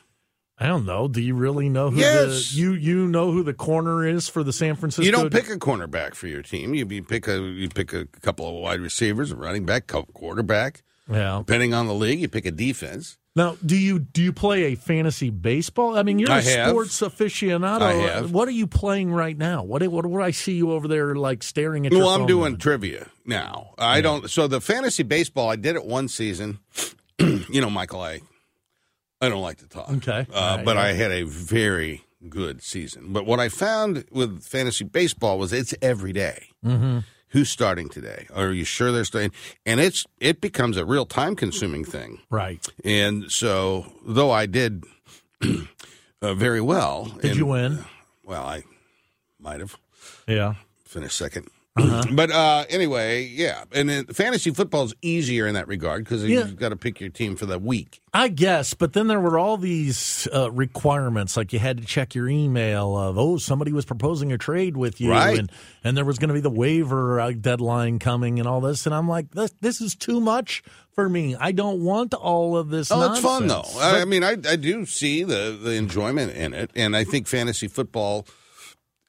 I 0.60 0.66
don't 0.66 0.84
know. 0.84 1.06
Do 1.06 1.20
you 1.20 1.34
really 1.34 1.68
know 1.68 1.90
who 1.90 2.00
Yes. 2.00 2.50
the 2.50 2.58
you 2.58 2.72
you 2.72 3.06
know 3.06 3.30
who 3.30 3.42
the 3.42 3.54
corner 3.54 4.06
is 4.06 4.28
for 4.28 4.42
the 4.42 4.52
San 4.52 4.74
Francisco? 4.74 5.04
You 5.04 5.12
don't 5.12 5.30
pick 5.32 5.48
a 5.48 5.56
cornerback 5.58 6.14
for 6.14 6.26
your 6.26 6.42
team. 6.42 6.74
You, 6.74 6.84
pick 7.02 7.28
a 7.28 7.40
you 7.40 7.68
pick 7.68 7.92
a 7.92 8.06
couple 8.06 8.48
of 8.48 8.54
wide 8.54 8.80
receivers, 8.80 9.30
a 9.30 9.36
running 9.36 9.64
back, 9.64 9.86
quarterback. 9.86 10.82
Yeah. 11.10 11.38
Depending 11.38 11.74
on 11.74 11.86
the 11.86 11.94
league, 11.94 12.20
you 12.20 12.28
pick 12.28 12.44
a 12.44 12.50
defense. 12.50 13.18
Now, 13.36 13.56
do 13.64 13.76
you 13.76 14.00
do 14.00 14.20
you 14.20 14.32
play 14.32 14.64
a 14.64 14.74
fantasy 14.74 15.30
baseball? 15.30 15.96
I 15.96 16.02
mean, 16.02 16.18
you're 16.18 16.28
a 16.28 16.34
I 16.34 16.40
have. 16.40 16.70
sports 16.70 17.00
aficionado. 17.00 17.82
I 17.82 17.92
have. 17.92 18.32
What 18.32 18.48
are 18.48 18.52
you 18.52 18.66
playing 18.66 19.12
right 19.12 19.38
now? 19.38 19.62
What 19.62 19.86
what 19.86 20.06
what 20.06 20.18
do 20.18 20.24
I 20.24 20.32
see 20.32 20.54
you 20.54 20.72
over 20.72 20.88
there 20.88 21.14
like 21.14 21.44
staring 21.44 21.86
at? 21.86 21.92
your 21.92 22.00
Well, 22.00 22.10
I'm 22.10 22.26
doing 22.26 22.56
trivia 22.56 23.06
now. 23.24 23.74
I 23.78 24.00
don't. 24.00 24.28
So 24.28 24.48
the 24.48 24.60
fantasy 24.60 25.04
baseball, 25.04 25.48
I 25.48 25.54
did 25.54 25.76
it 25.76 25.84
one 25.84 26.08
season. 26.08 26.58
you 27.20 27.60
know, 27.60 27.70
Michael, 27.70 28.00
I 28.00 28.22
I 29.20 29.28
don't 29.28 29.42
like 29.42 29.58
to 29.58 29.66
talk. 29.68 29.90
Okay. 29.90 30.26
uh, 30.32 30.54
right, 30.56 30.64
but 30.64 30.76
yeah. 30.76 30.82
I 30.82 30.92
had 30.92 31.10
a 31.10 31.22
very 31.24 32.04
good 32.28 32.62
season. 32.62 33.12
But 33.12 33.26
what 33.26 33.40
I 33.40 33.48
found 33.48 34.04
with 34.10 34.42
fantasy 34.42 34.84
baseball 34.84 35.38
was 35.38 35.52
it's 35.52 35.74
every 35.82 36.12
day. 36.12 36.48
Mm-hmm. 36.64 36.98
Who's 37.30 37.50
starting 37.50 37.88
today? 37.90 38.26
Are 38.34 38.52
you 38.52 38.64
sure 38.64 38.90
they're 38.90 39.04
starting? 39.04 39.32
And 39.66 39.80
it's 39.80 40.06
it 40.20 40.40
becomes 40.40 40.76
a 40.78 40.84
real 40.86 41.04
time 41.04 41.36
consuming 41.36 41.84
thing. 41.84 42.20
right. 42.30 42.64
And 42.84 43.30
so, 43.30 43.92
though 44.06 44.30
I 44.30 44.46
did 44.46 44.84
uh, 46.22 46.34
very 46.34 46.60
well, 46.62 47.04
Did 47.20 47.24
and- 47.32 47.36
you 47.36 47.46
win? 47.46 47.84
Well, 48.24 48.44
I 48.46 48.62
might 49.40 49.60
have 49.60 49.76
Yeah. 50.26 50.54
finished 50.84 51.20
2nd 51.20 51.48
Uh-huh. 51.78 52.02
But 52.18 52.30
uh, 52.30 52.64
anyway, 52.68 53.24
yeah, 53.26 53.64
and 53.72 53.88
then 53.88 54.06
fantasy 54.06 54.50
football 54.50 54.84
is 54.84 54.94
easier 55.02 55.46
in 55.46 55.54
that 55.54 55.68
regard 55.68 56.04
because 56.04 56.24
Yeah. 56.24 56.38
you've 56.40 56.56
got 56.56 56.70
to 56.70 56.76
pick 56.76 57.00
your 57.00 57.10
team 57.10 57.36
for 57.36 57.46
the 57.46 57.58
week. 57.58 58.00
I 58.14 58.28
guess, 58.28 58.72
but 58.74 58.94
then 58.94 59.06
there 59.06 59.20
were 59.20 59.38
all 59.38 59.56
these 59.58 60.26
uh, 60.34 60.50
requirements, 60.50 61.36
like 61.36 61.52
you 61.52 61.58
had 61.58 61.76
to 61.78 61.84
check 61.84 62.14
your 62.14 62.28
email 62.28 62.96
of, 62.96 63.18
oh, 63.18 63.36
somebody 63.36 63.72
was 63.72 63.84
proposing 63.84 64.32
a 64.32 64.38
trade 64.38 64.76
with 64.76 65.00
you, 65.00 65.10
Right. 65.12 65.38
and 65.38 65.52
and 65.84 65.96
there 65.96 66.04
was 66.06 66.18
going 66.18 66.28
to 66.28 66.34
be 66.34 66.40
the 66.40 66.50
waiver 66.50 67.20
uh, 67.20 67.30
deadline 67.32 67.98
coming 67.98 68.38
and 68.40 68.48
all 68.48 68.60
this, 68.60 68.86
and 68.86 68.94
I'm 68.94 69.08
like, 69.08 69.30
this 69.32 69.52
this 69.60 69.80
is 69.80 69.94
too 69.94 70.20
much 70.20 70.62
for 70.92 71.08
me. 71.08 71.36
I 71.38 71.52
don't 71.52 71.84
want 71.84 72.14
all 72.14 72.56
of 72.56 72.70
this. 72.70 72.90
Oh, 72.90 73.12
it's 73.12 73.20
fun 73.20 73.46
though. 73.46 73.56
nonsense. 73.56 73.78
I, 73.82 74.00
I 74.00 74.04
mean, 74.06 74.24
I 74.24 74.32
I 74.48 74.56
do 74.56 74.86
see 74.86 75.22
the 75.22 75.56
the 75.62 75.72
enjoyment 75.74 76.32
in 76.34 76.54
it, 76.54 76.70
and 76.74 76.96
I 76.96 77.04
think 77.04 77.26
fantasy 77.28 77.68
football, 77.68 78.26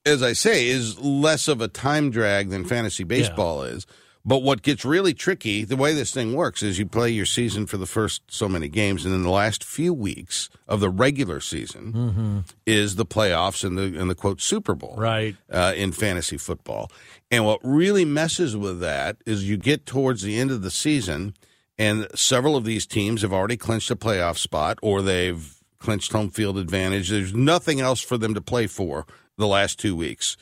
as 0.05 0.23
I 0.23 0.33
say, 0.33 0.67
is 0.67 0.99
less 0.99 1.47
of 1.47 1.61
a 1.61 1.67
time 1.67 2.09
drag 2.09 2.49
than 2.49 2.65
fantasy 2.65 3.03
baseball 3.03 3.63
is. 3.63 3.85
But 4.25 4.43
what 4.43 4.61
gets 4.63 4.83
really 4.83 5.13
tricky, 5.13 5.63
the 5.63 5.77
way 5.77 5.93
this 5.93 6.13
thing 6.13 6.33
works, 6.33 6.61
is 6.61 6.77
you 6.77 6.85
play 6.85 7.09
your 7.09 7.25
season 7.25 7.65
for 7.65 7.77
the 7.77 7.85
first 7.85 8.21
so 8.27 8.49
many 8.49 8.67
games, 8.67 9.05
and 9.05 9.13
then 9.13 9.23
the 9.23 9.29
last 9.29 9.63
few 9.63 9.93
weeks 9.93 10.49
of 10.67 10.81
the 10.81 10.89
regular 10.89 11.39
season 11.39 12.43
is 12.65 12.95
the 12.95 13.05
playoffs 13.05 13.63
and 13.63 13.77
the 13.77 13.97
and 13.99 14.09
the 14.09 14.15
quote 14.15 14.41
Super 14.41 14.75
Bowl, 14.75 14.95
Right. 14.97 15.35
Uh, 15.49 15.73
in 15.75 15.93
fantasy 15.93 16.37
football. 16.37 16.91
And 17.31 17.45
what 17.45 17.59
really 17.63 18.03
messes 18.05 18.57
with 18.57 18.81
that 18.81 19.17
is 19.25 19.49
you 19.49 19.55
get 19.55 19.85
towards 19.85 20.21
the 20.21 20.37
end 20.37 20.51
of 20.51 20.63
the 20.63 20.71
season, 20.71 21.33
and 21.77 22.05
several 22.13 22.57
of 22.57 22.65
these 22.65 22.85
teams 22.85 23.21
have 23.21 23.33
already 23.33 23.57
clinched 23.57 23.89
a 23.89 23.95
playoff 23.95 24.37
spot, 24.37 24.79
or 24.81 25.01
they've 25.01 25.55
clinched 25.79 26.11
home 26.11 26.29
field 26.29 26.57
advantage. 26.57 27.09
There's 27.09 27.33
nothing 27.33 27.79
else 27.79 28.01
for 28.01 28.17
them 28.17 28.33
to 28.33 28.41
play 28.41 28.67
for 28.67 29.05
the 29.39 29.47
last 29.47 29.79
two 29.79 29.95
weeks. 29.95 30.37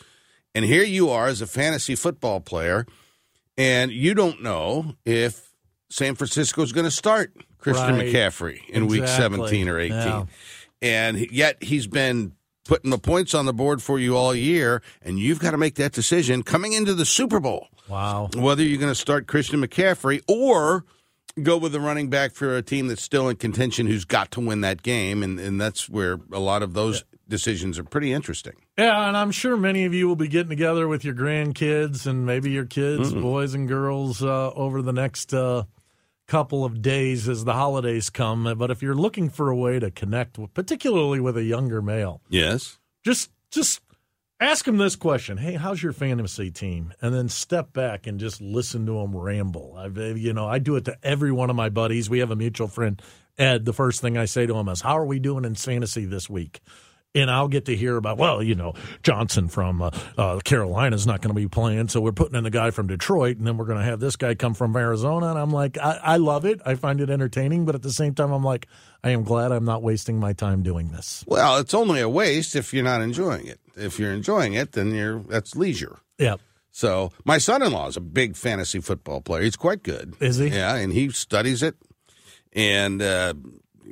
And 0.54 0.66
here 0.66 0.84
you 0.84 1.10
are 1.10 1.28
as 1.28 1.42
a 1.42 1.48
fantasy 1.48 1.96
football 1.96 2.40
player, 2.42 2.86
and 3.58 3.92
you 3.92 4.14
don't 4.14 4.42
know 4.44 4.96
if 5.06 5.52
San 5.90 6.16
Francisco 6.16 6.62
is 6.64 6.74
going 6.74 6.86
to 6.86 6.92
start 6.92 7.32
Christian 7.60 7.96
Right. 7.96 8.08
McCaffrey 8.08 8.68
in 8.70 8.88
week 8.88 9.08
17 9.08 9.70
or 9.70 9.80
18. 9.80 9.98
Yeah. 9.98 10.26
And 10.82 11.32
yet 11.32 11.62
he's 11.64 11.88
been 11.88 12.34
putting 12.66 12.92
the 12.92 12.98
points 12.98 13.34
on 13.34 13.46
the 13.46 13.54
board 13.54 13.82
for 13.82 13.98
you 14.00 14.18
all 14.18 14.36
year, 14.36 14.82
and 15.02 15.18
you've 15.20 15.40
got 15.40 15.52
to 15.52 15.58
make 15.58 15.76
that 15.76 15.94
decision 15.94 16.44
coming 16.44 16.74
into 16.74 16.94
the 16.94 17.06
Super 17.06 17.40
Bowl 17.40 17.68
Wow. 17.88 18.30
whether 18.36 18.62
you're 18.64 18.80
going 18.80 18.92
to 18.92 18.96
start 19.00 19.28
Christian 19.28 19.62
McCaffrey 19.66 20.22
or 20.28 20.84
go 21.42 21.56
with 21.58 21.72
the 21.72 21.80
running 21.80 22.10
back 22.10 22.34
for 22.34 22.58
a 22.58 22.62
team 22.62 22.88
that's 22.88 23.02
still 23.04 23.30
in 23.30 23.38
contention 23.38 23.86
who's 23.88 24.06
got 24.06 24.32
to 24.32 24.40
win 24.42 24.62
that 24.62 24.82
game. 24.84 25.24
And, 25.24 25.40
and 25.40 25.62
that's 25.62 25.88
where 25.88 26.20
a 26.34 26.40
lot 26.40 26.64
of 26.64 26.74
those 26.74 27.06
decisions 27.30 27.78
are 27.80 27.84
pretty 27.84 28.14
interesting. 28.14 28.54
Yeah, 28.78 29.08
and 29.08 29.18
I'm 29.18 29.32
sure 29.32 29.58
many 29.58 29.86
of 29.86 29.94
you 29.94 30.08
will 30.08 30.16
be 30.16 30.28
getting 30.28 30.50
together 30.50 30.88
with 30.88 31.04
your 31.06 31.14
grandkids 31.16 32.06
and 32.08 32.26
maybe 32.26 32.52
your 32.52 32.66
kids, 32.66 33.14
boys 33.14 33.54
and 33.54 33.68
girls, 33.68 34.24
uh, 34.24 34.52
over 34.54 34.82
the 34.82 34.94
next 34.94 35.34
uh, 35.34 35.64
couple 36.28 36.66
of 36.66 36.82
days 36.82 37.28
as 37.30 37.46
the 37.46 37.54
holidays 37.54 38.10
come. 38.10 38.54
But 38.58 38.72
if 38.72 38.82
you're 38.82 38.96
looking 38.96 39.30
for 39.30 39.50
a 39.50 39.56
way 39.56 39.80
to 39.80 39.92
connect, 39.92 40.38
with, 40.38 40.54
particularly 40.54 41.20
with 41.20 41.38
a 41.38 41.44
younger 41.44 41.82
male, 41.82 42.22
Yes. 42.30 42.78
just 43.04 43.32
just 43.52 43.82
ask 44.40 44.68
him 44.68 44.78
this 44.78 44.96
question: 44.96 45.38
Hey, 45.38 45.54
how's 45.54 45.82
your 45.82 45.94
fantasy 45.94 46.52
team? 46.52 46.94
And 47.02 47.14
then 47.14 47.30
step 47.30 47.74
back 47.74 48.08
and 48.08 48.20
just 48.20 48.42
listen 48.42 48.86
to 48.86 49.00
him 49.00 49.16
ramble. 49.16 49.76
I've, 49.78 49.98
you 49.98 50.34
know, 50.34 50.48
I 50.48 50.60
do 50.60 50.76
it 50.76 50.86
to 50.86 50.98
every 51.04 51.32
one 51.32 51.50
of 51.50 51.56
my 51.56 51.70
buddies. 51.70 52.10
We 52.10 52.20
have 52.20 52.32
a 52.32 52.36
mutual 52.36 52.68
friend, 52.68 53.02
Ed. 53.38 53.66
The 53.66 53.74
first 53.74 54.02
thing 54.02 54.18
I 54.18 54.26
say 54.26 54.46
to 54.46 54.56
him 54.58 54.68
is, 54.70 54.82
"How 54.82 54.98
are 54.98 55.06
we 55.06 55.20
doing 55.20 55.46
in 55.46 55.56
fantasy 55.56 56.06
this 56.06 56.30
week?" 56.30 56.60
And 57.16 57.32
I'll 57.32 57.48
get 57.48 57.66
to 57.66 57.76
hear 57.76 57.98
about, 57.98 58.18
well, 58.18 58.44
you 58.44 58.54
know, 58.54 58.74
Johnson 59.02 59.48
from 59.48 59.82
uh, 59.82 59.90
uh, 60.20 60.40
Carolina's 60.44 61.08
not 61.08 61.22
going 61.22 61.34
to 61.34 61.42
be 61.42 61.48
playing, 61.48 61.88
so 61.88 62.00
we're 62.00 62.12
putting 62.12 62.36
in 62.36 62.44
the 62.44 62.52
guy 62.52 62.70
from 62.70 62.86
Detroit, 62.86 63.38
and 63.38 63.48
then 63.48 63.58
we're 63.58 63.66
going 63.66 63.80
to 63.80 63.86
have 63.86 64.00
this 64.00 64.16
guy 64.16 64.36
come 64.36 64.54
from 64.54 64.76
Arizona. 64.76 65.30
And 65.30 65.40
I'm 65.40 65.50
like, 65.50 65.80
I, 65.80 66.00
I 66.04 66.18
love 66.18 66.46
it. 66.46 66.62
I 66.64 66.76
find 66.76 67.02
it 67.02 67.10
entertaining, 67.10 67.66
but 67.66 67.74
at 67.74 67.82
the 67.82 67.92
same 67.92 68.14
time, 68.14 68.32
I'm 68.32 68.44
like, 68.44 68.68
I 69.04 69.12
am 69.12 69.24
glad 69.24 69.52
I'm 69.52 69.66
not 69.66 69.82
wasting 69.82 70.20
my 70.20 70.34
time 70.34 70.62
doing 70.62 70.92
this. 70.92 71.24
Well, 71.28 71.58
it's 71.58 71.74
only 71.74 72.02
a 72.02 72.10
waste 72.10 72.56
if 72.56 72.72
you're 72.72 72.84
not 72.84 73.02
enjoying 73.02 73.48
it. 73.48 73.60
If 73.76 73.98
you're 73.98 74.14
enjoying 74.14 74.54
it, 74.54 74.74
then 74.74 74.94
you're 74.94 75.20
that's 75.22 75.56
leisure. 75.56 75.98
Yeah. 76.20 76.36
So 76.72 77.12
my 77.26 77.40
son-in-law 77.40 77.88
is 77.88 77.98
a 77.98 78.02
big 78.02 78.36
fantasy 78.36 78.80
football 78.80 79.22
player. 79.22 79.42
He's 79.42 79.56
quite 79.56 79.82
good. 79.82 80.14
Is 80.20 80.38
he? 80.38 80.50
Yeah, 80.50 80.76
and 80.76 80.94
he 80.94 81.10
studies 81.10 81.64
it, 81.64 81.76
and 82.54 83.02
uh, 83.02 83.34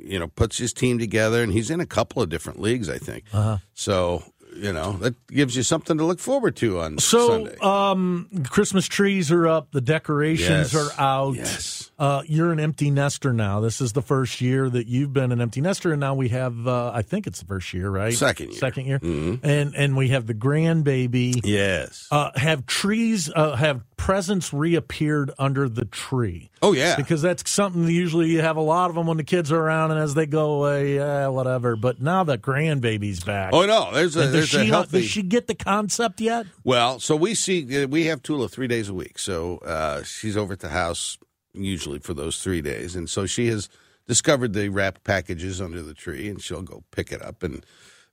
you 0.04 0.18
know 0.18 0.26
puts 0.28 0.58
his 0.58 0.72
team 0.72 0.98
together. 0.98 1.42
And 1.42 1.52
he's 1.52 1.70
in 1.70 1.80
a 1.80 1.86
couple 1.86 2.22
of 2.22 2.28
different 2.28 2.60
leagues, 2.60 2.88
I 2.88 2.98
think. 2.98 3.24
Uh-huh. 3.32 3.58
So 3.74 4.22
you 4.56 4.72
know 4.72 4.92
that 5.02 5.14
gives 5.26 5.54
you 5.54 5.62
something 5.62 5.98
to 5.98 6.04
look 6.04 6.18
forward 6.18 6.56
to 6.56 6.80
on 6.80 6.96
So, 6.98 7.28
Sunday. 7.28 7.56
um, 7.60 8.28
Christmas 8.48 8.86
trees 8.86 9.30
are 9.30 9.46
up, 9.46 9.72
the 9.72 9.82
decorations 9.82 10.72
Yes. 10.72 10.74
are 10.74 10.90
out. 10.98 11.36
Yes. 11.36 11.90
Uh, 11.98 12.22
you're 12.26 12.52
an 12.52 12.60
empty 12.60 12.90
nester 12.90 13.32
now. 13.34 13.60
This 13.60 13.80
is 13.82 13.92
the 13.92 14.00
first 14.02 14.40
year 14.40 14.68
that 14.70 14.86
you've 14.86 15.12
been 15.12 15.30
an 15.32 15.40
empty 15.42 15.60
nester, 15.62 15.92
and 15.92 16.00
now 16.00 16.14
we 16.14 16.28
have. 16.30 16.66
Uh, 16.66 16.90
I 16.94 17.02
think 17.02 17.26
it's 17.26 17.40
the 17.40 17.46
first 17.46 17.72
year, 17.74 17.90
right? 17.90 18.14
Second 18.14 18.50
year. 18.50 18.58
Second 18.58 18.86
year, 18.86 18.98
and 19.02 19.74
and 19.74 19.96
we 19.96 20.08
have 20.08 20.26
the 20.26 20.34
grandbaby. 20.34 21.40
yes. 21.44 22.06
Uh, 22.10 22.30
have 22.36 22.64
trees? 22.66 23.30
Uh, 23.34 23.56
have 23.56 23.82
presents 23.96 24.52
reappeared 24.52 25.30
under 25.38 25.68
the 25.68 25.84
tree? 25.84 26.50
oh 26.62 26.72
yeah. 26.72 26.96
Because 26.96 27.22
that's 27.22 27.50
something 27.50 27.84
that 27.86 27.92
usually 27.92 28.28
you 28.30 28.40
have 28.40 28.56
a 28.56 28.60
lot 28.62 28.90
of 28.90 28.96
them 28.96 29.06
when 29.06 29.16
the 29.16 29.24
kids 29.24 29.50
are 29.52 29.58
around, 29.60 29.90
and 29.90 30.00
as 30.00 30.14
they 30.14 30.26
go 30.26 30.54
away, 30.62 30.96
yeah, 30.96 31.28
whatever. 31.28 31.76
But 31.76 32.00
now 32.00 32.24
the 32.24 32.38
grandbaby's 32.38 33.24
back. 33.24 33.52
oh 33.52 33.66
no, 33.66 33.90
there's 33.92 34.16
a 34.16 34.22
And 34.22 34.34
there's 34.34 34.50
does 34.50 34.60
a 34.60 34.64
she, 34.64 34.70
healthy. 34.70 35.00
does 35.00 35.10
she 35.10 35.22
get 35.22 35.46
the 35.46 35.54
concept 35.54 36.20
yet? 36.20 36.46
Well, 36.64 37.00
so 37.00 37.16
we 37.16 37.34
see 37.34 37.84
uh, 37.84 37.86
we 37.88 38.06
have 38.06 38.22
Tula 38.22 38.48
three 38.48 38.68
days 38.68 38.88
a 38.88 38.94
week. 38.94 39.18
So 39.18 39.58
uh, 39.58 40.02
she's 40.02 40.36
over 40.36 40.52
at 40.52 40.60
the 40.60 40.68
house 40.70 41.18
usually 41.54 41.98
for 41.98 42.14
those 42.14 42.42
three 42.42 42.60
days, 42.62 42.94
and 42.96 43.08
so 43.08 43.26
she 43.26 43.46
has 43.48 43.68
discovered 44.06 44.52
the 44.52 44.68
wrapped 44.68 45.02
packages 45.04 45.60
under 45.60 45.82
the 45.82 45.94
tree, 45.94 46.28
and 46.28 46.40
she'll 46.40 46.62
go 46.62 46.84
pick 46.92 47.10
it 47.10 47.22
up, 47.22 47.42
and 47.42 47.64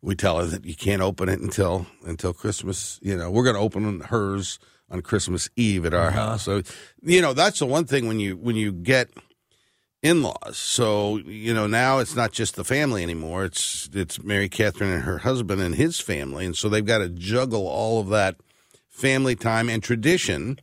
we 0.04 0.16
tell 0.16 0.38
her 0.38 0.45
that 0.45 0.66
you 0.66 0.76
can't 0.76 1.01
open 1.01 1.30
it 1.30 1.39
until 1.39 1.88
until 2.06 2.34
Christmas. 2.34 2.99
You 3.01 3.18
know, 3.18 3.32
we're 3.32 3.43
going 3.43 3.56
to 3.56 3.62
open 3.62 4.01
hers 4.01 4.60
on 4.91 5.01
Christmas 5.01 5.49
Eve 5.56 5.86
at 5.86 5.93
our 5.93 6.10
uh-huh. 6.10 6.20
house. 6.20 6.43
So 6.43 6.62
you 7.01 7.22
know 7.22 7.34
that's 7.34 7.60
the 7.60 7.66
one 7.66 7.86
thing 7.86 8.08
when 8.08 8.20
you 8.20 8.36
when 8.36 8.56
you 8.56 8.72
get 8.72 9.10
in-laws. 10.04 10.58
So 10.58 11.18
you 11.18 11.54
know 11.54 11.66
now 11.66 11.99
it's 11.99 12.16
not 12.16 12.34
just 12.34 12.56
the 12.56 12.66
family 12.66 13.01
anymore. 13.01 13.45
It's 13.45 13.89
it's 13.93 14.22
Mary 14.22 14.49
Catherine 14.49 14.91
and 14.91 15.04
her 15.04 15.20
husband 15.20 15.62
and 15.62 15.76
his 15.76 15.99
family, 15.99 16.45
and 16.45 16.56
so 16.56 16.70
they've 16.70 16.86
got 16.86 16.99
to 16.99 17.10
juggle 17.10 17.66
all 17.68 18.01
of 18.01 18.10
that 18.10 18.36
family 18.89 19.36
time 19.36 19.70
and 19.70 19.82
tradition 19.82 20.60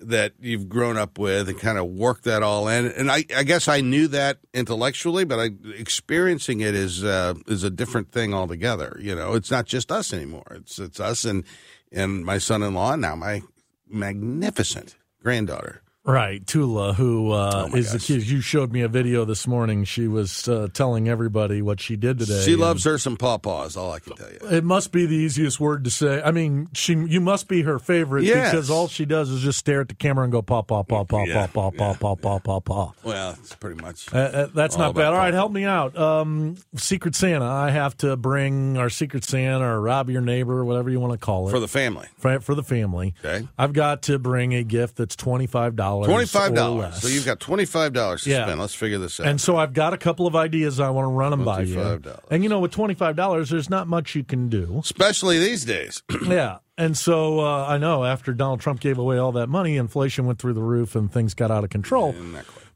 that 0.00 0.32
you've 0.40 0.68
grown 0.68 0.96
up 0.96 1.18
with 1.18 1.48
and 1.48 1.58
kind 1.58 1.78
of 1.78 1.86
work 1.86 2.22
that 2.22 2.42
all 2.42 2.68
in. 2.68 2.86
And 2.86 3.10
I, 3.10 3.24
I 3.36 3.42
guess 3.42 3.68
I 3.68 3.80
knew 3.80 4.08
that 4.08 4.38
intellectually, 4.54 5.24
but 5.24 5.38
I 5.38 5.50
experiencing 5.76 6.60
it 6.60 6.74
is 6.74 7.04
uh, 7.04 7.34
is 7.46 7.64
a 7.64 7.70
different 7.70 8.12
thing 8.12 8.34
altogether. 8.34 8.96
You 9.00 9.14
know, 9.14 9.34
it's 9.34 9.50
not 9.50 9.66
just 9.66 9.90
us 9.90 10.12
anymore. 10.12 10.56
It's 10.56 10.78
it's 10.78 11.00
us 11.00 11.24
and 11.24 11.44
and 11.90 12.24
my 12.24 12.38
son-in-law 12.38 12.96
now 12.96 13.16
my 13.16 13.42
magnificent 13.88 14.96
granddaughter. 15.22 15.82
Right, 16.08 16.44
Tula, 16.46 16.94
who 16.94 17.32
uh, 17.32 17.68
oh 17.70 17.76
is 17.76 17.92
the 17.92 17.98
kid. 17.98 18.26
You 18.26 18.40
showed 18.40 18.72
me 18.72 18.80
a 18.80 18.88
video 18.88 19.26
this 19.26 19.46
morning. 19.46 19.84
She 19.84 20.08
was 20.08 20.48
uh, 20.48 20.68
telling 20.72 21.06
everybody 21.06 21.60
what 21.60 21.80
she 21.80 21.96
did 21.96 22.18
today. 22.18 22.42
She 22.46 22.56
loves 22.56 22.82
her 22.84 22.96
some 22.96 23.18
pawpaws. 23.18 23.76
All 23.76 23.92
I 23.92 23.98
can 23.98 24.14
tell 24.14 24.30
you. 24.30 24.38
It 24.56 24.64
must 24.64 24.90
be 24.90 25.04
the 25.04 25.14
easiest 25.14 25.60
word 25.60 25.84
to 25.84 25.90
say. 25.90 26.22
I 26.22 26.30
mean, 26.30 26.70
she 26.72 26.94
you 26.94 27.20
must 27.20 27.46
be 27.46 27.60
her 27.60 27.78
favorite 27.78 28.24
Yes. 28.24 28.50
because 28.50 28.70
all 28.70 28.88
she 28.88 29.04
does 29.04 29.28
is 29.28 29.42
just 29.42 29.58
stare 29.58 29.82
at 29.82 29.88
the 29.88 29.94
camera 29.94 30.24
and 30.24 30.32
go 30.32 30.40
paw 30.40 30.62
paw 30.62 30.82
paw 30.82 31.04
paw 31.04 31.24
Yeah, 31.26 31.46
paw 31.46 31.70
paw 31.70 31.92
paw 31.92 31.92
paw 31.92 32.14
paw 32.16 32.38
paw 32.38 32.60
paw. 32.60 32.92
Well, 33.04 33.36
it's 33.38 33.54
pretty 33.56 33.78
much. 33.82 34.10
Uh, 34.10 34.16
uh, 34.18 34.46
that's 34.54 34.78
not 34.78 34.94
bad. 34.94 35.08
All 35.08 35.12
right, 35.18 35.34
help 35.34 35.52
me 35.52 35.64
out. 35.64 35.94
Um, 35.98 36.56
Secret 36.74 37.16
Santa. 37.16 37.44
I 37.44 37.68
have 37.68 37.94
to 37.98 38.16
bring 38.16 38.78
our 38.78 38.88
Secret 38.88 39.24
Santa 39.24 39.62
or 39.62 39.78
rob 39.82 40.08
your 40.08 40.22
neighbor, 40.22 40.64
whatever 40.64 40.88
you 40.88 41.00
want 41.00 41.12
to 41.12 41.18
call 41.18 41.48
it, 41.48 41.50
for 41.50 41.60
the 41.60 41.68
family. 41.68 42.06
for, 42.16 42.40
for 42.40 42.54
the 42.54 42.62
family. 42.62 43.12
Okay. 43.22 43.46
I've 43.58 43.74
got 43.74 44.00
to 44.04 44.18
bring 44.18 44.54
a 44.54 44.62
gift 44.64 44.96
that's 44.96 45.14
twenty 45.14 45.46
five 45.46 45.76
dollars. 45.76 45.97
Twenty 46.04 46.26
five 46.26 46.54
dollars. 46.54 47.00
So 47.02 47.08
you've 47.08 47.26
got 47.26 47.40
twenty 47.40 47.64
five 47.64 47.92
dollars 47.92 48.22
to 48.24 48.30
Yeah. 48.30 48.44
spend. 48.44 48.60
Let's 48.60 48.74
figure 48.74 48.98
this 48.98 49.18
out. 49.20 49.26
And 49.26 49.40
so 49.40 49.56
I've 49.56 49.72
got 49.72 49.92
a 49.94 49.98
couple 49.98 50.26
of 50.26 50.34
ideas 50.36 50.80
I 50.80 50.90
want 50.90 51.06
to 51.06 51.10
run 51.10 51.30
them 51.30 51.44
by 51.44 51.62
you. 51.62 52.00
And 52.30 52.42
you 52.42 52.48
know, 52.48 52.60
with 52.60 52.72
twenty 52.72 52.94
five 52.94 53.16
dollars, 53.16 53.50
there's 53.50 53.70
not 53.70 53.88
much 53.88 54.14
you 54.14 54.24
can 54.24 54.48
do. 54.48 54.78
Especially 54.82 55.38
these 55.38 55.64
days. 55.64 56.02
yeah. 56.26 56.58
And 56.76 56.96
so 56.96 57.40
uh, 57.40 57.66
I 57.66 57.76
know 57.78 58.04
after 58.04 58.32
Donald 58.32 58.60
Trump 58.60 58.80
gave 58.80 58.98
away 58.98 59.18
all 59.18 59.32
that 59.32 59.48
money, 59.48 59.76
inflation 59.76 60.26
went 60.26 60.38
through 60.38 60.52
the 60.54 60.62
roof 60.62 60.94
and 60.94 61.12
things 61.12 61.34
got 61.34 61.50
out 61.50 61.64
of 61.64 61.70
control. 61.70 62.14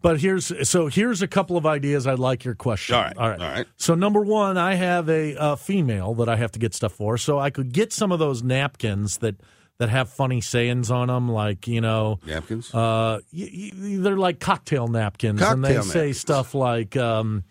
But 0.00 0.20
here's 0.20 0.68
so 0.68 0.88
here's 0.88 1.22
a 1.22 1.28
couple 1.28 1.56
of 1.56 1.64
ideas 1.64 2.08
I'd 2.08 2.18
like 2.18 2.44
your 2.44 2.56
question. 2.56 2.96
All 2.96 3.02
right, 3.02 3.16
all 3.16 3.28
right, 3.30 3.40
all 3.40 3.48
right. 3.52 3.66
So 3.76 3.94
number 3.94 4.20
one, 4.20 4.58
I 4.58 4.74
have 4.74 5.08
a, 5.08 5.36
uh 5.36 5.54
female 5.54 6.14
that 6.14 6.28
I 6.28 6.34
have 6.34 6.50
to 6.52 6.58
get 6.58 6.74
stuff 6.74 6.92
for, 6.92 7.16
so 7.16 7.38
I 7.38 7.50
could 7.50 7.72
get 7.72 7.92
some 7.92 8.10
of 8.10 8.18
those 8.18 8.42
napkins 8.42 9.18
that 9.18 9.36
that 9.82 9.88
have 9.90 10.08
funny 10.10 10.40
sayings 10.40 10.92
on 10.92 11.08
them, 11.08 11.28
like 11.28 11.66
you 11.66 11.80
know, 11.80 12.20
Napkins. 12.24 12.72
uh, 12.72 13.18
y- 13.32 13.50
y- 13.52 13.70
they're 13.98 14.16
like 14.16 14.38
cocktail 14.38 14.86
napkins, 14.86 15.42
and 15.42 15.64
they 15.64 15.74
Cocktail 15.74 15.82
say 15.92 16.12
stuff 16.12 16.54
like, 16.54 16.96
um, 16.96 17.42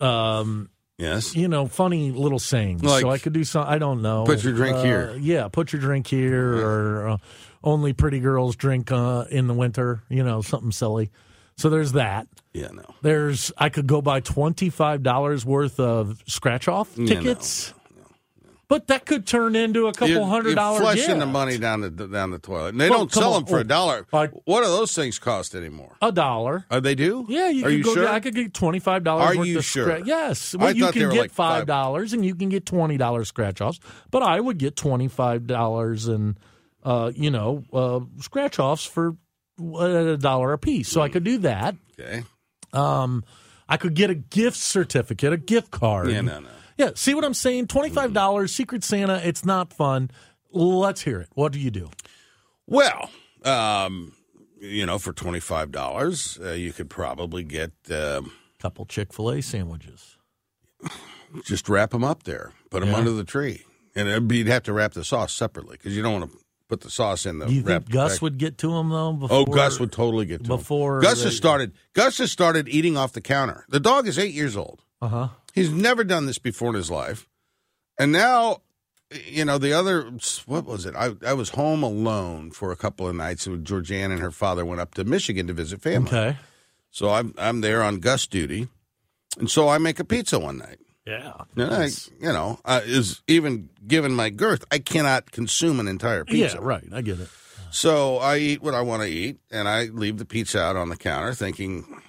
um, 0.00 0.68
yes. 0.98 1.34
you 1.34 1.48
know, 1.48 1.66
funny 1.66 2.10
little 2.10 2.38
sayings. 2.38 2.82
Like, 2.84 3.00
so 3.00 3.10
I 3.10 3.18
could 3.18 3.32
do 3.32 3.44
some. 3.44 3.66
I 3.66 3.78
don't 3.78 4.02
know. 4.02 4.24
put 4.24 4.44
your 4.44 4.52
drink 4.52 4.76
Uh, 4.76 4.82
here. 4.84 5.16
Yeah, 5.18 5.48
put 5.48 5.72
your 5.72 5.80
drink 5.80 6.06
here, 6.06 6.54
or 6.64 7.08
uh, 7.08 7.16
only 7.64 7.92
pretty 7.92 8.20
girls 8.20 8.56
drink 8.56 8.92
uh, 8.92 9.24
in 9.30 9.46
the 9.46 9.54
winter. 9.54 10.02
You 10.08 10.22
know, 10.24 10.42
something 10.42 10.72
silly. 10.72 11.10
So 11.56 11.70
there's 11.70 11.92
that. 11.92 12.26
Yeah. 12.52 12.68
No. 12.72 12.84
There's 13.02 13.52
I 13.56 13.68
could 13.68 13.86
go 13.86 14.02
buy 14.02 14.20
twenty 14.20 14.68
five 14.70 15.02
dollars 15.02 15.46
worth 15.46 15.80
of 15.80 16.22
scratch 16.26 16.68
off 16.68 16.90
Yeah, 16.96 17.04
no, 17.14 17.20
tickets. 17.22 17.72
But 18.72 18.86
that 18.86 19.04
could 19.04 19.26
turn 19.26 19.54
into 19.54 19.86
a 19.86 19.92
couple 19.92 20.08
You're- 20.08 20.24
hundred 20.24 20.54
dollars. 20.54 20.80
You're 20.80 20.92
flushing 20.94 21.18
the 21.18 21.26
money 21.26 21.58
down 21.58 21.82
the 21.82 21.90
down 21.90 22.30
the 22.30 22.38
toilet. 22.38 22.68
And 22.70 22.80
they 22.80 22.88
Well, 22.88 23.00
don't 23.00 23.12
sell 23.12 23.34
on. 23.34 23.42
them 23.42 23.46
for 23.50 23.58
a 23.58 23.64
dollar. 23.64 24.06
I- 24.14 24.28
what 24.46 24.62
do 24.62 24.66
those 24.68 24.94
things 24.94 25.18
cost 25.18 25.54
anymore? 25.54 25.94
A 26.00 26.10
dollar. 26.10 26.64
Are 26.70 26.80
they 26.80 26.94
do? 26.94 27.26
Yeah, 27.28 27.50
you 27.50 27.66
Are 27.66 27.70
you 27.70 27.82
go. 27.84 27.92
sure? 27.92 28.08
I 28.08 28.18
could 28.20 28.34
get 28.34 28.54
twenty 28.54 28.78
five 28.78 29.04
dollars. 29.04 29.36
Are 29.36 29.44
you 29.44 29.60
sure? 29.60 29.84
Scratch. 29.84 30.06
Yes. 30.06 30.54
I 30.54 30.56
Well, 30.64 30.72
you 30.74 30.84
thought 30.84 30.94
they 30.94 31.00
can 31.00 31.10
get 31.10 31.20
like 31.20 31.32
five 31.32 31.66
dollars, 31.66 32.14
and 32.14 32.24
you 32.24 32.34
can 32.34 32.48
get 32.48 32.64
twenty 32.64 32.96
dollars 32.96 33.28
scratch 33.28 33.60
offs. 33.60 33.78
But 34.10 34.22
I 34.22 34.40
would 34.40 34.56
get 34.56 34.74
twenty 34.74 35.08
five 35.08 35.46
dollars 35.46 36.08
and 36.08 36.38
uh, 36.82 37.12
you 37.14 37.30
know 37.30 37.64
uh, 37.74 38.00
scratch 38.22 38.58
offs 38.58 38.86
for 38.86 39.16
uh, 39.62 39.84
a 39.84 40.16
dollar 40.16 40.54
a 40.54 40.58
piece. 40.58 40.88
So 40.88 41.02
I 41.02 41.10
could 41.10 41.24
do 41.24 41.36
that. 41.38 41.76
okay. 42.00 42.22
Um, 42.72 43.22
I 43.68 43.76
could 43.76 43.92
get 43.94 44.08
a 44.08 44.14
gift 44.14 44.56
certificate, 44.56 45.32
a 45.34 45.36
gift 45.36 45.70
card. 45.70 46.08
Yeah. 46.10 46.22
No. 46.22 46.40
No. 46.40 46.48
Yeah, 46.82 46.90
see 46.94 47.14
what 47.14 47.24
I'm 47.24 47.34
saying? 47.34 47.68
Twenty-five 47.68 48.12
dollars, 48.12 48.52
Secret 48.54 48.82
Santa. 48.84 49.20
It's 49.24 49.44
not 49.44 49.72
fun. 49.72 50.10
Let's 50.52 51.02
hear 51.02 51.20
it. 51.20 51.28
What 51.34 51.52
do 51.52 51.60
you 51.60 51.70
do? 51.70 51.90
Well, 52.66 53.08
um, 53.44 54.12
you 54.60 54.84
know, 54.86 54.98
for 54.98 55.12
twenty 55.12 55.40
five 55.40 55.70
dollars, 55.70 56.38
uh, 56.42 56.52
you 56.52 56.72
could 56.72 56.90
probably 56.90 57.44
get. 57.44 57.72
Um, 57.90 58.32
Couple 58.58 58.84
Chick 58.86 59.12
Fil 59.12 59.30
A 59.30 59.42
sandwiches. 59.42 60.16
just 61.44 61.68
wrap 61.68 61.90
them 61.90 62.04
up 62.04 62.24
there, 62.24 62.52
put 62.70 62.80
them 62.80 62.90
Yeah. 62.90 62.96
under 62.96 63.12
the 63.12 63.24
tree, 63.24 63.64
and 63.94 64.28
be, 64.28 64.38
you'd 64.38 64.46
have 64.48 64.62
to 64.64 64.72
wrap 64.72 64.92
the 64.92 65.04
sauce 65.04 65.32
separately 65.32 65.76
because 65.76 65.96
you 65.96 66.02
don't 66.02 66.20
want 66.20 66.32
to 66.32 66.38
put 66.68 66.80
the 66.80 66.90
sauce 66.90 67.26
in 67.26 67.38
the. 67.38 67.46
Do 67.46 67.54
you 67.54 67.62
wrap 67.62 67.82
think 67.84 67.92
Gus 67.92 68.14
pack- 68.14 68.22
would 68.22 68.38
get 68.38 68.58
to 68.58 68.72
him 68.76 68.88
though? 68.90 69.12
Before, 69.12 69.36
Oh, 69.38 69.44
Gus 69.44 69.78
would 69.80 69.92
totally 69.92 70.26
get 70.26 70.44
to 70.44 70.52
him. 70.52 70.58
before 70.58 71.00
Gus 71.00 71.18
they- 71.18 71.24
has 71.24 71.36
started. 71.36 71.72
Gus 71.92 72.18
has 72.18 72.30
started 72.32 72.68
eating 72.68 72.96
off 72.96 73.12
the 73.12 73.20
counter. 73.20 73.64
The 73.68 73.80
dog 73.80 74.06
is 74.08 74.18
eight 74.18 74.34
years 74.34 74.56
old. 74.56 74.80
Uh 75.00 75.08
huh. 75.08 75.28
He's 75.52 75.70
never 75.70 76.04
done 76.04 76.26
this 76.26 76.38
before 76.38 76.70
in 76.70 76.74
his 76.74 76.90
life, 76.90 77.28
and 77.98 78.10
now, 78.10 78.62
you 79.26 79.44
know, 79.44 79.58
the 79.58 79.72
other 79.72 80.10
what 80.46 80.64
was 80.64 80.86
it? 80.86 80.94
I 80.96 81.12
I 81.26 81.34
was 81.34 81.50
home 81.50 81.82
alone 81.82 82.50
for 82.50 82.72
a 82.72 82.76
couple 82.76 83.06
of 83.08 83.14
nights. 83.14 83.46
when 83.46 83.64
Georgianne 83.64 84.12
and 84.12 84.20
her 84.20 84.30
father 84.30 84.64
went 84.64 84.80
up 84.80 84.94
to 84.94 85.04
Michigan 85.04 85.46
to 85.46 85.52
visit 85.52 85.82
family. 85.82 86.08
Okay. 86.08 86.36
So 86.90 87.10
I'm 87.10 87.34
I'm 87.38 87.60
there 87.60 87.82
on 87.82 88.00
Gus 88.00 88.26
duty, 88.26 88.68
and 89.38 89.50
so 89.50 89.68
I 89.68 89.78
make 89.78 90.00
a 90.00 90.04
pizza 90.04 90.38
one 90.38 90.58
night. 90.58 90.78
Yeah. 91.06 91.32
And 91.56 91.74
I, 91.74 91.86
you 92.20 92.32
know, 92.32 92.60
uh, 92.64 92.80
is 92.84 93.22
even 93.26 93.70
given 93.86 94.12
my 94.12 94.30
girth, 94.30 94.64
I 94.70 94.78
cannot 94.78 95.32
consume 95.32 95.80
an 95.80 95.88
entire 95.88 96.24
pizza. 96.24 96.58
Yeah. 96.58 96.64
Right. 96.64 96.84
I 96.92 97.02
get 97.02 97.18
it. 97.18 97.28
So 97.70 98.18
I 98.18 98.36
eat 98.36 98.62
what 98.62 98.74
I 98.74 98.82
want 98.82 99.02
to 99.02 99.08
eat, 99.08 99.38
and 99.50 99.68
I 99.68 99.84
leave 99.86 100.18
the 100.18 100.24
pizza 100.24 100.60
out 100.60 100.76
on 100.76 100.90
the 100.90 100.96
counter, 100.96 101.32
thinking 101.34 102.01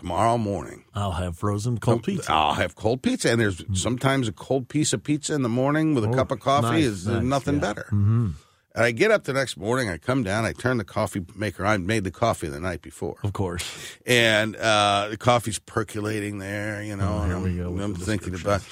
tomorrow 0.00 0.38
morning 0.38 0.84
I'll 0.94 1.12
have 1.12 1.36
frozen 1.36 1.78
cold 1.78 2.02
pizza. 2.04 2.32
I'll 2.32 2.54
have 2.54 2.74
cold 2.74 3.02
pizza. 3.02 3.30
And 3.30 3.40
there's 3.40 3.62
sometimes 3.74 4.28
a 4.28 4.32
cold 4.32 4.68
piece 4.68 4.92
of 4.94 5.04
pizza 5.04 5.34
in 5.34 5.42
the 5.42 5.48
morning 5.48 5.94
with 5.94 6.04
a 6.04 6.08
Oh, 6.08 6.14
cup 6.14 6.30
of 6.30 6.40
coffee 6.40 6.68
nice, 6.68 6.84
is 6.84 7.06
nice, 7.06 7.22
nothing 7.22 7.54
yeah. 7.56 7.60
better. 7.60 7.82
Mm-hmm. 7.92 8.28
And 8.74 8.84
I 8.84 8.92
get 8.92 9.10
up 9.10 9.24
the 9.24 9.32
next 9.32 9.56
morning, 9.56 9.88
I 9.90 9.98
come 9.98 10.22
down, 10.22 10.44
I 10.44 10.52
turn 10.52 10.78
the 10.78 10.84
coffee 10.84 11.24
maker. 11.36 11.66
I 11.66 11.76
made 11.76 12.04
the 12.04 12.10
coffee 12.10 12.48
the 12.48 12.60
night 12.60 12.80
before, 12.82 13.16
Of 13.22 13.32
course. 13.34 13.64
and 14.06 14.56
uh, 14.56 15.08
the 15.10 15.16
coffee's 15.18 15.58
percolating 15.58 16.38
there. 16.38 16.82
You 16.82 16.96
know, 16.96 17.18
Oh, 17.20 17.24
here 17.26 17.36
and 17.36 17.46
I'm, 17.60 17.76
go 17.76 17.82
I'm 17.84 17.94
thinking 17.94 18.34
about, 18.34 18.62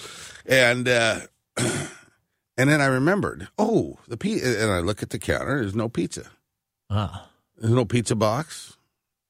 and 0.46 0.88
uh, 0.88 1.20
and 1.56 2.70
then 2.70 2.80
I 2.80 2.86
remembered, 2.86 3.48
oh, 3.58 3.98
the 4.08 4.16
pizza. 4.16 4.62
And 4.62 4.70
I 4.72 4.78
look 4.80 5.02
at 5.02 5.10
the 5.10 5.18
counter. 5.18 5.60
There's 5.60 5.74
no 5.74 5.88
pizza. 5.88 6.30
Ah. 6.88 7.28
There's 7.58 7.74
no 7.74 7.84
pizza 7.84 8.14
box. 8.14 8.77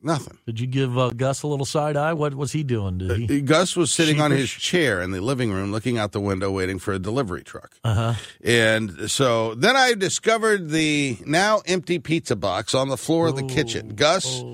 Nothing. 0.00 0.38
Did 0.46 0.60
you 0.60 0.68
give 0.68 0.96
uh, 0.96 1.10
Gus 1.10 1.42
a 1.42 1.48
little 1.48 1.66
side 1.66 1.96
eye? 1.96 2.12
What 2.12 2.34
was 2.34 2.52
he 2.52 2.62
doing? 2.62 2.98
Did 2.98 3.30
he? 3.30 3.40
Gus 3.40 3.74
was 3.74 3.92
sitting 3.92 4.20
on 4.20 4.30
his 4.30 4.48
chair 4.48 5.02
in 5.02 5.10
the 5.10 5.20
living 5.20 5.50
room, 5.50 5.72
looking 5.72 5.98
out 5.98 6.12
the 6.12 6.20
window, 6.20 6.52
waiting 6.52 6.78
for 6.78 6.92
a 6.92 7.00
delivery 7.00 7.42
truck. 7.42 7.74
Uh 7.82 7.94
huh. 7.94 8.14
And 8.42 9.10
so 9.10 9.54
then 9.56 9.74
I 9.74 9.94
discovered 9.94 10.70
the 10.70 11.18
now 11.26 11.62
empty 11.66 11.98
pizza 11.98 12.36
box 12.36 12.74
on 12.74 12.88
the 12.88 12.96
floor 12.96 13.26
of 13.26 13.36
the 13.36 13.42
kitchen. 13.42 13.96
Gus, 13.96 14.44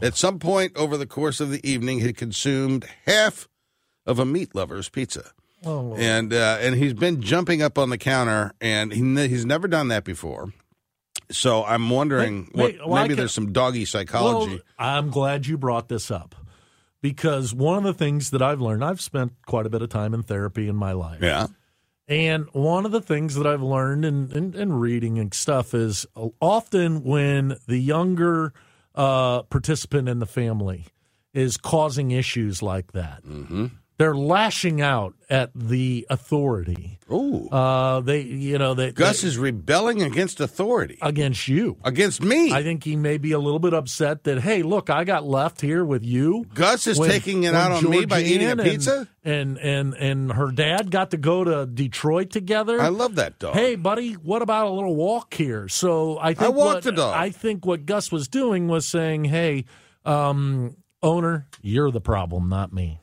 at 0.00 0.16
some 0.16 0.38
point 0.38 0.74
over 0.74 0.96
the 0.96 1.06
course 1.06 1.38
of 1.38 1.50
the 1.50 1.60
evening, 1.68 2.00
had 2.00 2.16
consumed 2.16 2.86
half 3.06 3.46
of 4.06 4.18
a 4.18 4.24
meat 4.24 4.54
lover's 4.54 4.88
pizza. 4.88 5.32
Oh. 5.66 5.94
And 5.96 6.32
uh, 6.32 6.58
and 6.60 6.74
he's 6.74 6.94
been 6.94 7.20
jumping 7.20 7.60
up 7.60 7.78
on 7.78 7.90
the 7.90 7.98
counter, 7.98 8.52
and 8.60 8.92
he 8.92 9.28
he's 9.28 9.44
never 9.44 9.68
done 9.68 9.88
that 9.88 10.04
before. 10.04 10.52
So 11.30 11.64
I'm 11.64 11.88
wondering, 11.90 12.50
Wait, 12.54 12.64
wait, 12.74 12.78
what, 12.80 12.88
well, 12.88 13.02
maybe 13.02 13.14
can- 13.14 13.18
there's 13.18 13.32
some 13.32 13.52
doggy 13.52 13.84
psychology. 13.84 14.52
Well, 14.54 14.60
I'm 14.78 15.10
glad 15.10 15.46
you 15.46 15.56
brought 15.58 15.88
this 15.88 16.10
up 16.10 16.34
because 17.00 17.52
one 17.54 17.78
of 17.78 17.84
the 17.84 17.94
things 17.94 18.30
that 18.30 18.42
I've 18.42 18.60
learned, 18.60 18.84
I've 18.84 19.00
spent 19.00 19.32
quite 19.46 19.66
a 19.66 19.70
bit 19.70 19.82
of 19.82 19.88
time 19.90 20.14
in 20.14 20.22
therapy 20.22 20.68
in 20.68 20.76
my 20.76 20.92
life. 20.92 21.18
yeah, 21.22 21.48
And 22.08 22.46
one 22.52 22.86
of 22.86 22.92
the 22.92 23.00
things 23.00 23.34
that 23.34 23.46
I've 23.46 23.62
learned 23.62 24.04
in, 24.04 24.30
in, 24.32 24.54
in 24.54 24.72
reading 24.74 25.18
and 25.18 25.32
stuff 25.34 25.74
is 25.74 26.06
often 26.40 27.02
when 27.04 27.56
the 27.66 27.78
younger 27.78 28.52
uh, 28.94 29.42
participant 29.42 30.08
in 30.08 30.18
the 30.18 30.26
family 30.26 30.86
is 31.32 31.56
causing 31.56 32.10
issues 32.12 32.62
like 32.62 32.92
that, 32.92 33.24
Mm-hmm. 33.24 33.66
They're 33.96 34.14
lashing 34.14 34.80
out 34.80 35.14
at 35.30 35.50
the 35.54 36.06
authority. 36.10 36.98
Ooh, 37.12 37.48
Uh, 37.50 38.00
they, 38.00 38.22
you 38.22 38.58
know, 38.58 38.74
they, 38.74 38.90
Gus 38.92 39.22
they- 39.22 39.28
is 39.28 39.38
rebelling 39.38 40.02
against 40.02 40.40
authority, 40.40 40.98
against 41.02 41.46
you. 41.48 41.76
against 41.84 42.22
me. 42.22 42.50
I 42.52 42.62
think 42.62 42.82
he 42.82 42.96
may 42.96 43.18
be 43.18 43.32
a 43.32 43.38
little 43.38 43.58
bit 43.60 43.72
upset 43.74 44.24
that 44.24 44.40
hey, 44.40 44.62
look, 44.62 44.90
I 44.90 45.04
got 45.04 45.24
left 45.24 45.60
here 45.60 45.84
with 45.84 46.02
you. 46.04 46.44
Gus 46.54 46.86
is 46.86 46.98
when- 46.98 47.10
taking 47.10 47.44
it 47.44 47.54
out 47.54 47.72
on 47.72 47.88
me 47.88 48.04
by 48.04 48.22
eating 48.22 48.50
a 48.50 48.56
pizza. 48.56 49.06
And, 49.26 49.58
and 49.58 49.94
and 49.94 49.94
and 49.94 50.32
her 50.32 50.50
dad 50.50 50.90
got 50.90 51.12
to 51.12 51.16
go 51.16 51.44
to 51.44 51.64
Detroit 51.66 52.30
together. 52.30 52.80
I 52.80 52.88
love 52.88 53.14
that 53.14 53.38
dog. 53.38 53.54
Hey, 53.54 53.74
buddy, 53.74 54.12
what 54.14 54.42
about 54.42 54.66
a 54.66 54.70
little 54.70 54.94
walk 54.94 55.32
here? 55.34 55.66
So 55.68 56.18
I 56.18 56.34
think 56.34 56.42
I 56.42 56.48
walked 56.48 56.74
what, 56.74 56.84
the 56.84 56.92
dog. 56.92 57.14
I 57.16 57.30
think 57.30 57.64
what 57.64 57.86
Gus 57.86 58.12
was 58.12 58.28
doing 58.28 58.68
was 58.68 58.86
saying, 58.86 59.24
hey, 59.24 59.64
um, 60.04 60.76
owner, 61.02 61.46
you're 61.62 61.90
the 61.90 62.00
problem, 62.02 62.48
not 62.50 62.72
me. 62.72 63.00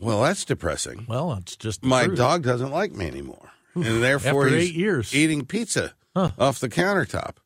Well, 0.00 0.22
that's 0.22 0.44
depressing. 0.44 1.06
Well, 1.08 1.32
it's 1.34 1.56
just 1.56 1.82
the 1.82 1.88
My 1.88 2.04
truth. 2.06 2.18
dog 2.18 2.42
doesn't 2.42 2.70
like 2.70 2.92
me 2.92 3.06
anymore, 3.06 3.50
and 3.74 4.02
therefore 4.02 4.46
After 4.46 4.56
he's 4.58 4.68
eight 4.70 4.74
years. 4.74 5.14
eating 5.14 5.44
pizza 5.44 5.94
Huh. 6.14 6.30
off 6.38 6.58
the 6.60 6.68
countertop. 6.68 7.36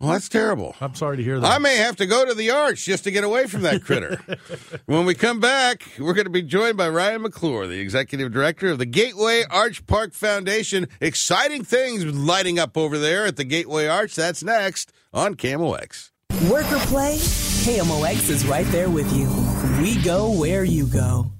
Well, 0.00 0.12
that's 0.12 0.28
terrible. 0.28 0.76
I'm 0.80 0.94
sorry 0.94 1.16
to 1.16 1.24
hear 1.24 1.40
that. 1.40 1.50
I 1.50 1.58
may 1.58 1.76
have 1.78 1.96
to 1.96 2.06
go 2.06 2.24
to 2.24 2.32
the 2.32 2.50
arch 2.52 2.84
just 2.84 3.02
to 3.04 3.10
get 3.10 3.24
away 3.24 3.46
from 3.48 3.62
that 3.62 3.82
critter. 3.82 4.20
when 4.86 5.04
we 5.06 5.14
come 5.14 5.40
back, 5.40 5.82
we're 5.98 6.12
going 6.14 6.26
to 6.26 6.30
be 6.30 6.42
joined 6.42 6.76
by 6.76 6.88
Ryan 6.88 7.22
McClure, 7.22 7.66
the 7.66 7.80
executive 7.80 8.30
director 8.32 8.68
of 8.68 8.78
the 8.78 8.86
Gateway 8.86 9.42
Arch 9.50 9.84
Park 9.88 10.12
Foundation. 10.14 10.86
Exciting 11.00 11.64
things 11.64 12.04
lighting 12.04 12.60
up 12.60 12.76
over 12.78 12.96
there 12.96 13.26
at 13.26 13.34
the 13.36 13.42
Gateway 13.44 13.88
Arch. 13.88 14.14
That's 14.14 14.44
next 14.44 14.92
on 15.12 15.34
KMOX. 15.34 16.10
Work 16.48 16.70
or 16.70 16.78
play, 16.86 17.16
KMOX 17.16 18.30
is 18.30 18.46
right 18.46 18.66
there 18.66 18.90
with 18.90 19.12
you. 19.12 19.28
We 19.82 20.00
go 20.04 20.30
where 20.30 20.62
you 20.62 20.86
go. 20.86 21.32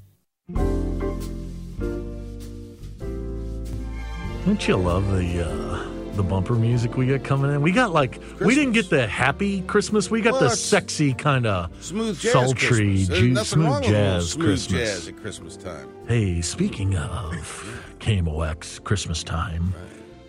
Don't 4.45 4.67
you 4.67 4.77
love 4.77 5.11
the 5.13 5.45
uh, 5.47 6.15
the 6.15 6.23
bumper 6.23 6.55
music 6.55 6.97
we 6.97 7.07
got 7.07 7.23
coming 7.23 7.53
in? 7.55 7.61
We 7.61 7.71
got 7.71 7.93
like 7.93 8.19
we 8.41 8.55
didn't 8.55 8.73
get 8.73 8.89
the 8.89 9.07
happy 9.07 9.61
Christmas. 9.63 10.11
We 10.11 10.23
got 10.23 10.33
Well, 10.33 10.43
the 10.43 10.51
sexy 10.51 11.13
kind 11.13 11.47
of 11.47 11.71
Smooth 11.85 12.19
jazz 12.19 12.33
sultry, 12.33 13.05
Christmas. 13.07 13.19
Ju- 13.19 13.45
smooth 13.45 13.67
wrong 13.67 13.81
with 13.83 13.91
a 13.91 13.93
little 13.93 14.21
jazz 14.21 14.31
smooth 14.31 14.47
Christmas. 14.47 14.81
jazz 14.81 15.09
at 15.09 15.17
Christmas 15.21 15.57
time. 15.57 15.89
Hey, 16.07 16.41
speaking 16.41 16.97
of 16.97 17.35
KMOX 18.01 18.83
Christmas 18.85 19.23
time, 19.23 19.75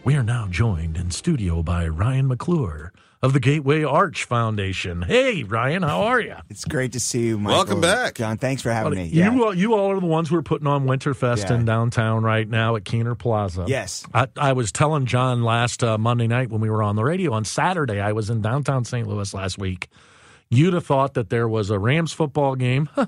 we 0.03 0.15
are 0.15 0.23
now 0.23 0.47
joined 0.49 0.97
in 0.97 1.11
studio 1.11 1.63
by 1.63 1.87
Ryan 1.87 2.27
McClure 2.27 2.91
of 3.21 3.33
the 3.33 3.39
Gateway 3.39 3.83
Arch 3.83 4.23
Foundation. 4.23 5.01
Hey, 5.01 5.43
Ryan, 5.43 5.83
how 5.83 6.03
are 6.03 6.21
you? 6.21 6.35
It's 6.49 6.63
great 6.63 6.93
to 6.93 6.99
see 7.01 7.27
you, 7.27 7.37
Michael. 7.37 7.57
Welcome 7.57 7.81
back. 7.81 8.15
John. 8.15 8.37
Thanks 8.37 8.61
for 8.61 8.71
having 8.71 8.95
me. 8.95 9.05
You, 9.07 9.23
Yeah. 9.23 9.39
all- 9.39 9.53
you 9.53 9.73
all 9.73 9.91
are 9.91 9.99
the 9.99 10.05
ones 10.05 10.29
who 10.29 10.37
are 10.37 10.41
putting 10.41 10.67
on 10.67 10.85
Winterfest 10.85 11.49
Yeah. 11.49 11.55
in 11.57 11.65
downtown 11.65 12.23
right 12.23 12.47
now 12.47 12.77
at 12.77 12.85
Kiener 12.85 13.17
Plaza. 13.17 13.65
Yes. 13.67 14.05
I, 14.13 14.27
I 14.37 14.53
was 14.53 14.71
telling 14.71 15.05
John 15.05 15.43
last 15.43 15.83
uh, 15.83 15.97
Monday 15.97 16.27
night 16.27 16.49
when 16.49 16.61
we 16.61 16.69
were 16.69 16.81
on 16.81 16.95
the 16.95 17.03
radio. 17.03 17.33
On 17.33 17.43
Saturday, 17.43 17.99
I 17.99 18.13
was 18.13 18.29
in 18.29 18.41
downtown 18.41 18.85
St. 18.85 19.05
Louis 19.07 19.33
last 19.33 19.57
week. 19.57 19.89
You'd 20.49 20.73
have 20.73 20.85
thought 20.85 21.13
that 21.15 21.29
there 21.29 21.47
was 21.47 21.69
a 21.69 21.77
Rams 21.77 22.13
football 22.13 22.55
game, 22.55 22.89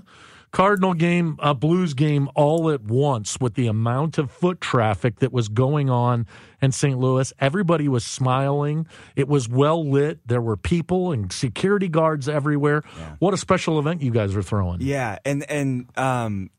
Cardinal 0.51 0.93
game, 0.93 1.37
a 1.39 1.53
Blues 1.53 1.93
game 1.93 2.29
all 2.35 2.69
at 2.71 2.81
once 2.81 3.37
with 3.39 3.53
the 3.53 3.67
amount 3.67 4.17
of 4.17 4.29
foot 4.29 4.59
traffic 4.59 5.19
that 5.19 5.31
was 5.31 5.47
going 5.47 5.89
on 5.89 6.25
in 6.61 6.71
St. 6.73 6.99
Louis. 6.99 7.31
Everybody 7.39 7.87
was 7.87 8.03
smiling. 8.03 8.85
It 9.15 9.29
was 9.29 9.47
well 9.47 9.89
lit. 9.89 10.19
There 10.27 10.41
were 10.41 10.57
people 10.57 11.13
and 11.13 11.31
security 11.31 11.87
guards 11.87 12.27
everywhere. 12.27 12.83
What 13.19 13.33
a 13.33 13.37
special 13.37 13.79
event 13.79 14.01
you 14.01 14.11
guys 14.11 14.35
are 14.35 14.43
throwing. 14.43 14.81
Yeah, 14.81 15.19
and 15.23 15.49
and 15.49 15.97
um, 15.97 16.49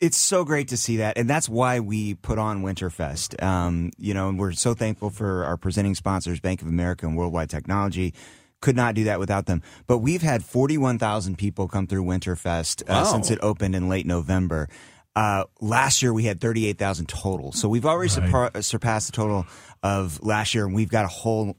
it's 0.00 0.16
so 0.16 0.44
great 0.44 0.68
to 0.68 0.76
see 0.76 0.98
that, 0.98 1.18
and 1.18 1.28
that's 1.28 1.48
why 1.48 1.80
we 1.80 2.14
put 2.14 2.38
on 2.38 2.62
Winterfest. 2.62 3.42
Um, 3.42 3.92
you 3.98 4.14
know, 4.14 4.30
and 4.30 4.38
we're 4.38 4.52
so 4.52 4.72
thankful 4.72 5.10
for 5.10 5.44
our 5.44 5.58
presenting 5.58 5.94
sponsors, 5.94 6.40
Bank 6.40 6.62
of 6.62 6.68
America 6.68 7.06
and 7.06 7.16
Worldwide 7.16 7.50
Technology. 7.50 8.14
Could 8.62 8.76
not 8.76 8.94
do 8.94 9.04
that 9.04 9.18
without 9.18 9.46
them. 9.46 9.62
But 9.86 9.98
we've 9.98 10.22
had 10.22 10.44
forty-one 10.44 10.98
thousand 10.98 11.36
people 11.36 11.68
come 11.68 11.86
through 11.86 12.04
Winterfest 12.04 12.82
uh, 12.82 12.86
Wow. 12.88 13.04
since 13.04 13.30
it 13.30 13.38
opened 13.42 13.74
in 13.74 13.88
late 13.88 14.06
November. 14.06 14.68
Uh, 15.14 15.44
last 15.60 16.02
year 16.02 16.12
we 16.12 16.24
had 16.24 16.40
thirty-eight 16.40 16.78
thousand 16.78 17.06
total, 17.08 17.52
so 17.52 17.68
we've 17.68 17.86
already 17.86 18.12
Right. 18.20 18.30
surpa- 18.54 18.64
surpassed 18.64 19.06
the 19.08 19.12
total 19.12 19.46
of 19.82 20.20
last 20.22 20.54
year, 20.54 20.64
and 20.66 20.74
we've 20.74 20.88
got 20.90 21.04
a 21.04 21.08
whole 21.08 21.56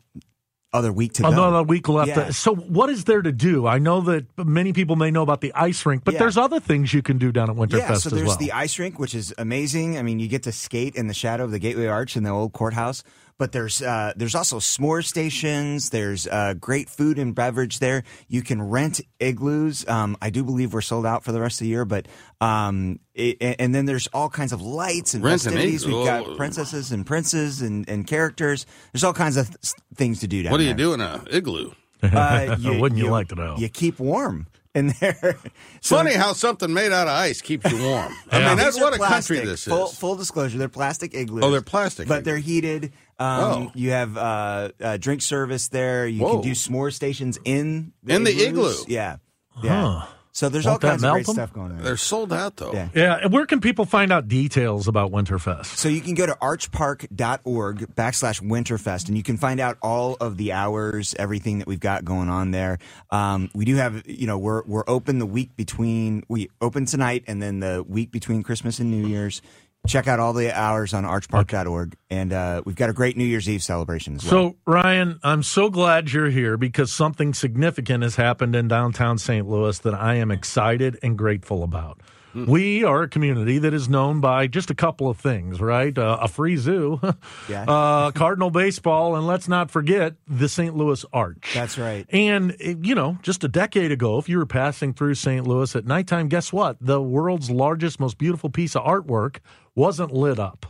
other 0.74 0.92
week 0.92 1.14
to 1.14 1.22
go. 1.24 1.30
Another 1.30 1.64
week 1.64 1.88
left. 1.88 2.10
Yeah. 2.10 2.30
So, 2.32 2.54
what 2.54 2.90
is 2.90 3.06
there 3.06 3.22
to 3.22 3.32
do? 3.32 3.66
I 3.68 3.78
know 3.80 4.02
that 4.02 4.26
many 4.38 4.74
people 4.74 4.96
may 4.96 5.10
know 5.12 5.22
about 5.24 5.42
the 5.42 5.54
ice 5.56 5.86
rink, 5.86 6.04
but 6.04 6.14
Yeah. 6.16 6.20
there's 6.20 6.38
other 6.38 6.60
things 6.60 6.94
you 6.94 7.02
can 7.02 7.18
do 7.18 7.32
down 7.32 7.50
at 7.50 7.56
Winterfest 7.56 7.78
yeah, 7.90 7.94
so 7.96 8.10
there's 8.10 8.28
well. 8.28 8.38
the 8.38 8.52
ice 8.52 8.78
rink, 8.78 9.00
which 9.00 9.16
is 9.16 9.34
amazing. 9.38 9.98
I 9.98 10.02
mean, 10.02 10.20
you 10.20 10.28
get 10.28 10.44
to 10.44 10.52
skate 10.52 10.96
in 10.96 11.08
the 11.08 11.14
shadow 11.14 11.46
of 11.46 11.52
the 11.52 11.60
Gateway 11.60 11.86
Arch 11.88 12.18
in 12.18 12.24
the 12.24 12.30
old 12.32 12.54
courthouse. 12.54 13.04
But 13.40 13.52
there's 13.52 13.82
uh, 13.84 14.14
there's 14.16 14.34
also 14.34 14.58
s'more 14.58 15.06
stations. 15.06 15.92
There's 15.92 16.26
uh, 16.28 16.56
great 16.60 16.90
food 16.90 17.20
and 17.20 17.36
beverage 17.36 17.78
there. 17.80 18.04
You 18.28 18.42
can 18.42 18.62
rent 18.62 19.00
igloos. 19.20 19.88
Um, 19.88 20.18
I 20.22 20.32
do 20.32 20.44
believe 20.44 20.74
we're 20.74 20.82
sold 20.82 21.06
out 21.06 21.24
for 21.24 21.32
the 21.32 21.40
rest 21.40 21.62
of 21.62 21.66
the 21.66 21.70
year, 21.70 21.86
but 21.86 22.08
um, 22.42 23.00
it, 23.14 23.38
and 23.60 23.76
then 23.76 23.86
there's 23.86 24.08
all 24.08 24.30
kinds 24.30 24.54
of 24.54 24.62
lights 24.62 25.14
and 25.14 25.24
Rent 25.24 25.46
an 25.46 25.52
festivities. 25.54 25.86
We've 25.86 26.06
got 26.06 26.36
princesses 26.36 26.92
and 26.92 27.06
princes 27.06 27.62
and, 27.62 27.88
and 27.88 28.08
characters. 28.08 28.66
There's 28.92 29.04
all 29.04 29.14
kinds 29.14 29.38
of 29.38 29.48
th- 29.50 29.74
things 29.94 30.20
to 30.22 30.28
do 30.28 30.42
down 30.42 30.52
What 30.52 30.58
do 30.58 30.64
there. 30.64 30.72
you 30.72 30.78
do 30.78 30.94
in 30.94 31.02
a 31.02 31.24
igloo? 31.30 31.72
Uh, 32.02 32.56
Wouldn't 32.64 32.98
you 33.00 33.10
like 33.10 33.28
to 33.30 33.36
know? 33.36 33.56
You 33.58 33.70
keep 33.70 34.00
warm. 34.00 34.48
In 34.78 34.94
there. 35.00 35.38
So- 35.82 35.98
Funny 35.98 36.14
how 36.14 36.34
something 36.34 36.74
made 36.74 36.92
out 36.92 37.08
of 37.08 37.14
ice 37.14 37.42
keeps 37.42 37.70
you 37.72 37.82
warm. 37.84 38.12
I 38.32 38.40
Yeah. 38.40 38.48
mean, 38.50 38.58
that's 38.58 38.80
what 38.80 38.94
a 38.94 38.98
country 38.98 39.38
plastic. 39.38 39.44
this 39.46 39.68
is. 39.68 39.74
Full, 39.74 39.88
full 39.88 40.16
disclosure, 40.16 40.58
they're 40.58 40.68
plastic 40.70 41.14
igloos. 41.14 41.44
Oh, 41.44 41.52
they're 41.52 41.62
plastic 41.62 42.08
but 42.08 42.24
they're 42.24 42.38
heated. 42.38 42.92
Um, 43.20 43.40
Oh. 43.42 43.72
You 43.76 43.92
have 43.92 44.18
uh, 44.18 44.70
uh, 44.82 44.98
drink 44.98 45.22
service 45.22 45.68
there. 45.70 46.08
You 46.08 46.22
Whoa. 46.24 46.34
can 46.34 46.42
do 46.42 46.52
s'more 46.52 46.94
stations 46.94 47.38
in 47.46 47.94
the 48.04 48.16
In 48.16 48.24
the 48.24 48.32
igloo. 48.32 48.74
Yeah, 48.88 49.18
yeah. 49.64 50.04
So 50.38 50.50
there's 50.50 50.68
all 50.68 50.74
Won't 50.74 50.82
that 50.82 50.90
kinds 50.90 51.04
of 51.04 51.12
great 51.14 51.26
them? 51.26 51.34
stuff 51.34 51.52
going 51.52 51.72
on. 51.72 51.82
They're 51.82 51.98
sold 51.98 52.32
out 52.32 52.58
though. 52.58 52.72
Yeah. 52.72 52.90
Yeah, 52.94 53.20
and 53.24 53.34
where 53.34 53.48
can 53.48 53.60
people 53.60 53.86
find 53.86 54.12
out 54.12 54.28
details 54.28 54.88
about 54.88 55.12
Winterfest? 55.12 55.66
So 55.66 55.90
you 55.90 56.00
can 56.00 56.14
go 56.14 56.28
to 56.28 56.34
archpark.org 56.34 57.96
backslash 57.96 58.44
winterfest 58.44 59.08
and 59.08 59.18
you 59.18 59.24
can 59.24 59.38
find 59.38 59.60
out 59.60 59.80
all 59.82 60.16
of 60.22 60.38
the 60.38 60.52
hours, 60.52 61.16
everything 61.18 61.58
that 61.58 61.68
we've 61.68 61.80
got 61.80 62.06
going 62.06 62.30
on 62.30 62.52
there. 62.52 62.78
Um, 63.10 63.50
we 63.56 63.66
do 63.66 63.78
have, 63.78 64.08
you 64.08 64.28
know, 64.28 64.38
we're, 64.38 64.62
we're 64.66 64.84
open 64.86 65.18
the 65.18 65.26
week 65.26 65.56
between, 65.56 66.22
we 66.28 66.52
open 66.62 66.86
tonight 66.86 67.24
and 67.26 67.42
then 67.42 67.60
the 67.60 67.84
week 67.88 68.12
between 68.12 68.44
Christmas 68.44 68.78
and 68.78 68.92
New 68.92 69.08
Year's. 69.08 69.42
Check 69.86 70.08
out 70.08 70.20
all 70.20 70.34
the 70.34 70.52
hours 70.58 70.94
on 70.94 71.04
archpark.org. 71.06 71.96
And 72.10 72.34
uh, 72.34 72.62
we've 72.66 72.76
got 72.76 72.90
a 72.90 72.94
great 72.94 73.16
New 73.16 73.24
Year's 73.24 73.48
Eve 73.48 73.64
celebration 73.64 74.16
as 74.16 74.24
well. 74.24 74.32
So, 74.52 74.56
Ryan, 74.66 75.20
I'm 75.24 75.44
so 75.44 75.70
glad 75.70 76.12
you're 76.12 76.30
here 76.30 76.58
because 76.58 76.92
something 76.92 77.34
significant 77.34 78.04
has 78.04 78.16
happened 78.18 78.54
in 78.56 78.68
downtown 78.68 79.18
St. 79.18 79.48
Louis 79.48 79.80
that 79.80 79.94
I 79.94 80.16
am 80.16 80.30
excited 80.30 81.00
and 81.02 81.18
grateful 81.18 81.64
about. 81.64 82.02
We 82.36 82.84
are 82.84 83.02
a 83.04 83.08
community 83.10 83.58
that 83.58 83.74
is 83.74 83.90
known 83.90 84.22
by 84.22 84.46
just 84.46 84.70
a 84.70 84.76
couple 84.76 85.10
of 85.10 85.18
things, 85.18 85.60
right? 85.60 85.98
Uh, 85.98 86.20
a 86.22 86.28
free 86.28 86.56
zoo, 86.56 87.00
Yeah. 87.50 87.64
uh, 87.64 88.12
Cardinal 88.12 88.52
baseball, 88.52 89.16
and 89.16 89.26
let's 89.26 89.48
not 89.48 89.72
forget 89.72 90.14
the 90.28 90.48
St. 90.48 90.76
Louis 90.76 91.04
Arch. 91.12 91.50
That's 91.56 91.80
right. 91.80 92.06
And, 92.12 92.56
eh, 92.60 92.76
you 92.80 92.94
know, 92.94 93.18
just 93.24 93.44
a 93.44 93.48
decade 93.48 93.92
ago, 93.92 94.20
if 94.20 94.30
you 94.30 94.38
were 94.38 94.46
passing 94.46 94.94
through 94.94 95.16
St. 95.16 95.48
Louis 95.48 95.76
at 95.76 95.86
nighttime, 95.88 96.28
guess 96.28 96.54
what? 96.54 96.78
The 96.80 97.02
world's 97.02 97.50
largest, 97.50 98.00
most 98.00 98.20
beautiful 98.20 98.52
piece 98.52 98.76
of 98.76 98.84
artwork 98.84 99.38
wasn't 99.78 100.12
lit 100.12 100.40
up. 100.40 100.66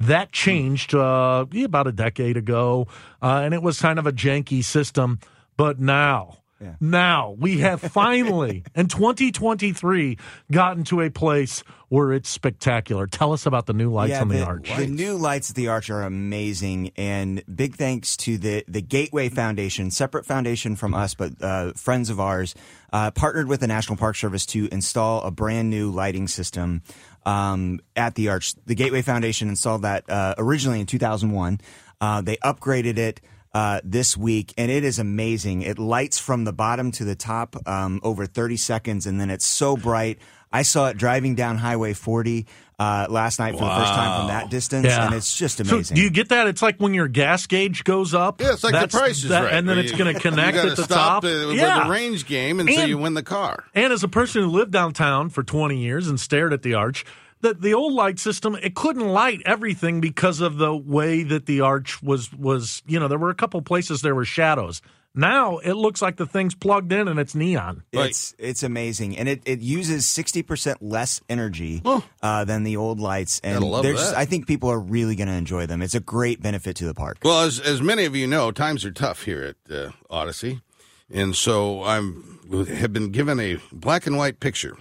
That 0.00 0.32
changed 0.32 0.94
uh, 0.94 1.44
about 1.64 1.86
a 1.88 1.92
decade 1.92 2.36
ago, 2.38 2.86
uh, 3.20 3.42
and 3.44 3.52
it 3.52 3.62
was 3.62 3.80
kind 3.80 3.98
of 3.98 4.06
a 4.06 4.12
janky 4.12 4.64
system. 4.64 5.18
But 5.56 5.78
now, 5.80 6.38
Yeah. 6.60 6.76
now 6.80 7.34
we 7.38 7.58
have 7.58 7.80
finally, 7.92 8.62
in 8.74 8.86
2023, 8.86 10.16
gotten 10.50 10.84
to 10.84 11.00
a 11.00 11.10
place 11.10 11.62
where 11.88 12.12
it's 12.12 12.30
spectacular. 12.30 13.06
Tell 13.06 13.34
us 13.34 13.44
about 13.44 13.66
the 13.66 13.74
new 13.74 13.92
lights 13.92 14.18
on 14.18 14.28
the, 14.28 14.36
the, 14.38 14.44
arch. 14.44 14.74
The 14.74 14.86
new 14.86 15.14
lights 15.18 15.50
at 15.50 15.56
the 15.56 15.68
arch 15.68 15.90
are 15.90 16.02
amazing, 16.04 16.90
and 16.96 17.42
big 17.54 17.74
thanks 17.76 18.16
to 18.18 18.38
the 18.38 18.64
the 18.66 18.80
Gateway 18.80 19.28
Foundation, 19.28 19.90
separate 19.90 20.24
foundation 20.24 20.74
from 20.74 20.94
us, 20.94 21.14
but 21.14 21.32
uh, 21.42 21.72
friends 21.74 22.08
of 22.08 22.18
ours, 22.18 22.54
uh, 22.94 23.10
partnered 23.10 23.46
with 23.48 23.60
the 23.60 23.66
National 23.66 23.98
Park 23.98 24.16
Service 24.16 24.46
to 24.46 24.68
install 24.72 25.22
a 25.22 25.30
brand 25.30 25.68
new 25.68 25.90
lighting 25.90 26.28
system 26.28 26.80
um, 27.24 27.80
at 27.96 28.14
the 28.14 28.28
arch. 28.28 28.54
The 28.66 28.74
Gateway 28.74 29.02
Foundation 29.02 29.48
installed 29.48 29.82
that 29.82 30.08
uh, 30.08 30.34
originally 30.38 30.80
in 30.80 30.86
2001. 30.86 31.60
Uh, 32.00 32.20
they 32.22 32.36
upgraded 32.36 32.98
it. 32.98 33.20
Uh, 33.54 33.82
this 33.84 34.16
week, 34.16 34.54
and 34.56 34.70
it 34.70 34.82
is 34.82 34.98
amazing. 34.98 35.60
It 35.60 35.78
lights 35.78 36.18
from 36.18 36.44
the 36.44 36.54
bottom 36.54 36.90
to 36.92 37.04
the 37.04 37.14
top 37.14 37.54
um, 37.68 38.00
over 38.02 38.24
30 38.24 38.56
seconds, 38.56 39.06
and 39.06 39.20
then 39.20 39.28
it's 39.28 39.44
so 39.44 39.76
bright. 39.76 40.18
I 40.50 40.62
saw 40.62 40.88
it 40.88 40.96
driving 40.96 41.34
down 41.34 41.58
Highway 41.58 41.92
40 41.92 42.46
uh, 42.82 43.06
last 43.10 43.38
night 43.38 43.52
for 43.52 43.64
the 43.64 43.70
first 43.70 43.92
time 43.92 44.20
from 44.20 44.28
that 44.28 44.50
distance, 44.50 44.86
Yeah. 44.86 45.06
and 45.06 45.14
it's 45.14 45.36
just 45.36 45.58
So 45.64 45.74
amazing. 45.74 45.94
do 45.94 46.02
you 46.02 46.10
get 46.10 46.30
that? 46.30 46.46
It's 46.48 46.62
like 46.62 46.78
when 46.78 46.94
your 46.94 47.08
gas 47.08 47.46
gauge 47.46 47.84
goes 47.84 48.14
up. 48.14 48.40
Yeah, 48.40 48.52
it's 48.52 48.64
like 48.64 48.72
That's- 48.72 48.92
the 48.92 48.98
price 48.98 49.22
is 49.22 49.28
that- 49.30 49.44
right. 49.44 49.52
and 49.54 49.68
then 49.68 49.78
it's 49.78 49.92
going 49.92 50.12
to 50.14 50.20
connect 50.20 50.56
you 50.56 50.70
at 50.70 50.76
the 50.76 50.84
stop 50.84 51.22
top. 51.22 51.22
The, 51.22 51.52
yeah. 51.56 51.84
the 51.84 51.90
range 51.90 52.26
game, 52.26 52.60
and, 52.60 52.68
so 52.72 52.84
you 52.84 52.98
win 52.98 53.14
the 53.14 53.22
car. 53.22 53.64
And 53.74 53.92
as 53.92 54.02
a 54.02 54.08
person 54.08 54.42
who 54.42 54.48
lived 54.50 54.72
downtown 54.72 55.28
for 55.28 55.42
20 55.42 55.78
years 55.78 56.08
and 56.08 56.18
stared 56.18 56.52
at 56.52 56.62
the 56.62 56.74
arch, 56.74 57.04
the, 57.40 57.54
the 57.54 57.74
old 57.74 57.92
light 57.92 58.18
system 58.20 58.56
it 58.62 58.74
couldn't 58.74 59.08
light 59.08 59.40
everything 59.44 60.00
because 60.00 60.40
of 60.40 60.58
the 60.58 60.74
way 60.76 61.22
that 61.24 61.46
the 61.46 61.60
arch 61.60 62.00
was 62.02 62.32
was 62.32 62.82
you 62.86 63.00
know 63.00 63.08
there 63.08 63.18
were 63.18 63.30
a 63.30 63.34
couple 63.34 63.60
places 63.62 64.02
there 64.02 64.14
were 64.14 64.24
shadows. 64.24 64.80
Now 65.14 65.58
it 65.58 65.74
looks 65.74 66.00
like 66.00 66.16
the 66.16 66.26
thing's 66.26 66.54
plugged 66.54 66.92
in 66.92 67.06
and 67.06 67.18
it's 67.20 67.34
neon. 67.34 67.82
It's 67.92 68.34
it's 68.38 68.62
amazing, 68.62 69.18
and 69.18 69.28
it, 69.28 69.42
it 69.44 69.60
uses 69.60 70.06
sixty 70.06 70.42
percent 70.42 70.82
less 70.82 71.20
energy 71.28 71.82
uh, 72.22 72.44
than 72.44 72.64
the 72.64 72.76
old 72.76 72.98
lights, 72.98 73.40
and 73.44 73.54
Gotta 73.60 73.66
love 73.66 73.82
there's 73.82 74.10
that. 74.10 74.16
I 74.16 74.24
think 74.24 74.46
people 74.46 74.70
are 74.70 74.80
really 74.80 75.14
going 75.14 75.28
to 75.28 75.34
enjoy 75.34 75.66
them. 75.66 75.82
It's 75.82 75.94
a 75.94 76.00
great 76.00 76.40
benefit 76.40 76.76
to 76.76 76.86
the 76.86 76.94
park. 76.94 77.18
Well, 77.22 77.42
as 77.42 77.60
as 77.60 77.82
many 77.82 78.04
of 78.06 78.16
you 78.16 78.26
know, 78.26 78.50
times 78.52 78.84
are 78.84 78.90
tough 78.90 79.24
here 79.24 79.54
at 79.68 79.74
uh, 79.74 79.90
Audacy, 80.10 80.62
and 81.10 81.36
so 81.36 81.82
I'm 81.84 82.40
have 82.68 82.92
been 82.92 83.10
given 83.10 83.38
a 83.38 83.58
black 83.70 84.06
and 84.06 84.16
white 84.16 84.40
picture 84.40 84.76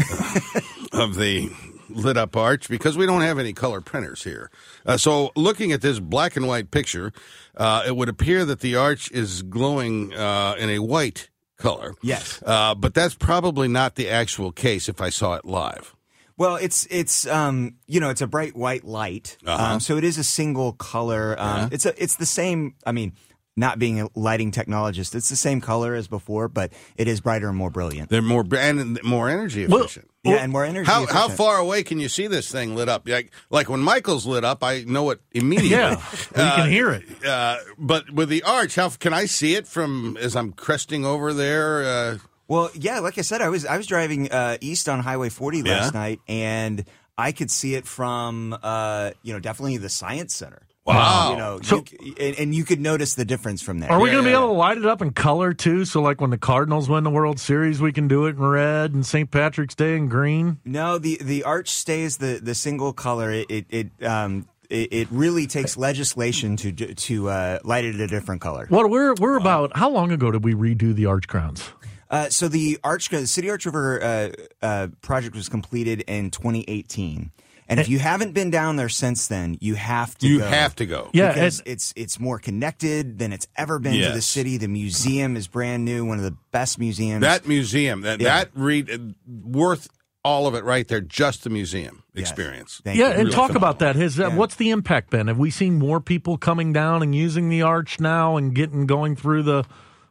uh, 0.00 0.40
of 0.92 1.14
the 1.14 1.50
lit 1.96 2.16
up 2.16 2.36
arch 2.36 2.68
because 2.68 2.96
we 2.96 3.06
don't 3.06 3.22
have 3.22 3.38
any 3.38 3.52
color 3.52 3.80
printers 3.80 4.24
here. 4.24 4.50
Uh, 4.84 4.96
so, 4.96 5.32
looking 5.34 5.72
at 5.72 5.80
this 5.80 5.98
black 5.98 6.36
and 6.36 6.46
white 6.46 6.70
picture, 6.70 7.12
uh, 7.56 7.82
it 7.86 7.96
would 7.96 8.08
appear 8.08 8.44
that 8.44 8.60
the 8.60 8.76
arch 8.76 9.10
is 9.10 9.42
glowing 9.42 10.14
uh, 10.14 10.54
in 10.58 10.68
a 10.70 10.78
white 10.78 11.30
color. 11.58 11.94
Yes. 12.02 12.42
uh, 12.44 12.74
but 12.74 12.94
that's 12.94 13.14
probably 13.14 13.66
not 13.68 13.94
the 13.94 14.08
actual 14.10 14.52
case 14.52 14.88
if 14.88 15.00
I 15.00 15.08
saw 15.10 15.34
it 15.34 15.44
live. 15.44 15.94
Well, 16.38 16.56
it's 16.56 16.86
it's 16.90 17.26
um 17.26 17.76
you 17.86 17.98
know 17.98 18.10
it's 18.10 18.20
a 18.20 18.26
bright 18.26 18.54
white 18.54 18.84
light, 18.84 19.38
Uh-huh. 19.46 19.72
um, 19.74 19.80
so 19.80 19.96
it 19.96 20.04
is 20.04 20.18
a 20.18 20.24
single 20.24 20.74
color. 20.74 21.34
Um, 21.38 21.70
It's 21.72 21.86
a 21.86 21.94
it's 22.02 22.16
the 22.16 22.26
same. 22.26 22.74
I 22.84 22.92
mean, 22.92 23.14
not 23.56 23.78
being 23.78 24.00
a 24.00 24.08
lighting 24.14 24.52
technologist, 24.52 25.14
it's 25.14 25.28
the 25.30 25.36
same 25.36 25.60
color 25.60 25.94
as 25.94 26.08
before, 26.08 26.46
but 26.48 26.72
it 26.96 27.08
is 27.08 27.20
brighter 27.20 27.48
and 27.48 27.56
more 27.56 27.70
brilliant. 27.70 28.10
They're 28.10 28.20
more 28.22 28.44
and 28.54 29.02
more 29.02 29.28
energy 29.30 29.66
Well, 29.66 29.84
efficient. 29.84 30.10
yeah, 30.24 30.36
and 30.36 30.52
more 30.52 30.64
energy. 30.64 30.90
How 30.90 31.06
how 31.06 31.28
far 31.28 31.56
away 31.58 31.82
can 31.82 31.98
you 31.98 32.08
see 32.08 32.26
this 32.26 32.50
thing 32.52 32.74
lit 32.76 32.88
up? 32.88 33.08
Like 33.08 33.30
like 33.50 33.68
when 33.70 33.80
Michael's 33.80 34.26
lit 34.26 34.44
up, 34.44 34.62
I 34.62 34.84
know 34.86 35.10
it 35.10 35.20
immediately. 35.32 35.70
Yeah, 35.70 36.02
well, 36.36 36.46
you 36.46 36.52
can 36.62 36.70
hear 36.70 36.90
it. 36.90 37.04
Uh, 37.24 37.56
but 37.78 38.10
with 38.10 38.28
the 38.28 38.42
arch, 38.42 38.74
how 38.74 38.90
can 38.90 39.14
I 39.14 39.24
see 39.26 39.54
it 39.54 39.66
from 39.66 40.16
as 40.20 40.36
I'm 40.36 40.52
cresting 40.52 41.04
over 41.06 41.32
there? 41.32 41.82
Uh, 41.84 42.18
Well, 42.48 42.70
yeah, 42.74 43.00
like 43.00 43.16
I 43.18 43.22
said, 43.22 43.40
I 43.40 43.48
was 43.48 43.64
I 43.64 43.76
was 43.78 43.86
driving 43.86 44.30
uh, 44.30 44.58
east 44.60 44.88
on 44.88 45.00
Highway 45.00 45.30
40 45.30 45.62
last 45.62 45.94
Yeah? 45.94 45.98
night, 46.00 46.20
and 46.28 46.84
I 47.18 47.32
could 47.32 47.50
see 47.50 47.74
it 47.74 47.86
from 47.86 48.54
uh, 48.62 49.12
you 49.22 49.32
know 49.32 49.40
definitely 49.40 49.78
the 49.78 49.88
Science 49.88 50.34
Center. 50.36 50.62
Wow. 50.86 51.30
You 51.32 51.36
know, 51.36 51.60
So- 51.62 51.84
you 52.00 52.14
and, 52.20 52.38
and 52.38 52.54
you 52.54 52.64
could 52.64 52.80
notice 52.80 53.14
the 53.14 53.24
difference 53.24 53.60
from 53.62 53.80
there. 53.80 53.90
Are 53.90 54.00
we 54.00 54.08
Yeah, 54.08 54.14
going 54.16 54.24
to 54.24 54.30
yeah, 54.30 54.36
be 54.36 54.40
able 54.40 54.48
yeah. 54.48 54.54
to 54.54 54.58
light 54.58 54.78
it 54.78 54.86
up 54.86 55.02
in 55.02 55.10
color 55.12 55.52
too? 55.52 55.84
So 55.84 56.00
like 56.00 56.20
when 56.20 56.30
the 56.30 56.38
Cardinals 56.38 56.88
win 56.88 57.04
the 57.04 57.10
World 57.10 57.40
Series, 57.40 57.80
we 57.80 57.92
can 57.92 58.06
do 58.08 58.26
it 58.26 58.36
in 58.36 58.42
red, 58.42 58.94
and 58.94 59.04
St. 59.04 59.30
Patrick's 59.30 59.74
Day 59.74 59.96
in 59.96 60.08
green. 60.08 60.58
No, 60.64 60.98
the 60.98 61.18
the 61.20 61.42
arch 61.44 61.68
stays 61.70 62.18
the 62.18 62.38
the 62.42 62.54
single 62.54 62.92
color. 62.92 63.30
It 63.32 63.46
it, 63.50 63.66
it 63.70 64.06
um 64.06 64.46
it, 64.70 64.92
it 64.92 65.08
really 65.10 65.46
takes 65.46 65.76
legislation 65.76 66.56
to 66.58 66.72
to 66.72 67.28
uh, 67.28 67.58
light 67.64 67.84
it 67.84 67.96
a 68.00 68.06
different 68.06 68.40
color. 68.40 68.66
What 68.68 68.88
we're 68.90 69.14
we're 69.14 69.36
about? 69.38 69.76
How 69.76 69.90
long 69.90 70.10
ago 70.12 70.30
did 70.30 70.44
we 70.44 70.54
redo 70.54 70.94
the 70.94 71.06
arch 71.06 71.26
crowns? 71.28 71.62
Uh, 72.08 72.28
so 72.28 72.46
the 72.46 72.78
arch 72.84 73.08
the 73.08 73.26
City 73.26 73.50
Arch 73.50 73.66
River 73.66 74.02
uh, 74.02 74.30
uh, 74.64 74.86
project 75.02 75.34
was 75.34 75.48
completed 75.48 76.02
in 76.06 76.30
2018, 76.30 77.32
and 77.68 77.80
if 77.80 77.88
you 77.88 77.98
haven't 77.98 78.32
been 78.32 78.50
down 78.50 78.76
there 78.76 78.88
since 78.88 79.26
then, 79.26 79.58
you 79.60 79.74
have 79.74 80.16
to. 80.18 80.26
you 80.28 80.38
go. 80.40 80.46
have 80.46 80.74
to 80.76 80.86
go. 80.86 81.10
Yeah, 81.12 81.32
because 81.32 81.58
and- 81.60 81.68
it's 81.68 81.92
it's 81.96 82.20
more 82.20 82.38
connected 82.38 83.18
than 83.18 83.32
it's 83.32 83.48
ever 83.56 83.78
been 83.78 84.00
to 84.02 84.12
the 84.12 84.22
city. 84.22 84.56
The 84.56 84.68
museum 84.68 85.36
is 85.36 85.48
brand 85.48 85.84
new, 85.84 86.04
one 86.04 86.18
of 86.18 86.24
the 86.24 86.36
best 86.52 86.78
museums. 86.78 87.22
That 87.22 87.46
museum, 87.46 88.02
that 88.02 88.20
Yeah. 88.20 88.38
that 88.44 88.50
read 88.54 88.90
uh, 88.90 88.98
worth 89.26 89.88
all 90.24 90.46
of 90.48 90.54
it 90.56 90.64
right 90.64 90.88
there. 90.88 91.00
Just 91.00 91.44
the 91.44 91.50
museum 91.50 92.02
Yes. 92.12 92.22
experience. 92.28 92.80
Thank 92.82 92.98
yeah, 92.98 93.06
you. 93.06 93.10
and 93.12 93.18
Really 93.24 93.30
talk 93.30 93.48
phenomenal. 93.48 93.56
about 93.70 93.78
that. 93.80 93.96
Has 93.96 94.18
Yeah. 94.18 94.28
what's 94.34 94.56
the 94.56 94.70
impact 94.70 95.10
been? 95.10 95.28
Have 95.28 95.38
we 95.38 95.50
seen 95.50 95.78
more 95.78 96.00
people 96.00 96.36
coming 96.36 96.72
down 96.72 97.02
and 97.02 97.14
using 97.14 97.48
the 97.48 97.62
arch 97.62 98.00
now 98.00 98.36
and 98.36 98.52
getting 98.54 98.86
going 98.86 99.14
through 99.16 99.42
the 99.44 99.64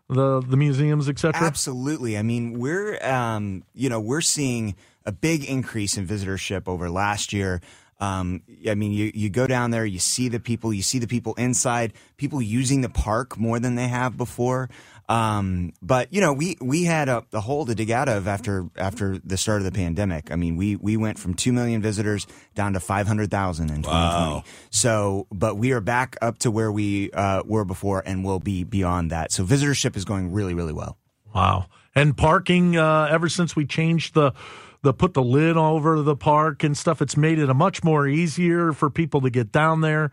the 0.07 0.39
the 0.41 0.55
museums, 0.55 1.09
etc.? 1.09 1.41
Absolutely. 1.45 2.17
I 2.17 2.21
mean, 2.21 2.59
we're 2.59 2.97
um, 3.05 3.63
you 3.73 3.89
know 3.89 3.99
we're 3.99 4.21
seeing 4.21 4.75
a 5.05 5.11
big 5.11 5.45
increase 5.45 5.97
in 5.97 6.07
visitorship 6.07 6.67
over 6.67 6.89
last 6.89 7.33
year. 7.33 7.61
Um, 7.99 8.41
I 8.67 8.75
mean, 8.75 8.91
you 8.91 9.11
you 9.13 9.29
go 9.29 9.47
down 9.47 9.71
there, 9.71 9.85
you 9.85 9.99
see 9.99 10.27
the 10.27 10.39
people, 10.39 10.73
you 10.73 10.81
see 10.81 10.99
the 10.99 11.07
people 11.07 11.33
inside, 11.35 11.93
people 12.17 12.41
using 12.41 12.81
the 12.81 12.89
park 12.89 13.37
more 13.37 13.57
than 13.59 13.75
they 13.75 13.87
have 13.87 14.17
before. 14.17 14.69
Um, 15.07 15.71
but 15.81 16.11
you 16.11 16.19
know, 16.19 16.33
we 16.33 16.57
we 16.59 16.83
had 16.83 17.07
a, 17.07 17.23
a 17.31 17.39
hole 17.39 17.65
to 17.65 17.75
dig 17.75 17.91
out 17.91 18.09
of 18.09 18.27
after 18.27 18.67
after 18.75 19.17
the 19.19 19.37
start 19.37 19.59
of 19.59 19.65
the 19.65 19.71
pandemic. 19.71 20.31
I 20.31 20.35
mean, 20.35 20.57
we 20.57 20.75
we 20.75 20.97
went 20.97 21.19
from 21.19 21.35
two 21.35 21.53
million 21.53 21.81
visitors 21.81 22.27
down 22.53 22.73
to 22.73 22.79
five 22.79 23.07
hundred 23.07 23.31
thousand 23.31 23.69
in 23.69 23.83
2020. 23.83 24.43
So, 24.71 25.27
but 25.31 25.55
we 25.55 25.71
are 25.71 25.81
back 25.81 26.17
up 26.21 26.39
to 26.39 26.51
where 26.51 26.71
we 26.71 27.11
uh, 27.11 27.43
were 27.45 27.65
before, 27.65 28.03
and 28.05 28.25
will 28.25 28.39
be 28.39 28.63
beyond 28.63 29.11
that. 29.11 29.31
So, 29.31 29.45
visitorship 29.45 29.95
is 29.95 30.05
going 30.05 30.31
really, 30.33 30.53
really 30.53 30.73
well. 30.73 30.97
Wow. 31.33 31.67
And 31.93 32.17
parking, 32.17 32.75
uh, 32.75 33.07
ever 33.09 33.29
since 33.29 33.55
we 33.55 33.65
changed 33.65 34.15
the 34.15 34.33
the 34.85 34.93
put 34.93 35.13
the 35.13 35.23
lid 35.23 35.57
over 35.57 36.01
the 36.01 36.15
park 36.15 36.63
and 36.63 36.77
stuff, 36.77 37.01
it's 37.01 37.17
made 37.17 37.39
it 37.39 37.49
a 37.49 37.53
much 37.53 37.83
more 37.83 38.07
easier 38.07 38.71
for 38.71 38.89
people 38.89 39.19
to 39.21 39.29
get 39.29 39.51
down 39.51 39.81
there. 39.81 40.11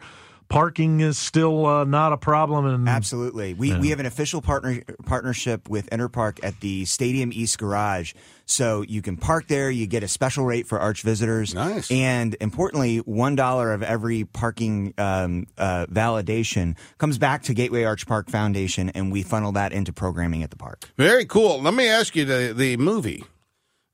parking 0.49 1.01
is 1.01 1.17
still 1.17 1.65
uh, 1.65 1.83
not 1.85 2.13
a 2.13 2.17
problem. 2.19 2.67
And 2.67 2.87
Absolutely. 2.87 3.55
We, 3.55 3.71
Yeah. 3.71 3.81
we 3.81 3.89
have 3.89 4.01
an 4.01 4.05
official 4.07 4.43
partner 4.43 4.83
partnership 5.07 5.71
with 5.71 5.89
Interpark 5.89 6.41
at 6.43 6.61
the 6.61 6.85
Stadium 6.85 7.31
East 7.33 7.59
Garage. 7.59 8.13
So 8.45 8.83
you 8.83 9.01
can 9.01 9.17
park 9.17 9.47
there. 9.49 9.71
You 9.71 9.87
get 9.87 10.03
a 10.03 10.09
special 10.09 10.45
rate 10.45 10.67
for 10.67 10.79
Arch 10.79 11.01
visitors. 11.03 11.55
Nice. 11.55 11.91
And 11.91 12.37
importantly, 12.39 13.01
$1 13.01 13.75
of 13.75 13.83
every 13.83 14.25
parking 14.27 14.93
um, 14.99 15.47
uh, 15.57 15.87
validation 15.87 16.77
comes 16.99 17.17
back 17.17 17.45
to 17.45 17.55
Gateway 17.55 17.85
Arch 17.85 18.07
Park 18.07 18.29
Foundation, 18.29 18.91
and 18.91 19.11
we 19.11 19.23
funnel 19.23 19.53
that 19.53 19.73
into 19.73 19.93
programming 19.95 20.43
at 20.43 20.51
the 20.51 20.57
park. 20.57 20.91
Very 20.99 21.25
cool. 21.25 21.63
Let 21.63 21.73
me 21.73 21.89
ask 21.89 22.15
you 22.15 22.27
the 22.27 22.53
the 22.55 22.77
movie 22.77 23.25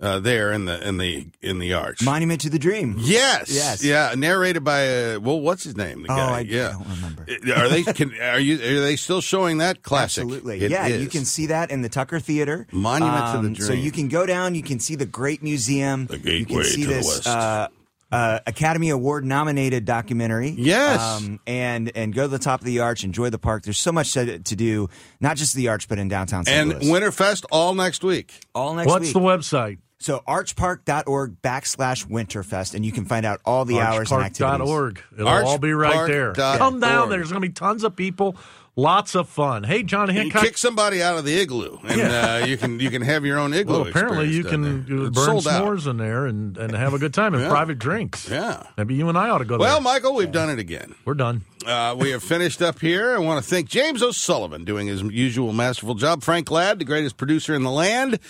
uh, 0.01 0.21
there 0.21 0.53
in 0.53 0.65
the 0.65 0.87
in 0.87 0.97
the 0.99 1.27
in 1.43 1.59
the 1.59 1.73
arch. 1.75 2.03
Monument 2.03 2.41
to 2.43 2.51
the 2.51 2.59
Dream. 2.59 2.97
Yes. 2.99 3.51
Yes. 3.53 3.85
Yeah. 3.85 4.15
Narrated 4.17 4.63
by 4.63 4.87
uh, 5.15 5.21
well, 5.21 5.41
what's 5.41 5.65
his 5.65 5.77
name? 5.77 6.03
The 6.03 6.13
Oh, 6.13 6.17
guy. 6.17 6.33
I- 6.37 6.39
I 6.39 6.45
don't 6.45 6.89
remember. 6.89 7.27
Are 7.57 7.69
they? 7.69 7.83
Can, 7.83 8.15
are 8.21 8.39
you? 8.39 8.55
Are 8.57 8.81
they 8.81 8.97
still 8.97 9.21
showing 9.21 9.59
that 9.59 9.83
classic? 9.83 10.23
Absolutely. 10.23 10.61
It 10.63 10.71
yeah, 10.71 10.87
you 10.87 11.09
can 11.09 11.25
see 11.25 11.47
that 11.47 11.71
in 11.71 11.83
the 11.83 11.89
Tucker 11.89 12.21
Theater. 12.21 12.67
Um, 12.73 12.81
Monument 12.81 13.35
to 13.35 13.49
the 13.49 13.55
Dream. 13.55 13.67
So 13.67 13.73
you 13.73 13.91
can 13.91 14.09
go 14.09 14.25
down, 14.25 14.55
you 14.55 14.63
can 14.63 14.79
see 14.81 14.95
the 14.95 15.07
great 15.07 15.43
museum. 15.43 16.07
The 16.07 16.19
you 16.19 16.45
gateway 16.47 16.63
can 16.63 16.65
see 16.65 16.83
to 16.83 16.89
the 16.89 16.95
this 16.95 17.07
West. 17.07 17.27
Uh, 17.27 17.69
uh, 18.11 18.39
Academy 18.47 18.89
Award 18.89 19.27
nominated 19.27 19.85
documentary. 19.85 20.49
Yes. 20.51 20.99
Um, 21.01 21.41
and 21.47 21.93
and 21.95 22.15
go 22.15 22.23
to 22.23 22.29
the 22.29 22.39
top 22.39 22.61
of 22.61 22.65
the 22.67 22.79
arch, 22.81 23.05
enjoy 23.05 23.29
the 23.29 23.39
park. 23.39 23.65
There's 23.65 23.79
so 23.79 23.93
much 23.93 24.13
to, 24.13 24.39
to 24.39 24.57
do, 24.57 24.89
not 25.21 25.37
just 25.37 25.55
the 25.55 25.69
arch, 25.69 25.89
but 25.89 25.99
in 25.99 26.09
downtown 26.09 26.47
St. 26.47 26.57
And 26.73 26.83
Louis. 26.85 27.01
Winterfest 27.01 27.45
all 27.53 27.75
next 27.75 28.03
week. 28.03 28.41
all 28.55 28.73
next 28.75 28.87
What's 28.89 29.05
week. 29.07 29.13
the 29.13 29.21
website? 29.21 29.79
So 29.99 30.23
archpark.org 30.29 31.43
backslash 31.43 32.07
winterfest, 32.07 32.75
and 32.75 32.85
you 32.85 32.93
can 32.93 33.05
find 33.05 33.27
out 33.27 33.41
all 33.45 33.65
the 33.65 33.81
hours 33.81 34.13
and 34.13 34.23
activities. 34.23 34.61
Archpark.org. 34.69 35.03
It'll 35.15 35.29
all 35.29 35.59
be 35.59 35.73
right 35.73 36.07
there. 36.07 36.33
Archpark.org. 36.33 36.59
Come 36.59 36.81
down. 36.81 37.09
There. 37.09 37.19
There's 37.19 37.31
going 37.31 37.43
to 37.43 37.49
be 37.49 37.53
tons 37.53 37.85
of 37.85 37.97
people. 37.97 38.37
Lots 38.77 39.17
of 39.17 39.29
fun. 39.29 39.65
Hey, 39.65 39.83
John 39.83 40.07
You 40.07 40.15
Hancock. 40.21 40.41
kick 40.45 40.57
somebody 40.57 41.03
out 41.03 41.19
of 41.19 41.25
the 41.25 41.37
igloo, 41.41 41.79
and 41.83 42.01
uh, 42.01 42.47
you 42.47 42.57
can 42.57 42.79
you 42.79 42.91
can 42.91 43.03
have 43.03 43.25
your 43.25 43.37
own 43.37 43.53
igloo. 43.53 43.81
well, 43.81 43.89
apparently 43.89 44.29
you 44.29 44.43
experience 44.43 44.87
down 44.87 44.87
can 44.87 44.97
there. 44.99 45.05
uh, 45.05 45.09
It's 45.09 45.17
burn 45.17 45.25
sold 45.27 45.49
out. 45.49 45.65
s'mores 45.65 45.91
in 45.91 45.97
there 45.97 46.27
and, 46.27 46.57
and 46.57 46.73
have 46.77 46.95
a 46.95 46.99
good 47.01 47.13
time 47.13 47.35
and 47.35 47.43
Yeah. 47.43 47.49
private 47.49 47.81
drinks. 47.81 48.29
Yeah. 48.31 48.63
Maybe 48.77 48.95
you 48.95 49.09
and 49.09 49.19
I 49.19 49.31
ought 49.31 49.39
to 49.39 49.45
go 49.45 49.59
Well, 49.59 49.75
there. 49.81 49.83
Michael, 49.83 50.15
we've 50.15 50.31
done 50.31 50.49
it 50.49 50.61
again. 50.61 50.95
We're 51.05 51.15
done. 51.15 51.41
Uh, 51.67 51.97
we 51.99 52.11
have 52.13 52.23
finished 52.23 52.63
up 52.63 52.79
here. 52.79 53.17
I 53.17 53.19
want 53.19 53.43
to 53.43 53.51
thank 53.51 53.69
James 53.69 54.01
O'Sullivan 54.01 54.65
doing 54.65 54.87
his 54.87 55.03
usual 55.03 55.53
masterful 55.53 55.97
job. 55.97 56.23
Frank 56.23 56.49
Ladd, 56.49 56.79
the 56.79 56.85
greatest 56.85 57.17
producer 57.17 57.57
in 57.57 57.65
the 57.65 57.73
land. 57.73 58.21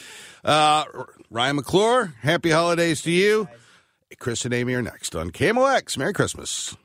Uh, 0.42 0.84
Ryan 1.30 1.56
McClure, 1.56 2.14
happy 2.22 2.50
holidays 2.50 3.02
to 3.02 3.10
you. 3.10 3.48
Chris 4.18 4.44
and 4.44 4.54
Amy 4.54 4.74
are 4.74 4.82
next 4.82 5.14
on 5.14 5.30
KMOX. 5.30 5.98
Merry 5.98 6.12
Christmas. 6.14 6.76